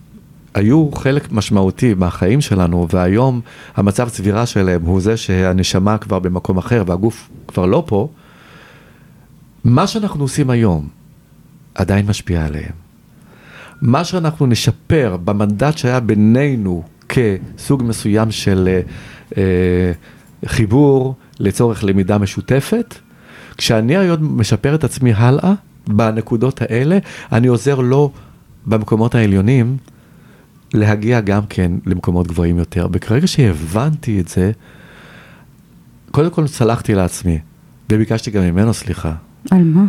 היו 0.54 0.91
חלק 0.91 1.32
משמעותי 1.32 1.93
מהחיים 1.93 2.41
שלנו, 2.41 2.88
והיום 2.91 3.41
המצב 3.75 4.10
צבירה 4.10 4.45
שלהם 4.45 4.86
הוא 4.86 5.02
זה 5.02 5.17
שהנשמה 5.17 5.97
כבר 5.97 6.19
במקום 6.19 6.58
אחר 6.58 6.84
והגוף 6.88 7.30
כבר 7.47 7.65
לא 7.65 7.84
פה, 7.88 8.10
מה 9.63 9.88
שאנחנו 9.88 10.23
עושים 10.23 10.49
היום, 10.49 10.88
עדיין 11.75 12.06
משפיע 12.06 12.45
עליהם. 12.45 12.88
מה 13.82 14.04
שאנחנו 14.04 14.46
נשפר 14.46 15.18
במנדט 15.24 15.78
שהיה 15.78 16.00
בינינו 16.00 16.84
כסוג 17.10 17.84
מסוים 17.84 18.32
של 18.32 18.68
אה, 18.68 18.82
אה, 19.38 19.92
חיבור 20.46 21.15
לצורך 21.39 21.84
למידה 21.84 22.18
משותפת, 22.18 22.96
כשאני 23.58 23.98
היום 23.98 24.39
משפר 24.39 24.76
את 24.76 24.84
עצמי 24.84 25.13
הלאה, 25.13 25.54
בנקודות 25.88 26.62
האלה, 26.62 26.98
אני 27.32 27.48
עוזר 27.48 27.80
לו 27.80 28.12
במקומות 28.65 29.15
העליונים 29.15 29.78
להגיע 30.74 31.22
גם 31.22 31.42
כן 31.50 31.72
למקומות 31.86 32.28
גבוהים 32.28 32.58
יותר. 32.58 32.88
וכרגע 32.94 33.28
שהבנתי 33.28 34.20
את 34.20 34.28
זה, 34.28 34.52
קודם 36.12 36.30
כל 36.30 36.48
סלחתי 36.48 36.96
לעצמי, 36.96 37.39
וביקשתי 37.92 38.32
גם 38.32 38.44
ממנו 38.44 38.74
סליחה. 38.74 39.13
על 39.52 39.63
מה? 39.63 39.86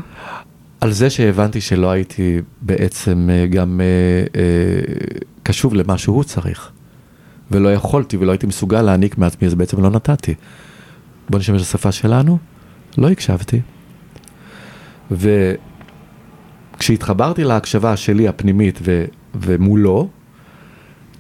על 0.80 0.92
זה 0.92 1.10
שהבנתי 1.10 1.60
שלא 1.60 1.90
הייתי 1.90 2.40
בעצם 2.62 3.28
אה, 3.30 3.46
גם 3.46 3.80
אה, 3.80 3.86
אה, 4.40 4.80
קשוב 5.42 5.74
למה 5.74 5.98
שהוא 5.98 6.24
צריך. 6.24 6.70
ולא 7.50 7.72
יכולתי 7.72 8.16
ולא 8.16 8.32
הייתי 8.32 8.46
מסוגל 8.46 8.82
להעניק 8.82 9.18
מעצמי, 9.18 9.48
אז 9.48 9.54
בעצם 9.54 9.82
לא 9.82 9.90
נתתי. 9.90 10.34
בוא 11.30 11.38
נשמש 11.38 11.60
לשפה 11.60 11.92
שלנו, 11.92 12.38
לא 12.98 13.10
הקשבתי. 13.10 13.60
וכשהתחברתי 16.76 17.44
להקשבה 17.44 17.96
שלי 17.96 18.28
הפנימית 18.28 18.78
ו, 18.82 19.04
ומולו, 19.34 20.08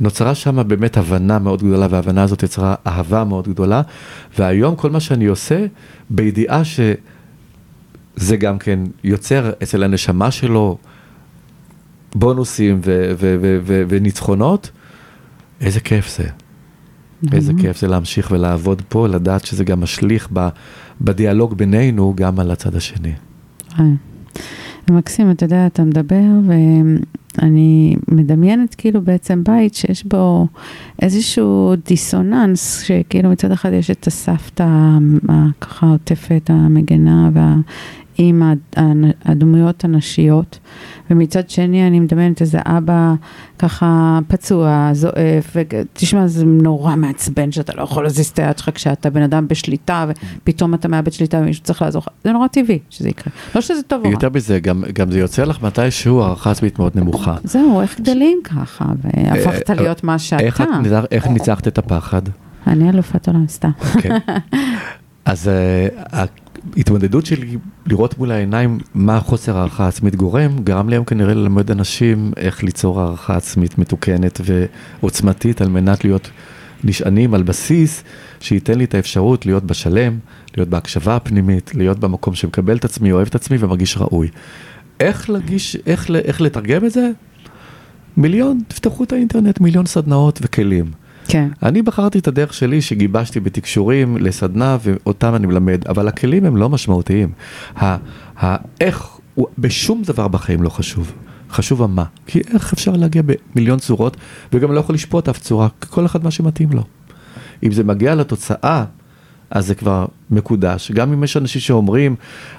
נוצרה 0.00 0.34
שם 0.34 0.68
באמת 0.68 0.96
הבנה 0.96 1.38
מאוד 1.38 1.62
גדולה, 1.62 1.86
וההבנה 1.90 2.22
הזאת 2.22 2.42
יצרה 2.42 2.74
אהבה 2.86 3.24
מאוד 3.24 3.48
גדולה, 3.48 3.82
והיום 4.38 4.76
כל 4.76 4.90
מה 4.90 5.00
שאני 5.00 5.26
עושה, 5.26 5.66
בידיעה 6.10 6.64
ש... 6.64 6.80
זה 8.20 8.36
גם 8.36 8.58
כן 8.58 8.80
יוצר 9.04 9.50
אצל 9.62 9.82
הנשמה 9.82 10.30
שלו 10.30 10.78
בונוסים 12.14 12.80
ו- 12.84 13.12
ו- 13.18 13.36
ו- 13.40 13.58
ו- 13.64 13.82
וניצחונות, 13.88 14.70
איזה 15.60 15.80
כיף 15.80 16.16
זה. 16.16 16.28
איזה 17.32 17.52
כיף 17.60 17.80
זה 17.80 17.88
להמשיך 17.88 18.30
ולעבוד 18.30 18.82
פה, 18.88 19.08
לדעת 19.08 19.44
שזה 19.44 19.64
גם 19.64 19.80
משליך 19.80 20.28
ב- 20.32 20.48
בדיאלוג 21.00 21.54
בינינו 21.54 22.12
גם 22.16 22.40
על 22.40 22.50
הצד 22.50 22.76
השני. 22.76 23.12
אה. 23.78 23.84
מקסים, 24.90 25.30
אתה 25.30 25.44
יודע, 25.44 25.66
אתה 25.66 25.82
מדבר 25.82 26.22
ואני 26.46 27.96
מדמיינת 28.08 28.74
כאילו 28.74 29.02
בעצם 29.02 29.44
בית 29.44 29.74
שיש 29.74 30.04
בו 30.04 30.46
איזשהו 31.02 31.74
דיסוננס, 31.86 32.82
שכאילו 32.82 33.30
מצד 33.30 33.50
אחד 33.50 33.72
יש 33.72 33.90
את 33.90 34.06
הסבתא 34.06 34.68
ככה 35.60 35.86
עוטפת 35.86 36.50
המגנה 36.50 37.30
וה... 37.34 37.56
עם 38.22 38.42
הדמויות 39.24 39.84
הנשיות, 39.84 40.58
ומצד 41.10 41.50
שני 41.50 41.86
אני 41.86 42.00
מדמיינת 42.00 42.40
איזה 42.40 42.58
אבא 42.64 43.14
ככה 43.58 44.18
פצוע, 44.28 44.90
זועף, 44.92 45.54
ותשמע 45.54 46.26
זה 46.26 46.44
נורא 46.44 46.96
מעצבן 46.96 47.52
שאתה 47.52 47.72
לא 47.76 47.82
יכול 47.82 48.02
להזיז 48.02 48.26
את 48.26 48.38
היד 48.38 48.58
שלך 48.58 48.70
כשאתה 48.74 49.10
בן 49.10 49.22
אדם 49.22 49.48
בשליטה, 49.48 50.06
ופתאום 50.08 50.74
אתה 50.74 50.88
מאבד 50.88 51.12
שליטה 51.12 51.38
ומישהו 51.38 51.64
צריך 51.64 51.82
לעזור 51.82 52.02
לך, 52.02 52.08
זה 52.24 52.32
נורא 52.32 52.46
טבעי 52.46 52.78
שזה 52.90 53.08
יקרה, 53.08 53.32
לא 53.54 53.60
שזה 53.60 53.82
טוב 53.82 53.98
או 54.00 54.04
רע. 54.04 54.10
יותר 54.10 54.28
מזה, 54.34 54.60
גם, 54.60 54.84
גם 54.92 55.10
זה 55.10 55.18
יוצא 55.18 55.44
לך 55.44 55.62
מתישהו 55.62 56.22
הערכה 56.22 56.50
עצמית 56.50 56.78
מאוד 56.78 56.92
נמוכה. 56.94 57.36
זהו, 57.44 57.80
איך 57.80 58.00
גדלים 58.00 58.40
ככה, 58.44 58.84
והפכת 59.02 59.70
אה, 59.70 59.74
להיות 59.74 60.04
מה 60.04 60.18
שאתה. 60.18 60.42
איך, 60.42 60.62
איך 61.10 61.26
ניצחת 61.26 61.68
את 61.68 61.78
הפחד? 61.78 62.22
אני 62.66 62.90
אלופת 62.90 63.28
עולם, 63.28 63.48
סתם. 63.48 63.70
אוקיי. 63.94 64.10
אז 65.24 65.48
אה, 65.48 66.24
ההתמודדות 66.76 67.26
שלי 67.26 67.56
לראות 67.86 68.18
מול 68.18 68.30
העיניים 68.30 68.78
מה 68.94 69.20
חוסר 69.20 69.58
הערכה 69.58 69.88
עצמית 69.88 70.16
גורם, 70.16 70.58
גרם 70.64 70.88
לי 70.88 70.96
היום 70.96 71.04
כנראה 71.04 71.34
ללמד 71.34 71.70
אנשים 71.70 72.32
איך 72.36 72.62
ליצור 72.62 73.00
הערכה 73.00 73.36
עצמית 73.36 73.78
מתוקנת 73.78 74.40
ועוצמתית 74.44 75.60
על 75.60 75.68
מנת 75.68 76.04
להיות 76.04 76.30
נשענים 76.84 77.34
על 77.34 77.42
בסיס 77.42 78.02
שייתן 78.40 78.78
לי 78.78 78.84
את 78.84 78.94
האפשרות 78.94 79.46
להיות 79.46 79.64
בשלם, 79.64 80.18
להיות 80.56 80.68
בהקשבה 80.68 81.16
הפנימית, 81.16 81.74
להיות 81.74 81.98
במקום 81.98 82.34
שמקבל 82.34 82.76
את 82.76 82.84
עצמי, 82.84 83.12
אוהב 83.12 83.26
את 83.26 83.34
עצמי 83.34 83.56
ומרגיש 83.60 83.96
ראוי. 83.96 84.28
איך 85.00 85.30
להגיש, 85.30 85.76
איך, 85.86 86.10
איך 86.10 86.40
לתרגם 86.40 86.84
את 86.84 86.90
זה? 86.90 87.10
מיליון, 88.16 88.58
תפתחו 88.68 89.04
את 89.04 89.12
האינטרנט, 89.12 89.60
מיליון 89.60 89.86
סדנאות 89.86 90.38
וכלים. 90.42 90.90
כן. 91.30 91.48
אני 91.62 91.82
בחרתי 91.82 92.18
את 92.18 92.28
הדרך 92.28 92.54
שלי 92.54 92.82
שגיבשתי 92.82 93.40
בתקשורים 93.40 94.16
לסדנה 94.16 94.76
ואותם 94.82 95.34
אני 95.34 95.46
מלמד, 95.46 95.88
אבל 95.88 96.08
הכלים 96.08 96.44
הם 96.44 96.56
לא 96.56 96.68
משמעותיים. 96.68 97.32
האיך, 98.36 99.08
בשום 99.58 100.02
דבר 100.02 100.28
בחיים 100.28 100.62
לא 100.62 100.68
חשוב. 100.68 101.12
חשוב 101.50 101.82
המה. 101.82 102.04
כי 102.26 102.40
איך 102.54 102.72
אפשר 102.72 102.92
להגיע 102.92 103.22
במיליון 103.54 103.78
צורות, 103.78 104.16
וגם 104.52 104.72
לא 104.72 104.80
יכול 104.80 104.94
לשפוט 104.94 105.28
אף 105.28 105.38
צורה, 105.38 105.68
כל 105.90 106.06
אחד 106.06 106.24
מה 106.24 106.30
שמתאים 106.30 106.68
לו. 106.72 106.84
אם 107.62 107.72
זה 107.72 107.84
מגיע 107.84 108.14
לתוצאה 108.14 108.84
אז 109.50 109.66
זה 109.66 109.74
כבר 109.74 110.06
מקודש. 110.30 110.92
גם 110.92 111.12
אם 111.12 111.24
יש 111.24 111.36
אנשים 111.36 111.60
שאומרים 111.60 112.16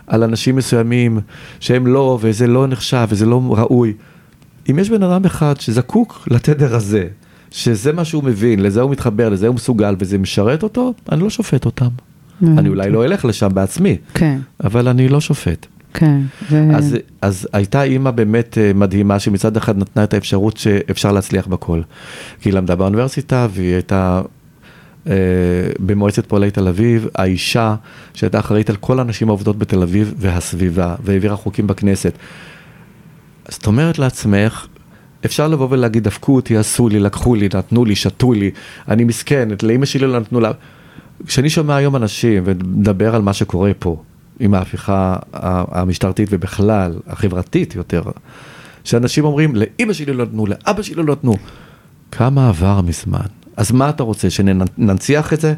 על 0.07 0.23
אנשים 0.23 0.55
מסוימים 0.55 1.19
שהם 1.59 1.87
לא, 1.87 2.17
וזה 2.21 2.47
לא 2.47 2.67
נחשב, 2.67 3.07
וזה 3.09 3.25
לא 3.25 3.41
ראוי. 3.57 3.93
אם 4.69 4.79
יש 4.79 4.89
בן 4.89 5.03
אדם 5.03 5.25
אחד 5.25 5.59
שזקוק 5.59 6.27
לתדר 6.31 6.75
הזה, 6.75 7.07
שזה 7.51 7.93
מה 7.93 8.05
שהוא 8.05 8.23
מבין, 8.23 8.59
לזה 8.59 8.81
הוא 8.81 8.91
מתחבר, 8.91 9.29
לזה 9.29 9.47
הוא 9.47 9.55
מסוגל, 9.55 9.95
וזה 9.99 10.17
משרת 10.17 10.63
אותו, 10.63 10.93
אני 11.11 11.21
לא 11.21 11.29
שופט 11.29 11.65
אותם. 11.65 11.89
אני 12.43 12.69
אולי 12.69 12.89
לא 12.89 13.05
אלך 13.05 13.25
לשם 13.25 13.49
בעצמי, 13.53 13.97
כן, 14.13 14.39
אבל 14.63 14.87
אני 14.87 15.07
לא 15.07 15.21
שופט. 15.21 15.67
כן. 15.93 16.21
ו... 16.51 16.75
אז, 16.75 16.97
אז 17.21 17.47
הייתה 17.53 17.83
אימא 17.83 18.11
באמת 18.11 18.57
אה, 18.57 18.71
מדהימה, 18.75 19.19
שמצד 19.19 19.57
אחד 19.57 19.77
נתנה 19.77 20.03
את 20.03 20.13
האפשרות 20.13 20.57
שאפשר 20.57 21.11
להצליח 21.11 21.47
בכל. 21.47 21.81
כי 22.41 22.49
היא 22.49 22.53
למדה 22.53 22.75
באוניברסיטה, 22.75 23.47
והיא 23.51 23.73
הייתה 23.73 24.21
אה, 25.07 25.13
במועצת 25.79 26.25
פועלי 26.25 26.51
תל 26.51 26.67
אביב, 26.67 27.07
האישה 27.15 27.75
שהייתה 28.13 28.39
אחראית 28.39 28.69
על 28.69 28.75
כל 28.75 28.99
הנשים 28.99 29.29
העובדות 29.29 29.57
בתל 29.57 29.81
אביב 29.81 30.13
והסביבה, 30.17 30.95
והעבירה 31.03 31.35
חוקים 31.35 31.67
בכנסת. 31.67 32.13
אז 33.45 33.55
את 33.55 33.67
אומרת 33.67 33.99
לעצמך, 33.99 34.67
אפשר 35.25 35.47
לבוא 35.47 35.67
ולהגיד, 35.69 36.03
דפקו 36.03 36.35
אותי, 36.35 36.57
עשו 36.57 36.89
לי, 36.89 36.99
לקחו 36.99 37.35
לי, 37.35 37.49
נתנו 37.53 37.85
לי, 37.85 37.95
שתו 37.95 38.33
לי, 38.33 38.51
אני 38.87 39.03
מסכנת, 39.03 39.63
לאימא 39.63 39.85
שלי 39.85 40.07
לא 40.07 40.19
נתנו 40.19 40.39
לה. 40.39 40.51
כשאני 41.25 41.49
שומע 41.49 41.75
היום 41.75 41.95
אנשים 41.95 42.43
ומדבר 42.45 43.15
על 43.15 43.21
מה 43.21 43.33
שקורה 43.33 43.71
פה, 43.79 44.03
עם 44.39 44.53
ההפיכה 44.53 45.15
המשטרתית 45.71 46.29
ובכלל, 46.31 46.99
החברתית 47.07 47.75
יותר, 47.75 48.03
שאנשים 48.83 49.25
אומרים, 49.25 49.55
לאימא 49.55 49.93
שלי 49.93 50.13
לא 50.13 50.25
נתנו, 50.25 50.45
לאבא 50.45 50.81
שלי 50.81 50.95
לא 50.95 51.03
נתנו. 51.03 51.35
כמה 52.11 52.49
עבר 52.49 52.81
מזמן. 52.81 53.25
אז 53.57 53.71
מה 53.71 53.89
אתה 53.89 54.03
רוצה, 54.03 54.29
שננציח 54.29 55.33
את 55.33 55.41
זה? 55.41 55.53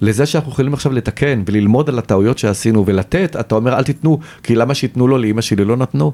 לזה 0.00 0.26
שאנחנו 0.26 0.52
יכולים 0.52 0.74
עכשיו 0.74 0.92
לתקן 0.92 1.42
וללמוד 1.46 1.88
על 1.88 1.98
הטעויות 1.98 2.38
שעשינו 2.38 2.86
ולתת, 2.86 3.36
אתה 3.40 3.54
אומר 3.54 3.78
אל 3.78 3.82
תיתנו, 3.82 4.18
כי 4.42 4.54
למה 4.54 4.74
שייתנו 4.74 5.08
לו 5.08 5.18
לאימא 5.18 5.40
שלי 5.40 5.64
לא 5.64 5.76
נתנו? 5.76 6.12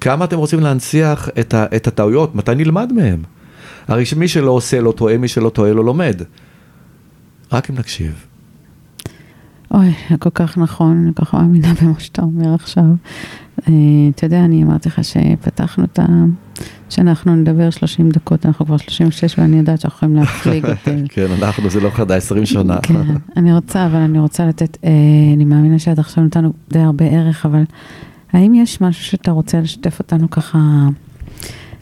כמה 0.00 0.24
אתם 0.24 0.38
רוצים 0.38 0.60
להנציח 0.60 1.28
את, 1.40 1.54
ה, 1.54 1.66
את 1.76 1.86
הטעויות? 1.86 2.34
מתי 2.34 2.54
נלמד 2.54 2.92
מהם? 2.92 3.22
הרי 3.88 4.04
שמי 4.04 4.28
שלא 4.28 4.50
עושה 4.50 4.80
לא 4.80 4.92
טועה, 4.92 5.18
מי 5.18 5.28
שלא 5.28 5.48
טועה 5.48 5.72
לא 5.72 5.84
לומד. 5.84 6.22
רק 7.52 7.70
אם 7.70 7.74
נקשיב. 7.78 8.26
אוי, 9.74 9.92
כל 10.18 10.30
כך 10.30 10.58
נכון, 10.58 11.02
אני 11.04 11.14
כל 11.14 11.24
כך 11.24 11.34
מאמינה 11.34 11.72
במה 11.82 12.00
שאתה 12.00 12.22
אומר 12.22 12.54
עכשיו. 12.54 12.84
אה, 13.68 13.72
אתה 14.14 14.26
יודע, 14.26 14.44
אני 14.44 14.62
אמרתי 14.62 14.88
לך 14.88 15.00
שפתחנו 15.04 15.84
את 15.84 15.98
ה... 15.98 16.06
שאנחנו 16.90 17.36
נדבר 17.36 17.70
30 17.70 18.10
דקות, 18.10 18.46
אנחנו 18.46 18.66
כבר 18.66 18.76
36 18.76 19.38
ואני 19.38 19.58
יודעת 19.58 19.80
שאנחנו 19.80 19.96
יכולים 19.96 20.16
להפליג 20.16 20.66
אותי. 20.66 21.02
כן, 21.14 21.26
אנחנו, 21.42 21.70
זה 21.70 21.80
לא 21.80 21.90
חדש, 21.90 22.16
20 22.16 22.46
שנה. 22.46 22.78
כן, 22.82 22.94
אני 23.36 23.54
רוצה, 23.54 23.86
אבל 23.86 23.98
אני 23.98 24.18
רוצה 24.18 24.46
לתת, 24.46 24.78
אה, 24.84 24.90
אני 25.34 25.44
מאמינה 25.44 25.78
שעד 25.78 25.98
עכשיו 25.98 26.24
נתנו 26.24 26.52
די 26.70 26.78
הרבה 26.78 27.04
ערך, 27.04 27.46
אבל 27.46 27.62
האם 28.32 28.54
יש 28.54 28.80
משהו 28.80 29.04
שאתה 29.04 29.30
רוצה 29.30 29.60
לשתף 29.60 29.98
אותנו 29.98 30.30
ככה 30.30 30.58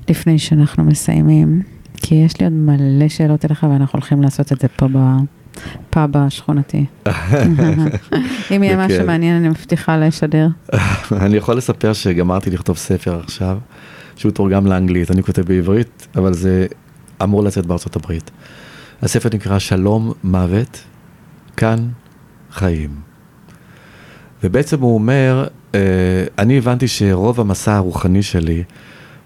לפני 0.09 0.39
שאנחנו 0.39 0.85
מסיימים? 0.85 1.63
כי 1.97 2.15
יש 2.15 2.41
לי 2.41 2.47
עוד 2.47 2.53
מלא 2.53 3.09
שאלות 3.09 3.45
אליך 3.45 3.67
ואנחנו 3.71 3.97
הולכים 3.97 4.23
לעשות 4.23 4.53
את 4.53 4.61
זה 4.61 4.69
פה 4.69 4.87
בפאב 4.89 6.17
השכונתי. 6.17 6.85
אם 8.57 8.63
יהיה 8.63 8.87
משהו. 8.87 9.07
מעניין 9.07 9.37
אני 9.37 9.49
מבטיחה 9.49 9.97
לשדר. 9.97 10.49
אני 11.13 11.37
יכול 11.37 11.57
לספר 11.57 11.93
שגמרתי 11.93 12.51
לכתוב 12.51 12.77
ספר 12.77 13.21
עכשיו, 13.25 13.59
שהוא 14.17 14.33
תורגם 14.33 14.67
לאנגלית, 14.67 15.11
אני 15.11 15.23
כותב 15.23 15.43
בעברית, 15.43 16.09
אבל 16.17 16.35
זה 16.35 16.67
אמור 17.23 17.43
לצאת 17.43 17.67
בארצות 17.67 17.97
הברית. 17.97 18.31
הספר 19.03 19.29
נקרא 19.35 19.59
שלום 19.59 20.13
מוות, 20.25 20.85
כאן 21.57 21.89
חיים. 22.51 22.91
ובעצם 24.45 24.81
הוא 24.81 24.95
אומר, 24.95 25.47
אני 26.39 26.59
הבנתי 26.59 26.89
שרוב 26.89 27.41
המסע 27.41 27.77
הרוחני 27.77 28.23
שלי, 28.23 28.65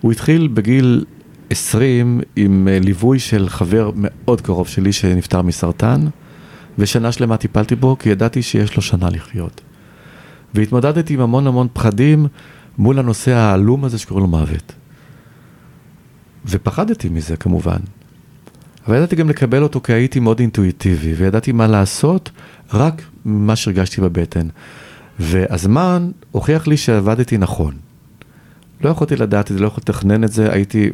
הוא 0.01 0.13
התחיל 0.13 0.49
בגיל 0.49 1.05
20 1.51 2.21
עם 2.37 2.69
אה, 2.69 2.79
ליווי 2.81 3.19
של 3.19 3.49
חבר 3.49 3.91
מאוד 3.95 4.41
קרוב 4.41 4.69
שלי 4.69 4.93
שנפטר 4.93 5.43
מסרטן, 5.43 6.07
ושנה 6.79 7.13
שלמה 7.13 7.37
טיפלתי 7.37 7.77
בו 7.77 7.97
כי 7.99 8.09
ידעתי 8.09 8.43
שיש 8.43 8.77
לו 8.77 8.83
שנה 8.83 9.11
לחיות. 9.11 9.61
והתמודדתי 10.55 11.15
עם 11.15 11.21
המון 11.21 11.47
המון 11.47 11.69
פחדים 11.73 12.27
מול 12.79 12.99
הנושא 12.99 13.33
העלום 13.33 13.85
הזה 13.85 13.99
שקוראים 13.99 14.25
לו 14.25 14.31
מוות. 14.39 14.73
ופחדתי 16.47 17.09
מזה 17.09 17.37
כמובן. 17.37 17.79
אבל 18.87 18.97
ידעתי 18.97 19.17
גם 19.17 19.29
לקבל 19.29 19.63
אותו 19.63 19.81
כי 19.81 19.93
הייתי 19.93 20.21
מאוד 20.21 20.41
אינטואיטיבי, 20.41 21.15
וידעתי 21.15 21.53
מה 21.53 21.67
לעשות 21.67 22.31
רק 22.73 23.03
ממה 23.25 23.57
שהרגשתי 23.57 24.01
בבטן. 24.01 24.49
והזמן 25.23 26.11
הוכיח 26.31 26.67
לי 26.67 26.77
שעבדתי 26.77 27.39
נכון. 27.39 27.75
לא 28.81 28.91
יכולתי 28.91 29.17
לדעת 29.17 29.51
את 29.51 29.57
זה, 29.57 29.63
לא 29.63 29.67
יכולתי 29.67 29.93
לתכנן 29.93 30.25
את 30.25 30.33
זה, 30.33 30.53
הייתי 30.53 30.91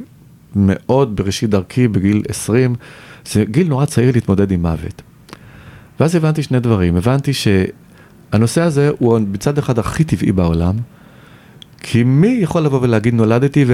מאוד 0.57 1.17
בראשית 1.17 1.51
דרכי 1.51 1.89
בגיל 1.89 2.23
20, 2.29 2.75
זה 3.27 3.45
גיל 3.45 3.69
נורא 3.69 3.87
צעיר 3.87 4.11
להתמודד 4.15 4.51
עם 4.53 4.63
מוות. 4.63 5.03
ואז 6.01 6.15
הבנתי 6.15 6.43
שני 6.43 6.61
דברים, 6.61 6.97
הבנתי 6.97 7.33
שהנושא 7.33 8.63
הזה 8.63 8.91
הוא 8.99 9.19
מצד 9.19 9.59
אחד 9.59 9.79
הכי 9.79 10.05
טבעי 10.05 10.33
בעולם, 10.33 10.75
כי 11.81 12.03
מי 12.03 12.39
יכול 12.43 12.63
לבוא 12.63 12.81
ולהגיד 12.83 13.15
נולדתי 13.15 13.65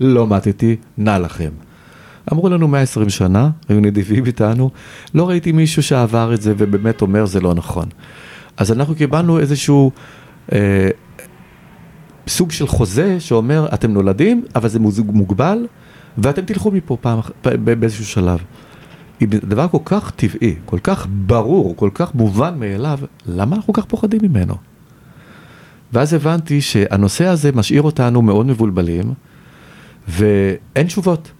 ולא 0.00 0.26
מתתי, 0.32 0.76
נע 0.98 1.18
לכם. 1.18 1.50
אמרו 2.32 2.48
לנו 2.48 2.68
120 2.68 3.10
שנה, 3.10 3.50
היו 3.68 3.80
נדיבים 3.80 4.26
איתנו, 4.26 4.70
לא 5.14 5.28
ראיתי 5.28 5.52
מישהו 5.52 5.82
שעבר 5.82 6.34
את 6.34 6.42
זה 6.42 6.54
ובאמת 6.56 7.02
אומר 7.02 7.26
זה 7.26 7.40
לא 7.40 7.54
נכון. 7.54 7.88
אז 8.58 8.72
אנחנו 8.72 8.94
קיבלנו 8.94 9.38
איזשהו 9.38 9.90
אה, 10.52 10.88
סוג 12.28 12.50
של 12.50 12.66
חוזה 12.66 13.20
שאומר 13.20 13.68
אתם 13.74 13.92
נולדים, 13.92 14.44
אבל 14.54 14.68
זה 14.68 14.78
מוגבל, 15.04 15.66
ואתם 16.18 16.44
תלכו 16.44 16.70
מפה 16.70 16.96
פעם, 17.00 17.18
באיזשהו 17.80 18.06
שלב. 18.06 18.38
אם 19.22 19.26
דבר 19.30 19.68
כל 19.68 19.78
כך 19.84 20.10
טבעי, 20.10 20.54
כל 20.64 20.78
כך 20.82 21.06
ברור, 21.10 21.76
כל 21.76 21.90
כך 21.94 22.14
מובן 22.14 22.58
מאליו, 22.58 22.98
למה 23.26 23.56
אנחנו 23.56 23.72
כל 23.72 23.82
כך 23.82 23.88
פוחדים 23.88 24.20
ממנו? 24.22 24.54
ואז 25.92 26.14
הבנתי 26.14 26.60
שהנושא 26.60 27.26
הזה 27.26 27.52
משאיר 27.52 27.82
אותנו 27.82 28.22
מאוד 28.22 28.46
מבולבלים, 28.46 29.12
ואין 30.08 30.86
תשובות. 30.86 31.30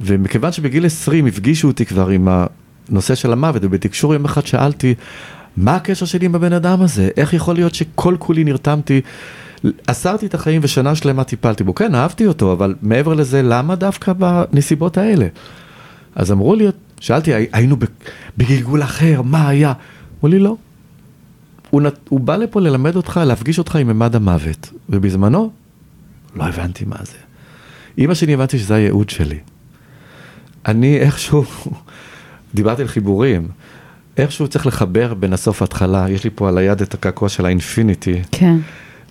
ומכיוון 0.00 0.52
שבגיל 0.52 0.86
20 0.86 1.26
הפגישו 1.26 1.68
אותי 1.68 1.86
כבר 1.86 2.08
עם 2.08 2.28
הנושא 2.88 3.14
של 3.14 3.32
המוות, 3.32 3.62
ובתקשור 3.64 4.14
יום 4.14 4.24
אחד 4.24 4.46
שאלתי, 4.46 4.94
מה 5.56 5.76
הקשר 5.76 6.06
שלי 6.06 6.26
עם 6.26 6.34
הבן 6.34 6.52
אדם 6.52 6.82
הזה? 6.82 7.08
איך 7.16 7.32
יכול 7.32 7.54
להיות 7.54 7.74
שכל 7.74 8.16
כולי 8.18 8.44
נרתמתי? 8.44 9.00
אסרתי 9.86 10.26
את 10.26 10.34
החיים 10.34 10.60
ושנה 10.64 10.94
שלמה 10.94 11.24
טיפלתי 11.24 11.64
בו. 11.64 11.74
כן, 11.74 11.94
אהבתי 11.94 12.26
אותו, 12.26 12.52
אבל 12.52 12.74
מעבר 12.82 13.14
לזה, 13.14 13.42
למה 13.42 13.74
דווקא 13.74 14.12
בנסיבות 14.12 14.98
האלה? 14.98 15.26
אז 16.14 16.32
אמרו 16.32 16.54
לי, 16.54 16.66
שאלתי, 17.00 17.32
היינו 17.52 17.76
בגלגול 18.36 18.82
אחר, 18.82 19.22
מה 19.22 19.48
היה? 19.48 19.72
אמרו 20.14 20.28
לי, 20.28 20.38
לא. 20.38 20.56
הוא, 21.70 21.82
נת, 21.82 21.94
הוא 22.08 22.20
בא 22.20 22.36
לפה 22.36 22.60
ללמד 22.60 22.96
אותך, 22.96 23.20
להפגיש 23.26 23.58
אותך 23.58 23.76
עם 23.76 23.86
ממד 23.86 24.16
המוות. 24.16 24.70
ובזמנו, 24.88 25.50
לא 26.36 26.44
הבנתי 26.44 26.84
מה 26.84 26.96
זה. 27.02 27.18
אימא 27.98 28.14
שלי 28.14 28.34
הבנתי 28.34 28.58
שזה 28.58 28.74
הייעוד 28.74 29.10
שלי. 29.10 29.38
אני 30.66 30.98
איכשהו, 30.98 31.44
דיברתי 32.54 32.82
על 32.82 32.88
חיבורים, 32.88 33.48
איכשהו 34.18 34.48
צריך 34.48 34.66
לחבר 34.66 35.14
בין 35.14 35.32
הסוף 35.32 35.60
להתחלה, 35.60 36.06
יש 36.10 36.24
לי 36.24 36.30
פה 36.34 36.48
על 36.48 36.58
היד 36.58 36.80
את 36.80 36.94
הקעקוע 36.94 37.28
של 37.28 37.46
האינפיניטי. 37.46 38.22
כן. 38.30 38.56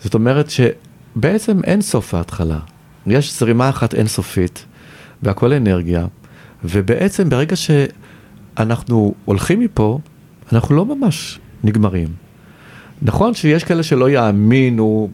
זאת 0.02 0.14
אומרת 0.14 0.50
שבעצם 0.50 1.64
אין 1.64 1.82
סוף 1.82 2.14
ההתחלה. 2.14 2.60
יש 3.08 3.40
זרימה 3.40 3.70
אחת 3.70 3.94
אינסופית, 3.94 4.66
והכל 5.24 5.54
אנרגיה, 5.54 6.06
ובעצם 6.64 7.30
ברגע 7.30 7.56
שאנחנו 7.56 9.14
הולכים 9.26 9.60
מפה, 9.60 10.00
אנחנו 10.54 10.76
לא 10.76 10.86
ממש 10.86 11.40
נגמרים. 11.64 12.08
נכון 13.02 13.34
שיש 13.34 13.64
כאלה 13.64 13.84
שלא 13.84 14.10
יאמינו, 14.10 15.10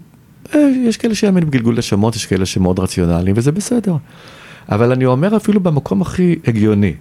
אה, 0.56 0.60
יש 0.60 0.98
כאלה 0.98 1.16
שיאמינו 1.16 1.48
בגלגול 1.48 1.78
נשמות, 1.78 2.16
יש 2.16 2.26
כאלה 2.26 2.46
שמאוד 2.46 2.80
רציונליים, 2.80 3.36
וזה 3.38 3.52
בסדר. 3.52 3.96
אבל 4.72 4.92
אני 4.92 5.06
אומר 5.06 5.38
אפילו 5.38 5.60
במקום 5.60 6.02
הכי 6.02 6.36
הגיוני, 6.48 6.94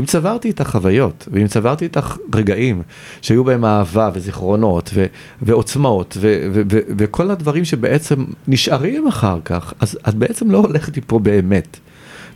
אם 0.00 0.04
צברתי 0.04 0.50
את 0.50 0.60
החוויות, 0.60 1.28
ואם 1.32 1.46
צברתי 1.46 1.86
את 1.86 1.96
הרגעים 2.32 2.82
שהיו 3.22 3.44
בהם 3.44 3.64
אהבה 3.64 4.10
וזיכרונות 4.14 4.90
ו- 4.94 5.06
ועוצמאות 5.42 6.16
ו- 6.20 6.48
ו- 6.52 6.62
ו- 6.72 6.80
וכל 6.98 7.30
הדברים 7.30 7.64
שבעצם 7.64 8.24
נשארים 8.48 9.08
אחר 9.08 9.38
כך, 9.44 9.74
אז 9.80 9.98
את 10.08 10.14
בעצם 10.14 10.50
לא 10.50 10.58
הולכת 10.58 11.04
פה 11.06 11.18
באמת. 11.18 11.78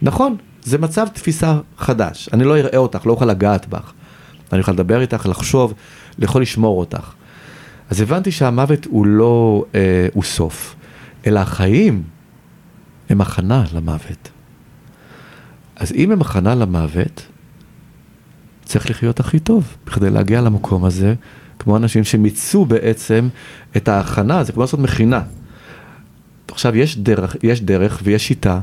נכון, 0.02 0.36
זה 0.62 0.78
מצב 0.78 1.06
תפיסה 1.12 1.58
חדש, 1.78 2.28
אני 2.32 2.44
לא 2.44 2.58
אראה 2.58 2.78
אותך, 2.78 3.06
לא 3.06 3.12
אוכל 3.12 3.24
לגעת 3.24 3.68
בך. 3.68 3.92
אני 4.52 4.60
יכול 4.60 4.74
לדבר 4.74 5.00
איתך, 5.00 5.26
לחשוב, 5.26 5.74
יכול 6.18 6.42
לשמור 6.42 6.80
אותך. 6.80 7.12
אז 7.90 8.00
הבנתי 8.00 8.30
שהמוות 8.32 8.84
הוא 8.84 9.06
לא, 9.06 9.64
אה, 9.74 10.08
הוא 10.12 10.22
סוף, 10.22 10.76
אלא 11.26 11.40
החיים 11.40 12.02
הם 13.08 13.20
הכנה 13.20 13.64
למוות. 13.74 14.30
אז 15.76 15.92
אם 15.92 16.12
הם 16.12 16.20
הכנה 16.20 16.54
למוות, 16.54 17.26
צריך 18.66 18.90
לחיות 18.90 19.20
הכי 19.20 19.38
טוב, 19.38 19.76
בכדי 19.86 20.10
להגיע 20.10 20.40
למקום 20.40 20.84
הזה, 20.84 21.14
כמו 21.58 21.76
אנשים 21.76 22.04
שמיצו 22.04 22.64
בעצם 22.64 23.28
את 23.76 23.88
ההכנה, 23.88 24.44
זה 24.44 24.52
כמו 24.52 24.62
לעשות 24.62 24.80
מכינה. 24.80 25.22
עכשיו, 26.48 26.76
יש 26.76 26.98
דרך, 26.98 27.36
יש 27.42 27.60
דרך 27.60 28.00
ויש 28.04 28.26
שיטה, 28.26 28.60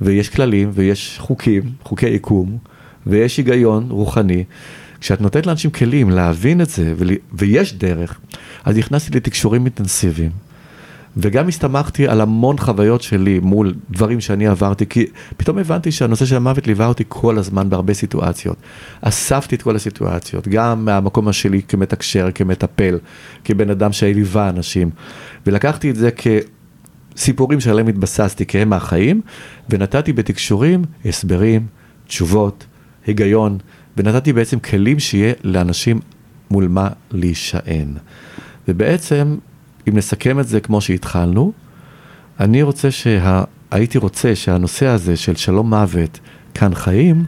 ויש 0.00 0.28
כללים, 0.28 0.70
ויש 0.74 1.16
חוקים, 1.18 1.62
חוקי 1.82 2.06
עיקום, 2.06 2.58
ויש 3.06 3.36
היגיון 3.36 3.86
רוחני. 3.90 4.44
כשאת 5.00 5.20
נותנת 5.20 5.46
לאנשים 5.46 5.70
כלים 5.70 6.10
להבין 6.10 6.60
את 6.60 6.70
זה, 6.70 6.94
ויש 7.32 7.74
דרך, 7.74 8.20
אז 8.64 8.78
נכנסתי 8.78 9.16
לתקשורים 9.16 9.64
אינטנסיביים. 9.64 10.30
וגם 11.16 11.48
הסתמכתי 11.48 12.08
על 12.08 12.20
המון 12.20 12.58
חוויות 12.58 13.02
שלי 13.02 13.38
מול 13.38 13.74
דברים 13.90 14.20
שאני 14.20 14.46
עברתי, 14.46 14.86
כי 14.86 15.06
פתאום 15.36 15.58
הבנתי 15.58 15.92
שהנושא 15.92 16.24
של 16.24 16.36
המוות 16.36 16.66
ליווה 16.66 16.86
אותי 16.86 17.04
כל 17.08 17.38
הזמן 17.38 17.70
בהרבה 17.70 17.94
סיטואציות. 17.94 18.56
אספתי 19.00 19.54
את 19.54 19.62
כל 19.62 19.76
הסיטואציות, 19.76 20.48
גם 20.48 20.84
מהמקום 20.84 21.32
שלי 21.32 21.62
כמתקשר, 21.62 22.28
כמטפל, 22.34 22.98
כבן 23.44 23.70
אדם 23.70 23.92
שליווה 23.92 24.48
אנשים, 24.48 24.90
ולקחתי 25.46 25.90
את 25.90 25.96
זה 25.96 26.10
כסיפורים 27.16 27.60
שעליהם 27.60 27.88
התבססתי, 27.88 28.46
כי 28.46 28.58
הם 28.58 28.68
מהחיים, 28.68 29.20
ונתתי 29.70 30.12
בתקשורים 30.12 30.84
הסברים, 31.04 31.66
תשובות, 32.06 32.66
היגיון, 33.06 33.58
ונתתי 33.96 34.32
בעצם 34.32 34.60
כלים 34.60 34.98
שיהיה 34.98 35.32
לאנשים 35.44 36.00
מול 36.50 36.68
מה 36.68 36.88
להישען. 37.10 37.94
ובעצם 38.68 39.36
אם 39.88 39.96
נסכם 39.96 40.40
את 40.40 40.48
זה 40.48 40.60
כמו 40.60 40.80
שהתחלנו, 40.80 41.52
אני 42.40 42.62
רוצה 42.62 42.90
שה... 42.90 43.42
הייתי 43.70 43.98
רוצה 43.98 44.34
שהנושא 44.34 44.86
הזה 44.86 45.16
של 45.16 45.36
שלום 45.36 45.70
מוות, 45.70 46.20
כאן 46.54 46.74
חיים, 46.74 47.24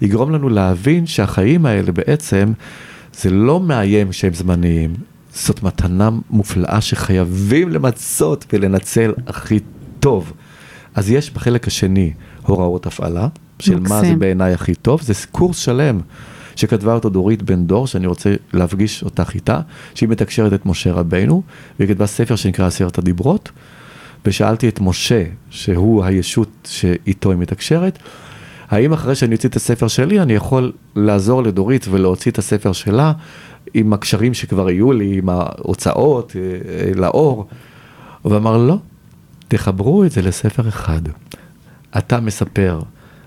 יגרום 0.00 0.30
לנו 0.30 0.48
להבין 0.48 1.06
שהחיים 1.06 1.66
האלה 1.66 1.92
בעצם, 1.92 2.52
זה 3.14 3.30
לא 3.30 3.60
מאיים 3.60 4.12
שהם 4.12 4.34
זמניים, 4.34 4.94
זאת 5.34 5.62
מתנה 5.62 6.10
מופלאה 6.30 6.80
שחייבים 6.80 7.68
למצות 7.68 8.46
ולנצל 8.52 9.12
הכי 9.26 9.58
טוב. 10.00 10.32
אז 10.94 11.10
יש 11.10 11.30
בחלק 11.30 11.66
השני 11.66 12.12
הוראות 12.42 12.86
הפעלה, 12.86 13.28
של 13.58 13.80
מקסים. 13.80 13.96
מה 13.96 14.04
זה 14.04 14.16
בעיניי 14.16 14.52
הכי 14.52 14.74
טוב, 14.74 15.02
זה 15.02 15.12
קורס 15.32 15.58
שלם 15.58 16.00
שכתבה 16.56 16.94
אותו 16.94 17.08
דורית 17.08 17.42
בן 17.42 17.66
דור, 17.66 17.86
שאני 17.86 18.06
רוצה 18.06 18.34
להפגיש 18.52 19.02
אותך 19.02 19.34
איתה, 19.34 19.60
שהיא 19.94 20.08
מתקשרת 20.08 20.52
את 20.52 20.66
משה 20.66 20.92
רבנו, 20.92 21.42
והיא 21.78 21.88
כתבה 21.88 22.06
ספר 22.06 22.36
שנקרא 22.36 22.66
עשרת 22.66 22.98
הדיברות, 22.98 23.50
ושאלתי 24.26 24.68
את 24.68 24.80
משה, 24.80 25.24
שהוא 25.50 26.04
הישות 26.04 26.48
שאיתו 26.64 27.30
היא 27.30 27.38
מתקשרת, 27.38 27.98
האם 28.68 28.92
אחרי 28.92 29.14
שאני 29.14 29.34
אוציא 29.34 29.48
את 29.48 29.56
הספר 29.56 29.88
שלי, 29.88 30.20
אני 30.20 30.32
יכול 30.32 30.72
לעזור 30.96 31.42
לדורית 31.42 31.86
ולהוציא 31.90 32.30
את 32.30 32.38
הספר 32.38 32.72
שלה 32.72 33.12
עם 33.74 33.92
הקשרים 33.92 34.34
שכבר 34.34 34.70
יהיו 34.70 34.92
לי, 34.92 35.18
עם 35.18 35.28
ההוצאות, 35.28 36.36
אה, 36.36 36.40
אה, 36.40 36.94
לאור? 36.94 37.46
הוא 38.22 38.36
אמר, 38.36 38.56
לא, 38.56 38.78
תחברו 39.48 40.04
את 40.04 40.10
זה 40.10 40.22
לספר 40.22 40.68
אחד. 40.68 41.00
אתה 41.98 42.20
מספר 42.20 42.80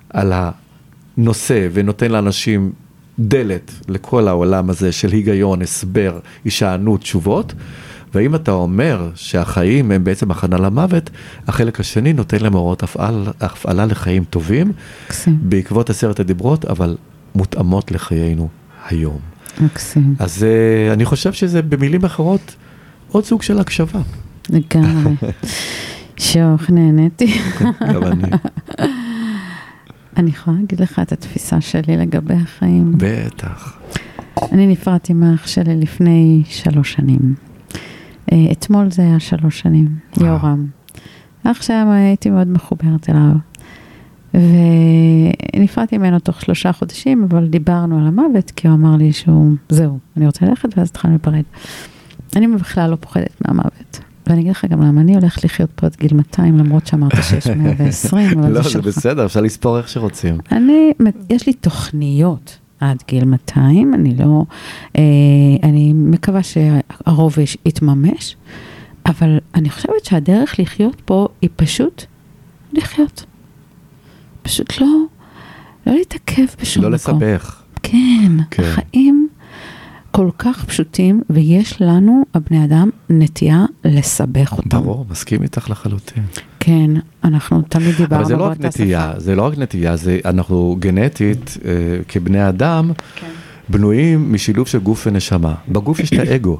על 0.10 0.34
הנושא 0.36 1.68
ונותן 1.74 2.12
לאנשים 2.12 2.72
דלת 3.20 3.72
לכל 3.88 4.28
העולם 4.28 4.70
הזה 4.70 4.92
של 4.92 5.12
היגיון, 5.12 5.62
הסבר, 5.62 6.20
הישענות, 6.46 7.02
תשובות. 7.02 7.54
ואם 8.14 8.36
אתה 8.36 8.52
אומר 8.52 9.10
שהחיים 9.16 9.92
הם 9.92 10.04
בעצם 10.04 10.32
הכנה 10.32 10.58
למוות, 10.58 11.10
החלק 11.48 11.80
השני 11.80 12.14
נותן 12.14 12.38
להם 12.42 12.54
הוראות 12.54 12.84
הפעל, 12.84 13.28
הפעלה 13.42 13.86
לחיים 13.86 14.24
טובים, 14.24 14.72
מקסים. 15.06 15.38
בעקבות 15.42 15.90
עשרת 15.90 16.20
הדיברות, 16.20 16.66
אבל 16.66 16.98
מותאמות 17.36 17.92
לחיינו 17.92 18.50
היום. 18.90 19.20
מקסים. 19.62 20.16
אז 20.20 20.46
uh, 20.46 20.94
אני 20.94 21.06
חושב 21.06 21.34
שזה 21.34 21.62
במילים 21.62 22.06
אחרות 22.06 22.56
עוד 23.12 23.26
סוג 23.26 23.42
של 23.42 23.60
הקשבה. 23.60 24.00
לגמרי. 24.50 25.14
שוך, 26.18 26.70
נהניתי. 26.70 27.40
גם 27.94 28.04
אני. 28.04 28.24
אני 30.20 30.30
יכולה 30.30 30.58
להגיד 30.58 30.82
לך 30.82 31.00
את 31.00 31.12
התפיסה 31.12 31.62
שלי 31.62 31.98
לגבי 31.98 32.34
החיים. 32.34 32.94
בטח. 32.98 33.80
אני 34.52 34.68
נפרדתי 34.68 35.14
מאח 35.14 35.48
שלי 35.48 35.76
לפני 35.76 36.44
שלוש 36.46 36.94
שנים. 36.94 37.36
אה, 38.32 38.52
אתמול 38.52 38.92
זה 38.92 39.02
היה 39.02 39.20
שלוש 39.20 39.60
שנים, 39.60 39.88
יורם. 40.22 40.66
אח 41.44 41.62
שם 41.62 41.88
הייתי 41.90 42.30
מאוד 42.30 42.48
מחוברת 42.48 43.10
אליו. 43.10 43.36
ונפרדתי 45.54 45.98
ממנו 45.98 46.20
תוך 46.20 46.42
שלושה 46.42 46.74
חודשים, 46.74 47.24
אבל 47.30 47.48
דיברנו 47.48 48.00
על 48.00 48.08
המוות, 48.08 48.52
כי 48.52 48.68
הוא 48.68 48.76
אמר 48.76 48.96
לי 48.96 49.14
שהוא, 49.14 49.56
זהו, 49.70 50.00
אני 50.18 50.26
רוצה 50.26 50.46
ללכת, 50.46 50.78
ואז 50.78 50.90
התחלנו 50.90 51.14
להיפרד. 51.14 51.44
אני 52.36 52.48
בכלל 52.48 52.90
לא 52.90 52.98
פוחדת 53.00 53.42
מהמוות. 53.48 54.00
ואני 54.30 54.42
אגיד 54.42 54.52
לך 54.52 54.66
גם 54.66 54.82
למה 54.82 55.02
אני 55.02 55.16
הולך 55.16 55.46
לחיות 55.46 55.72
פה 55.76 55.86
עד 55.86 55.96
גיל 56.00 56.14
200, 56.14 56.58
למרות 56.58 56.88
שאמרת 56.88 57.12
שיש 57.22 57.48
120, 57.58 58.40
אבל 58.40 58.52
לא, 58.52 58.62
זה 58.62 58.82
בסדר, 58.82 59.26
אפשר 59.26 59.42
לספור 59.42 59.78
איך 59.78 59.90
שרוצים. 59.90 60.38
אני, 60.52 60.92
יש 61.30 61.48
לי 61.48 61.54
תוכניות 61.54 62.58
עד 62.80 63.04
גיל 63.08 63.26
200, 63.26 63.94
אני 63.94 64.16
לא, 64.16 64.44
אה, 64.96 65.02
אני 65.64 65.94
מקווה 65.94 66.42
שהרוב 66.44 67.36
יתממש, 67.66 68.36
אבל 69.06 69.38
אני 69.56 69.70
חושבת 69.70 70.06
שהדרך 70.06 70.60
לחיות 70.60 71.02
פה 71.06 71.28
היא 71.42 71.50
פשוט 71.56 72.04
לחיות. 72.74 73.26
פשוט 74.42 74.82
לא, 74.82 74.88
לא 75.88 75.94
להתעכב 75.94 76.46
בשום 76.62 76.84
לא 76.84 76.90
מקום. 76.90 77.22
לא 77.22 77.28
לסבך. 77.28 77.62
כן, 77.84 78.32
כן, 78.52 78.64
החיים 78.64 79.29
כל 80.12 80.30
כך 80.38 80.66
פשוטים, 80.66 81.22
ויש 81.30 81.82
לנו, 81.82 82.24
הבני 82.34 82.66
אדם, 82.66 82.90
נטייה 83.10 83.66
לסבך 83.86 84.54
אותם. 84.58 84.70
ברור, 84.70 85.06
מסכים 85.10 85.44
איתך 85.44 85.70
לחלוטין. 85.70 86.24
כן, 86.60 86.92
אנחנו 87.24 87.62
תמיד 87.62 87.96
דיברנו 87.96 88.22
אבל 88.22 88.26
זה 88.26 88.36
לא 88.36 88.44
רק 88.44 88.60
נטייה, 88.60 89.14
זה 89.18 89.36
לא 89.36 89.46
רק 89.46 89.58
נטייה, 89.58 89.96
זה 89.96 90.20
אנחנו 90.26 90.76
גנטית, 90.80 91.58
אה, 91.66 91.72
כבני 92.08 92.50
אדם, 92.50 92.92
כן. 93.16 93.28
בנויים 93.70 94.34
משילוב 94.34 94.68
של 94.68 94.80
גוף 94.80 95.08
ונשמה. 95.08 95.56
בגוף 95.68 96.00
יש 96.00 96.14
את 96.14 96.20
האגו, 96.28 96.60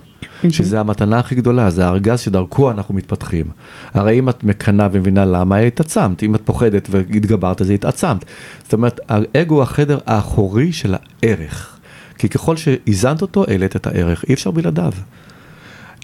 שזה 0.50 0.80
המתנה 0.80 1.20
הכי 1.20 1.36
גדולה, 1.36 1.70
זה 1.70 1.86
הארגז 1.86 2.20
שדרכו 2.20 2.72
אנחנו 2.72 2.94
מתפתחים. 2.96 3.46
הרי 3.94 4.20
אם 4.20 4.30
את 4.30 4.44
מקנאה 4.44 4.88
ומבינה 4.92 5.26
למה, 5.26 5.58
התעצמת. 5.58 6.24
אם 6.24 6.36
את 6.36 6.42
פוחדת 6.46 6.88
והתגברת, 6.92 7.62
אז 7.62 7.70
התעצמת. 7.70 8.26
זאת 8.64 8.74
אומרת, 8.74 9.00
האגו 9.10 9.56
הוא 9.56 9.64
החדר 9.64 9.98
האחורי 10.06 10.74
של 10.74 10.96
הערך. 11.24 11.79
כי 12.20 12.30
ככל 12.30 12.58
שאיזנת 12.58 13.22
אותו, 13.22 13.46
העלית 13.48 13.76
את 13.76 13.88
הערך, 13.88 14.26
אי 14.30 14.34
אפשר 14.34 14.52
בלעדיו. 14.52 14.92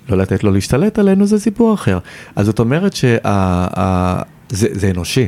לא 0.09 0.17
לתת 0.17 0.43
לו 0.43 0.51
להשתלט 0.51 0.99
עלינו 0.99 1.25
זה 1.25 1.39
סיפור 1.39 1.73
אחר. 1.73 1.99
אז 2.35 2.45
זאת 2.45 2.59
אומרת 2.59 2.93
שזה 2.95 4.91
אנושי, 4.91 5.27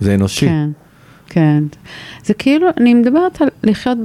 זה 0.00 0.14
אנושי. 0.14 0.46
כן, 0.46 0.70
כן. 1.26 1.64
זה 2.24 2.34
כאילו, 2.34 2.68
אני 2.76 2.94
מדברת 2.94 3.42
על 3.42 3.48
לחיות 3.64 3.98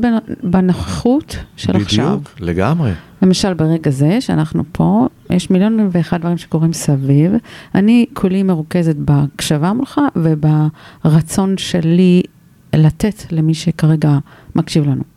בנוכחות 0.43 1.37
של 1.55 1.73
בדיוק, 1.73 1.87
עכשיו. 1.87 2.19
בדיוק, 2.19 2.29
לגמרי. 2.39 2.91
למשל 3.21 3.53
ברגע 3.53 3.91
זה 3.91 4.21
שאנחנו 4.21 4.63
פה, 4.71 5.07
יש 5.29 5.49
מיליון 5.49 5.89
ואחד 5.91 6.21
דברים 6.21 6.37
שקורים 6.37 6.73
סביב. 6.73 7.31
אני 7.75 8.05
כולי 8.13 8.43
מרוכזת 8.43 8.95
בהקשבה 8.95 9.73
מולך 9.73 10.01
וברצון 10.15 11.57
שלי 11.57 12.21
לתת 12.75 13.23
למי 13.31 13.53
שכרגע 13.53 14.17
מקשיב 14.55 14.83
לנו. 14.83 15.10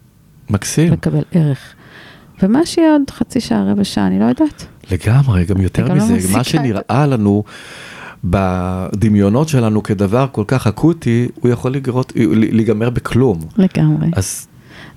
מקסים. 0.50 0.92
לקבל 0.92 1.22
ערך. 1.32 1.74
ומה 2.42 2.66
שיהיה 2.66 2.92
עוד 2.92 3.10
חצי 3.10 3.40
שעה, 3.40 3.64
רבע 3.64 3.84
שעה, 3.84 4.06
אני 4.06 4.18
לא 4.18 4.24
יודעת. 4.24 4.66
לגמרי, 4.90 5.44
גם 5.44 5.60
יותר 5.60 5.88
גם 5.88 5.96
לא 5.96 6.04
מזה, 6.04 6.28
לא 6.28 6.38
מה 6.38 6.44
שנראה 6.44 7.06
לנו 7.06 7.44
בדמיונות 8.24 9.48
שלנו 9.48 9.82
כדבר 9.82 10.26
כל 10.32 10.44
כך 10.46 10.66
אקוטי, 10.66 11.28
הוא 11.40 11.50
יכול 11.50 11.72
לגרות, 11.72 12.12
להיגמר 12.16 12.90
בכלום. 12.90 13.38
לגמרי. 13.56 14.08
אז... 14.16 14.46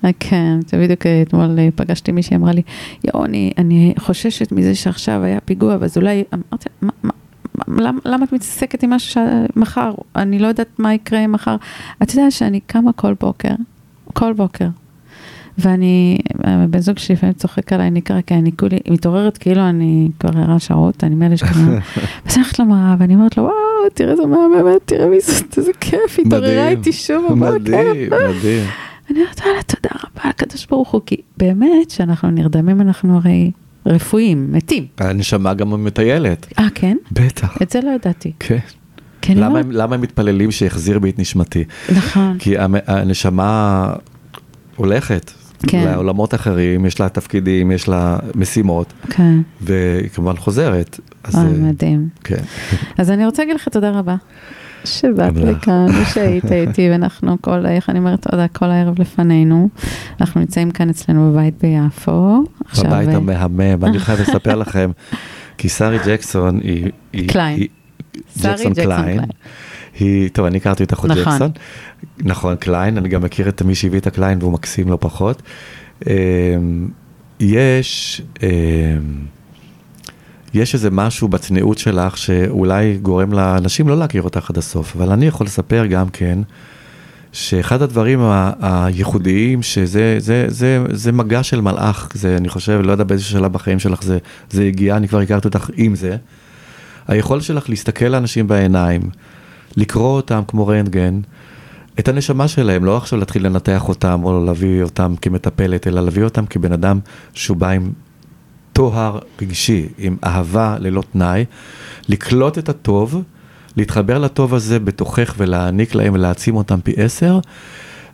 אה, 0.05 0.09
כן, 0.19 0.59
זה 0.67 0.77
בדיוק 0.77 1.05
אתמול 1.21 1.59
אה, 1.59 1.69
פגשתי 1.75 2.11
מישהי, 2.11 2.35
אמרה 2.35 2.51
לי, 2.51 2.61
יואו, 3.03 3.25
אני, 3.25 3.51
אני 3.57 3.93
חוששת 3.99 4.51
מזה 4.51 4.75
שעכשיו 4.75 5.23
היה 5.23 5.39
פיגוע, 5.39 5.75
אז 5.81 5.97
אולי, 5.97 6.23
אמרתי, 6.33 6.69
מה, 6.81 6.91
מה, 7.03 7.11
למה, 7.67 7.99
למה 8.05 8.25
את 8.25 8.33
מתעסקת 8.33 8.83
עם 8.83 8.89
משהו 8.89 9.21
שמחר, 9.53 9.93
אני 10.15 10.39
לא 10.39 10.47
יודעת 10.47 10.79
מה 10.79 10.93
יקרה 10.93 11.27
מחר. 11.27 11.55
את 12.03 12.13
יודעת 12.13 12.31
שאני 12.31 12.59
קמה 12.59 12.93
כל 12.93 13.13
בוקר, 13.19 13.53
כל 14.13 14.33
בוקר, 14.33 14.67
ואני, 15.57 16.17
בן 16.69 16.79
זוג 16.79 16.97
שלי 16.99 17.15
לפעמים 17.15 17.33
צוחק 17.33 17.73
עליי, 17.73 17.91
נקרא, 17.91 18.21
כי 18.21 18.33
אני 18.33 18.51
כולי 18.57 18.77
מתעוררת 18.89 19.37
כאילו 19.37 19.69
אני 19.69 20.09
כבר 20.19 20.29
ערה 20.39 20.59
שעות, 20.59 21.03
אני 21.03 21.15
מאלה 21.15 21.37
שכאילו, 21.37 21.71
ואז 22.25 22.35
אני 22.35 22.43
הולכת 22.43 22.59
למראה 22.59 22.95
ואני 22.99 23.15
אומרת 23.15 23.37
לו, 23.37 23.43
וואו, 23.43 23.53
תראה 23.93 24.11
איזה 24.11 24.25
מהממת, 24.25 24.81
תראה 24.85 25.07
מי 25.07 25.19
זאת, 25.19 25.57
איזה 25.57 25.71
כיף, 25.79 26.19
התעוררה 26.25 26.69
איתי 26.69 26.93
שוב 26.93 27.25
בבוקר. 27.29 27.51
מדהים, 27.51 28.09
מדהים. 28.09 28.65
אני 29.11 29.19
אומרת, 29.19 29.39
וואלה, 29.45 29.63
תודה 29.63 29.89
רבה 29.95 30.29
לקדוש 30.29 30.65
ברוך 30.65 30.91
הוא, 30.91 31.01
כי 31.05 31.15
באמת 31.37 31.89
שאנחנו 31.89 32.29
נרדמים, 32.29 32.81
אנחנו 32.81 33.15
הרי 33.17 33.51
רפואיים, 33.85 34.51
מתים. 34.51 34.85
הנשמה 34.97 35.53
גם 35.53 35.83
מטיילת. 35.83 36.47
אה, 36.59 36.67
כן? 36.75 36.97
בטח. 37.11 37.61
את 37.61 37.69
זה 37.69 37.79
לא 37.81 37.89
ידעתי. 37.89 38.31
כן. 38.39 38.57
כן 39.21 39.37
למה, 39.37 39.59
הם, 39.59 39.71
למה 39.71 39.95
הם 39.95 40.01
מתפללים 40.01 40.51
שיחזיר 40.51 40.99
בי 40.99 41.09
את 41.09 41.19
נשמתי? 41.19 41.63
נכון. 41.95 42.37
כי 42.39 42.55
הנשמה 42.87 43.93
הולכת, 44.75 45.31
כן. 45.67 45.83
לעולמות 45.85 46.33
אחרים, 46.33 46.85
יש 46.85 46.99
לה 46.99 47.09
תפקידים, 47.09 47.71
יש 47.71 47.87
לה 47.87 48.17
משימות, 48.35 48.93
כן. 49.09 49.39
והיא 49.61 50.09
כמובן 50.09 50.35
חוזרת. 50.37 50.99
אז 51.23 51.35
אוי, 51.35 51.43
אה, 51.43 51.51
מדהים. 51.51 52.07
כן. 52.23 52.43
אז 52.97 53.11
אני 53.11 53.25
רוצה 53.25 53.41
להגיד 53.41 53.55
לך 53.55 53.67
תודה 53.67 53.91
רבה. 53.91 54.15
שבאת. 54.85 55.33
לכאן 55.35 55.85
ושהיית 56.01 56.51
איתי 56.51 56.89
ואנחנו 56.91 57.37
כל, 57.41 57.65
איך 57.65 57.89
אני 57.89 57.99
אומרת, 57.99 58.27
תודה, 58.27 58.47
כל 58.47 58.65
הערב 58.65 59.01
לפנינו. 59.01 59.69
אנחנו 60.21 60.41
נמצאים 60.41 60.71
כאן 60.71 60.89
אצלנו 60.89 61.31
בבית 61.31 61.63
ביפו. 61.63 62.43
בבית 62.83 63.09
אה, 63.09 63.15
המהמם, 63.15 63.85
אני 63.85 63.99
חייב 63.99 64.19
לספר 64.19 64.55
לכם, 64.65 64.91
כי 65.57 65.69
שרי 65.69 65.97
ג'קסון 66.05 66.59
היא... 66.63 66.91
קליין. 67.27 67.59
שרי 68.39 68.51
ג'קסון 68.51 68.73
קליין. 68.73 69.19
היא, 69.99 70.29
טוב, 70.29 70.45
אני 70.45 70.57
הכרתי 70.57 70.83
אותך 70.83 70.99
עוד 70.99 71.11
נכון. 71.11 71.23
ג'קסון. 71.33 71.51
נכון, 72.17 72.55
קליין, 72.55 72.97
אני 72.97 73.09
גם 73.09 73.21
מכיר 73.21 73.49
את 73.49 73.61
מי 73.61 73.75
שהביא 73.75 73.99
את 73.99 74.07
הקליין 74.07 74.37
והוא 74.41 74.53
מקסים 74.53 74.89
לא 74.89 74.97
פחות. 75.01 75.41
אמ, 76.07 76.11
יש, 77.39 78.21
אמ, 78.43 78.47
יש 80.53 80.73
איזה 80.73 80.89
משהו 80.91 81.27
בצניעות 81.27 81.77
שלך 81.77 82.17
שאולי 82.17 82.97
גורם 83.01 83.33
לאנשים 83.33 83.87
לא 83.87 83.97
להכיר 83.97 84.21
אותך 84.21 84.49
עד 84.49 84.57
הסוף, 84.57 84.95
אבל 84.95 85.11
אני 85.11 85.25
יכול 85.25 85.45
לספר 85.45 85.85
גם 85.85 86.09
כן, 86.09 86.39
שאחד 87.31 87.81
הדברים 87.81 88.19
ה- 88.21 88.51
הייחודיים, 88.61 89.63
שזה 89.63 90.15
זה, 90.19 90.45
זה, 90.47 90.83
זה 90.91 91.11
מגע 91.11 91.43
של 91.43 91.61
מלאך, 91.61 92.09
זה, 92.13 92.37
אני 92.37 92.49
חושב, 92.49 92.79
לא 92.83 92.91
יודע 92.91 93.03
באיזה 93.03 93.23
שלב 93.23 93.53
בחיים 93.53 93.79
שלך 93.79 94.03
זה, 94.03 94.17
זה 94.49 94.63
הגיע, 94.63 94.97
אני 94.97 95.07
כבר 95.07 95.19
הכרתי 95.19 95.47
אותך 95.47 95.69
עם 95.75 95.95
זה. 95.95 96.15
היכולת 97.07 97.43
שלך 97.43 97.69
להסתכל 97.69 98.05
לאנשים 98.05 98.47
בעיניים, 98.47 99.01
לקרוא 99.77 100.15
אותם 100.15 100.41
כמו 100.47 100.67
רנטגן, 100.67 101.19
את 101.99 102.07
הנשמה 102.07 102.47
שלהם, 102.47 102.85
לא 102.85 102.97
עכשיו 102.97 103.19
להתחיל 103.19 103.45
לנתח 103.45 103.89
אותם 103.89 104.23
או 104.23 104.45
להביא 104.45 104.83
אותם 104.83 105.13
כמטפלת, 105.21 105.87
אלא 105.87 106.01
להביא 106.01 106.23
אותם 106.23 106.45
כבן 106.45 106.71
אדם 106.71 106.99
שהוא 107.33 107.57
בא 107.57 107.69
עם 107.69 107.91
טוהר 108.73 109.19
רגשי, 109.41 109.87
עם 109.97 110.17
אהבה 110.23 110.75
ללא 110.79 111.03
תנאי, 111.11 111.45
לקלוט 112.09 112.57
את 112.57 112.69
הטוב, 112.69 113.21
להתחבר 113.77 114.17
לטוב 114.17 114.53
הזה 114.53 114.79
בתוכך 114.79 115.35
ולהעניק 115.37 115.95
להם 115.95 116.13
ולהעצים 116.13 116.55
אותם 116.55 116.81
פי 116.81 116.93
עשר. 116.97 117.39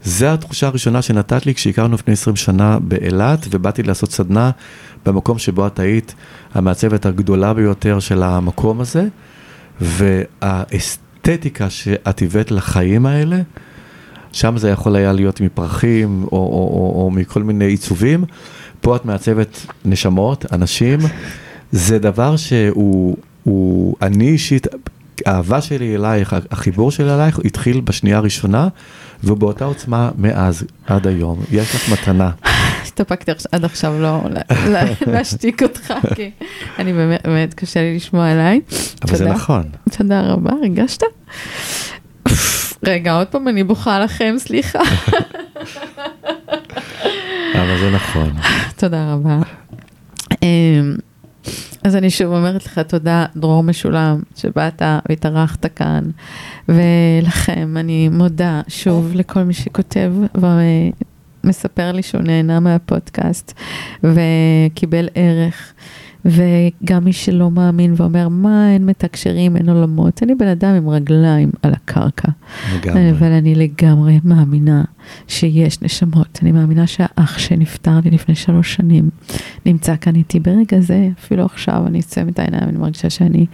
זה 0.03 0.34
התחושה 0.34 0.68
הראשונה 0.68 1.01
שנתת 1.01 1.45
לי 1.45 1.53
כשהכרנו 1.53 1.95
לפני 1.95 2.14
20 2.14 2.36
שנה 2.36 2.80
באילת, 2.80 3.47
ובאתי 3.51 3.84
לעשות 3.84 4.11
סדנה 4.11 4.51
במקום 5.05 5.39
שבו 5.39 5.68
את 5.68 5.80
היית 5.80 6.16
המעצבת 6.53 7.05
הגדולה 7.05 7.53
ביותר 7.53 7.99
של 7.99 8.24
המקום 8.24 8.82
הזה, 8.82 9.07
והאסתטיקה 9.82 11.03
שאת 11.69 12.21
הבאת 12.21 12.51
לחיים 12.51 13.05
האלה, 13.05 13.39
שם 14.32 14.57
זה 14.57 14.69
יכול 14.69 14.95
היה 14.95 15.13
להיות 15.13 15.41
מפרחים 15.41 16.24
או, 16.24 16.28
או, 16.32 16.38
או, 16.38 17.03
או 17.03 17.11
מכל 17.11 17.43
מיני 17.43 17.65
עיצובים. 17.65 18.24
פה 18.82 18.95
את 18.95 19.05
מעצבת 19.05 19.65
נשמות, 19.86 20.45
אנשים. 20.51 20.99
זה 21.71 21.99
דבר 21.99 22.36
שהוא, 22.36 23.17
הוא, 23.43 23.95
אני 24.01 24.30
אישית, 24.30 24.67
האהבה 25.26 25.61
שלי 25.61 25.95
אלייך, 25.95 26.36
החיבור 26.51 26.91
שלי 26.91 27.13
אלייך, 27.13 27.39
התחיל 27.45 27.82
בשנייה 27.82 28.17
הראשונה, 28.17 28.67
ובאותה 29.24 29.65
עוצמה 29.65 30.11
מאז 30.17 30.63
עד 30.88 31.07
היום. 31.07 31.39
יש 31.51 31.76
לך 31.76 31.89
מתנה. 31.89 32.32
הסתפקתי 32.93 33.31
עד 33.51 33.65
עכשיו 33.65 33.99
לא 34.01 34.19
לה- 34.29 34.41
לה- 34.69 34.83
להשתיק 35.07 35.63
אותך, 35.63 35.93
כי 36.15 36.31
אני 36.79 36.93
באמת, 36.93 37.27
באמת 37.27 37.53
קשה 37.53 37.81
לי 37.81 37.95
לשמוע 37.95 38.31
עליי. 38.31 38.61
אבל 39.07 39.15
זה. 39.15 39.25
נכון. 39.29 39.63
תודה 39.97 40.21
רבה, 40.21 40.51
ריגשת? 40.61 41.01
רגע, 42.85 43.13
עוד 43.13 43.27
פעם 43.27 43.47
אני 43.47 43.63
בוכה 43.63 43.99
לכם, 43.99 44.35
סליחה. 44.37 44.79
אבל 47.55 47.77
זה 47.79 47.91
נכון. 47.95 48.33
תודה 48.75 49.13
רבה. 49.13 49.39
אמ, 50.43 50.95
אז 51.83 51.95
אני 51.95 52.09
שוב 52.09 52.33
אומרת 52.33 52.65
לך 52.65 52.79
תודה, 52.79 53.25
דרור 53.35 53.63
משולם, 53.63 54.19
שבאת 54.35 54.81
והתארחת 55.09 55.65
כאן, 55.75 56.03
ולכם 56.69 57.77
אני 57.79 58.09
מודה 58.09 58.61
שוב 58.67 59.11
לכל 59.15 59.43
מי 59.43 59.53
שכותב 59.53 60.11
ומספר 61.43 61.91
לי 61.91 62.03
שהוא 62.03 62.21
נהנה 62.21 62.59
מהפודקאסט 62.59 63.53
וקיבל 64.03 65.09
ערך. 65.15 65.73
וגם 66.25 67.03
מי 67.03 67.13
שלא 67.13 67.51
מאמין 67.51 67.93
ואומר, 67.97 68.27
מה, 68.29 68.73
אין 68.73 68.85
מתקשרים, 68.85 69.57
אין 69.57 69.69
עולמות. 69.69 70.23
אני 70.23 70.35
בן 70.35 70.47
אדם 70.47 70.75
עם 70.75 70.89
רגליים 70.89 71.51
על 71.61 71.73
הקרקע. 71.73 72.27
לגמרי. 72.75 73.11
אבל 73.11 73.31
אני 73.31 73.55
לגמרי 73.55 74.19
מאמינה 74.23 74.83
שיש 75.27 75.81
נשמות. 75.81 76.39
אני 76.41 76.51
מאמינה 76.51 76.87
שהאח 76.87 77.37
שנפטר 77.37 77.99
לי 78.05 78.11
לפני 78.11 78.35
שלוש 78.35 78.73
שנים 78.73 79.09
נמצא 79.65 79.95
כאן 80.01 80.15
איתי 80.15 80.39
ברגע 80.39 80.79
זה, 80.79 81.09
אפילו 81.19 81.45
עכשיו 81.45 81.83
אני 81.87 81.99
אצא 81.99 82.23
את 82.29 82.39
העיניים, 82.39 82.63
אני 82.63 82.77
מרגישה 82.77 83.09
שאני 83.09 83.45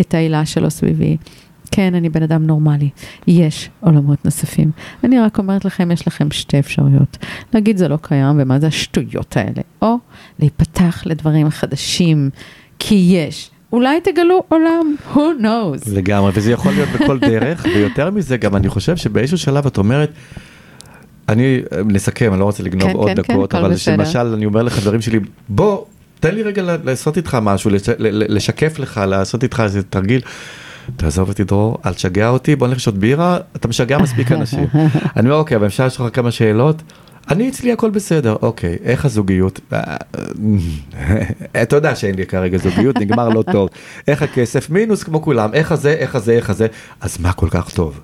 את 0.00 0.14
העילה 0.14 0.46
שלו 0.46 0.70
סביבי. 0.70 1.16
כן, 1.70 1.94
אני 1.94 2.08
בן 2.08 2.22
אדם 2.22 2.46
נורמלי, 2.46 2.88
יש 3.26 3.70
עולמות 3.80 4.24
נוספים. 4.24 4.70
אני 5.04 5.20
רק 5.20 5.38
אומרת 5.38 5.64
לכם, 5.64 5.90
יש 5.90 6.06
לכם 6.06 6.30
שתי 6.30 6.58
אפשרויות. 6.58 7.16
להגיד 7.54 7.76
זה 7.76 7.88
לא 7.88 7.98
קיים, 8.02 8.36
ומה 8.40 8.60
זה 8.60 8.66
השטויות 8.66 9.36
האלה, 9.36 9.62
או 9.82 9.96
להיפתח 10.38 11.02
לדברים 11.06 11.50
חדשים, 11.50 12.30
כי 12.78 12.94
יש. 12.94 13.50
אולי 13.72 14.00
תגלו 14.00 14.42
עולם, 14.48 14.94
who 15.14 15.42
knows. 15.42 15.90
לגמרי, 15.92 16.30
וזה 16.34 16.52
יכול 16.52 16.72
להיות 16.72 16.88
בכל 16.88 17.18
דרך, 17.30 17.66
ויותר 17.74 18.10
מזה, 18.10 18.36
גם 18.36 18.56
אני 18.56 18.68
חושב 18.68 18.96
שבאיזשהו 18.96 19.38
שלב 19.38 19.66
את 19.66 19.78
אומרת, 19.78 20.10
אני, 21.28 21.60
נסכם, 21.86 22.32
אני 22.32 22.40
לא 22.40 22.44
רוצה 22.44 22.62
לגנוב 22.62 22.88
כן, 22.88 22.96
עוד 22.96 23.08
כן, 23.08 23.14
כן, 23.22 23.32
דקות, 23.32 23.54
הכל 23.54 23.64
אבל. 23.64 23.74
למשל, 23.92 24.18
אני 24.18 24.46
אומר 24.46 24.62
לחברים 24.62 25.00
שלי, 25.00 25.20
בוא, 25.48 25.84
תן 26.20 26.34
לי 26.34 26.42
רגע 26.42 26.76
לעשות 26.84 27.16
איתך 27.16 27.38
משהו, 27.42 27.70
לשקף 27.98 28.78
לך, 28.78 29.00
לעשות 29.06 29.42
איתך 29.42 29.60
איזה 29.64 29.82
תרגיל. 29.82 30.20
תעזוב 30.96 31.28
אותי 31.28 31.44
דרור, 31.44 31.78
אל 31.86 31.94
תשגע 31.94 32.28
אותי, 32.28 32.56
בוא 32.56 32.66
נלך 32.68 32.76
לשתות 32.76 32.98
בירה, 32.98 33.38
אתה 33.56 33.68
משגע 33.68 33.98
מספיק 33.98 34.32
אנשים. 34.32 34.66
אני 35.16 35.28
אומר, 35.28 35.38
אוקיי, 35.38 35.56
אבל 35.56 35.66
אפשר 35.66 35.86
לשאול 35.86 36.08
לך 36.08 36.14
כמה 36.14 36.30
שאלות? 36.30 36.82
אני 37.30 37.48
אצלי 37.48 37.72
הכל 37.72 37.90
בסדר, 37.90 38.36
אוקיי, 38.42 38.76
איך 38.84 39.04
הזוגיות? 39.04 39.60
אתה 41.62 41.76
יודע 41.76 41.94
שאין 41.94 42.14
לי 42.14 42.26
כרגע 42.26 42.58
זוגיות, 42.58 42.98
נגמר 43.02 43.28
לא 43.28 43.42
טוב. 43.52 43.68
איך 44.08 44.22
הכסף? 44.22 44.70
מינוס 44.70 45.02
כמו 45.02 45.22
כולם, 45.22 45.54
איך 45.54 45.72
הזה, 45.72 45.90
איך 45.90 46.14
הזה, 46.14 46.32
איך 46.32 46.50
הזה, 46.50 46.66
אז 47.00 47.18
מה 47.20 47.32
כל 47.32 47.48
כך 47.50 47.70
טוב? 47.70 48.00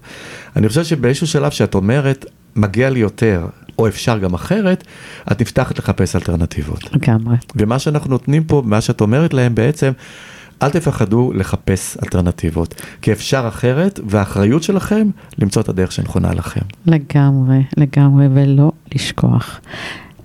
אני 0.57 0.69
חושב 0.69 0.85
שבאיזשהו 0.85 1.27
שלב 1.27 1.51
שאת 1.51 1.75
אומרת, 1.75 2.27
מגיע 2.57 2.91
לי 2.91 2.99
יותר, 2.99 3.47
או 3.79 3.89
אפשר 3.89 4.19
גם 4.19 4.35
אחרת, 4.35 4.85
את 5.33 5.41
נפתחת 5.41 5.79
לחפש 5.79 6.17
אלטרנטיבות. 6.17 6.93
לגמרי. 6.93 7.37
ומה 7.57 7.79
שאנחנו 7.79 8.11
נותנים 8.11 8.45
פה, 8.45 8.63
מה 8.67 8.81
שאת 8.81 9.01
אומרת 9.01 9.35
להם 9.35 9.55
בעצם, 9.55 9.93
אל 10.63 10.71
תפחדו 10.71 11.33
לחפש 11.35 11.97
אלטרנטיבות, 12.03 12.75
כי 13.03 13.13
אפשר 13.13 13.45
אחרת, 13.49 14.01
והאחריות 14.07 14.63
שלכם 14.63 15.09
למצוא 15.39 15.63
את 15.63 15.69
הדרך 15.69 15.93
שנכונה 15.93 16.35
לכם. 16.35 16.61
לגמרי, 16.87 17.63
לגמרי, 17.77 18.27
ולא 18.35 18.73
לשכוח 18.95 19.61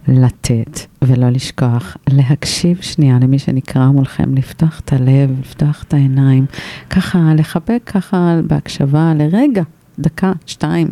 לתת, 0.07 0.79
ולא 1.01 1.29
לשכוח 1.29 1.97
להקשיב 2.09 2.77
שנייה 2.81 3.17
למי 3.21 3.39
שנקרא 3.39 3.87
מולכם, 3.87 4.35
לפתוח 4.35 4.79
את 4.79 4.93
הלב, 4.93 5.39
לפתוח 5.39 5.83
את 5.87 5.93
העיניים, 5.93 6.45
ככה 6.89 7.19
לחבק 7.37 7.81
ככה 7.85 8.39
בהקשבה 8.47 9.13
לרגע. 9.15 9.63
דקה, 9.99 10.31
שתיים, 10.45 10.87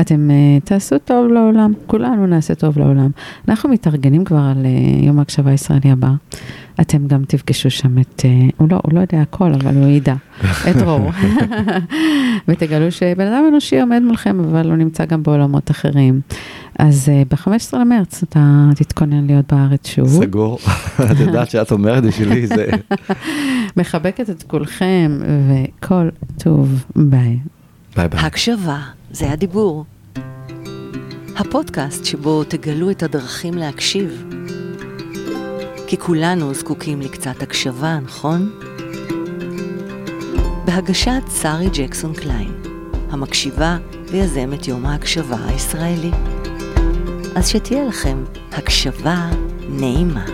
אתם 0.00 0.30
uh, 0.30 0.64
תעשו 0.64 0.98
טוב 0.98 1.32
לעולם, 1.32 1.72
כולנו 1.86 2.26
נעשה 2.26 2.54
טוב 2.54 2.78
לעולם. 2.78 3.10
אנחנו 3.48 3.68
מתארגנים 3.68 4.24
כבר 4.24 4.38
על 4.56 4.64
uh, 4.64 5.04
יום 5.06 5.18
ההקשבה 5.18 5.50
הישראלי 5.50 5.90
הבא. 5.90 6.10
אתם 6.80 7.06
גם 7.06 7.24
תפגשו 7.24 7.70
שם 7.70 7.98
את, 7.98 8.20
uh, 8.20 8.52
הוא 8.56 8.68
לא, 8.70 8.80
הוא 8.82 8.94
לא 8.94 9.00
יודע 9.00 9.20
הכל, 9.20 9.52
אבל 9.54 9.76
הוא 9.76 9.86
ידע, 9.86 10.14
את 10.70 10.76
דרור. 10.76 11.10
ותגלו 12.48 12.92
שבן 12.92 13.26
אדם 13.26 13.44
אנושי 13.48 13.80
עומד 13.80 14.02
מולכם, 14.02 14.40
אבל 14.40 14.66
הוא 14.66 14.76
נמצא 14.76 15.04
גם 15.04 15.22
בעולמות 15.22 15.70
אחרים. 15.70 16.20
אז 16.78 17.08
אה, 17.08 17.34
ב-15 17.34 17.78
למרץ 17.78 18.22
אתה 18.22 18.68
תתכונן 18.76 19.26
להיות 19.26 19.52
בארץ 19.52 19.86
שוב. 19.86 20.08
סגור, 20.08 20.58
את 21.12 21.20
יודעת 21.20 21.50
שאת 21.50 21.72
אומרת 21.72 22.04
בשבילי 22.04 22.46
זה... 22.46 22.66
מחבקת 23.76 24.30
את 24.30 24.42
כולכם, 24.42 25.18
וכל 25.48 26.08
טוב, 26.38 26.84
ביי. 26.96 27.38
ביי 27.96 28.08
ביי. 28.08 28.20
הקשבה 28.20 28.80
זה 29.10 29.30
הדיבור. 29.30 29.84
הפודקאסט 31.36 32.04
שבו 32.04 32.44
תגלו 32.44 32.90
את 32.90 33.02
הדרכים 33.02 33.54
להקשיב. 33.54 34.24
כי 35.86 35.96
כולנו 35.98 36.54
זקוקים 36.54 37.00
לקצת 37.00 37.42
הקשבה, 37.42 37.98
נכון? 38.04 38.50
בהגשת 40.64 41.22
שרי 41.42 41.68
ג'קסון 41.72 42.14
קליין, 42.14 42.52
המקשיבה 43.10 43.78
ויזמת 44.10 44.68
יום 44.68 44.86
ההקשבה 44.86 45.36
הישראלי. 45.46 46.10
אז 47.36 47.48
שתהיה 47.48 47.84
לכם 47.84 48.24
הקשבה 48.52 49.30
נעימה. 49.68 50.24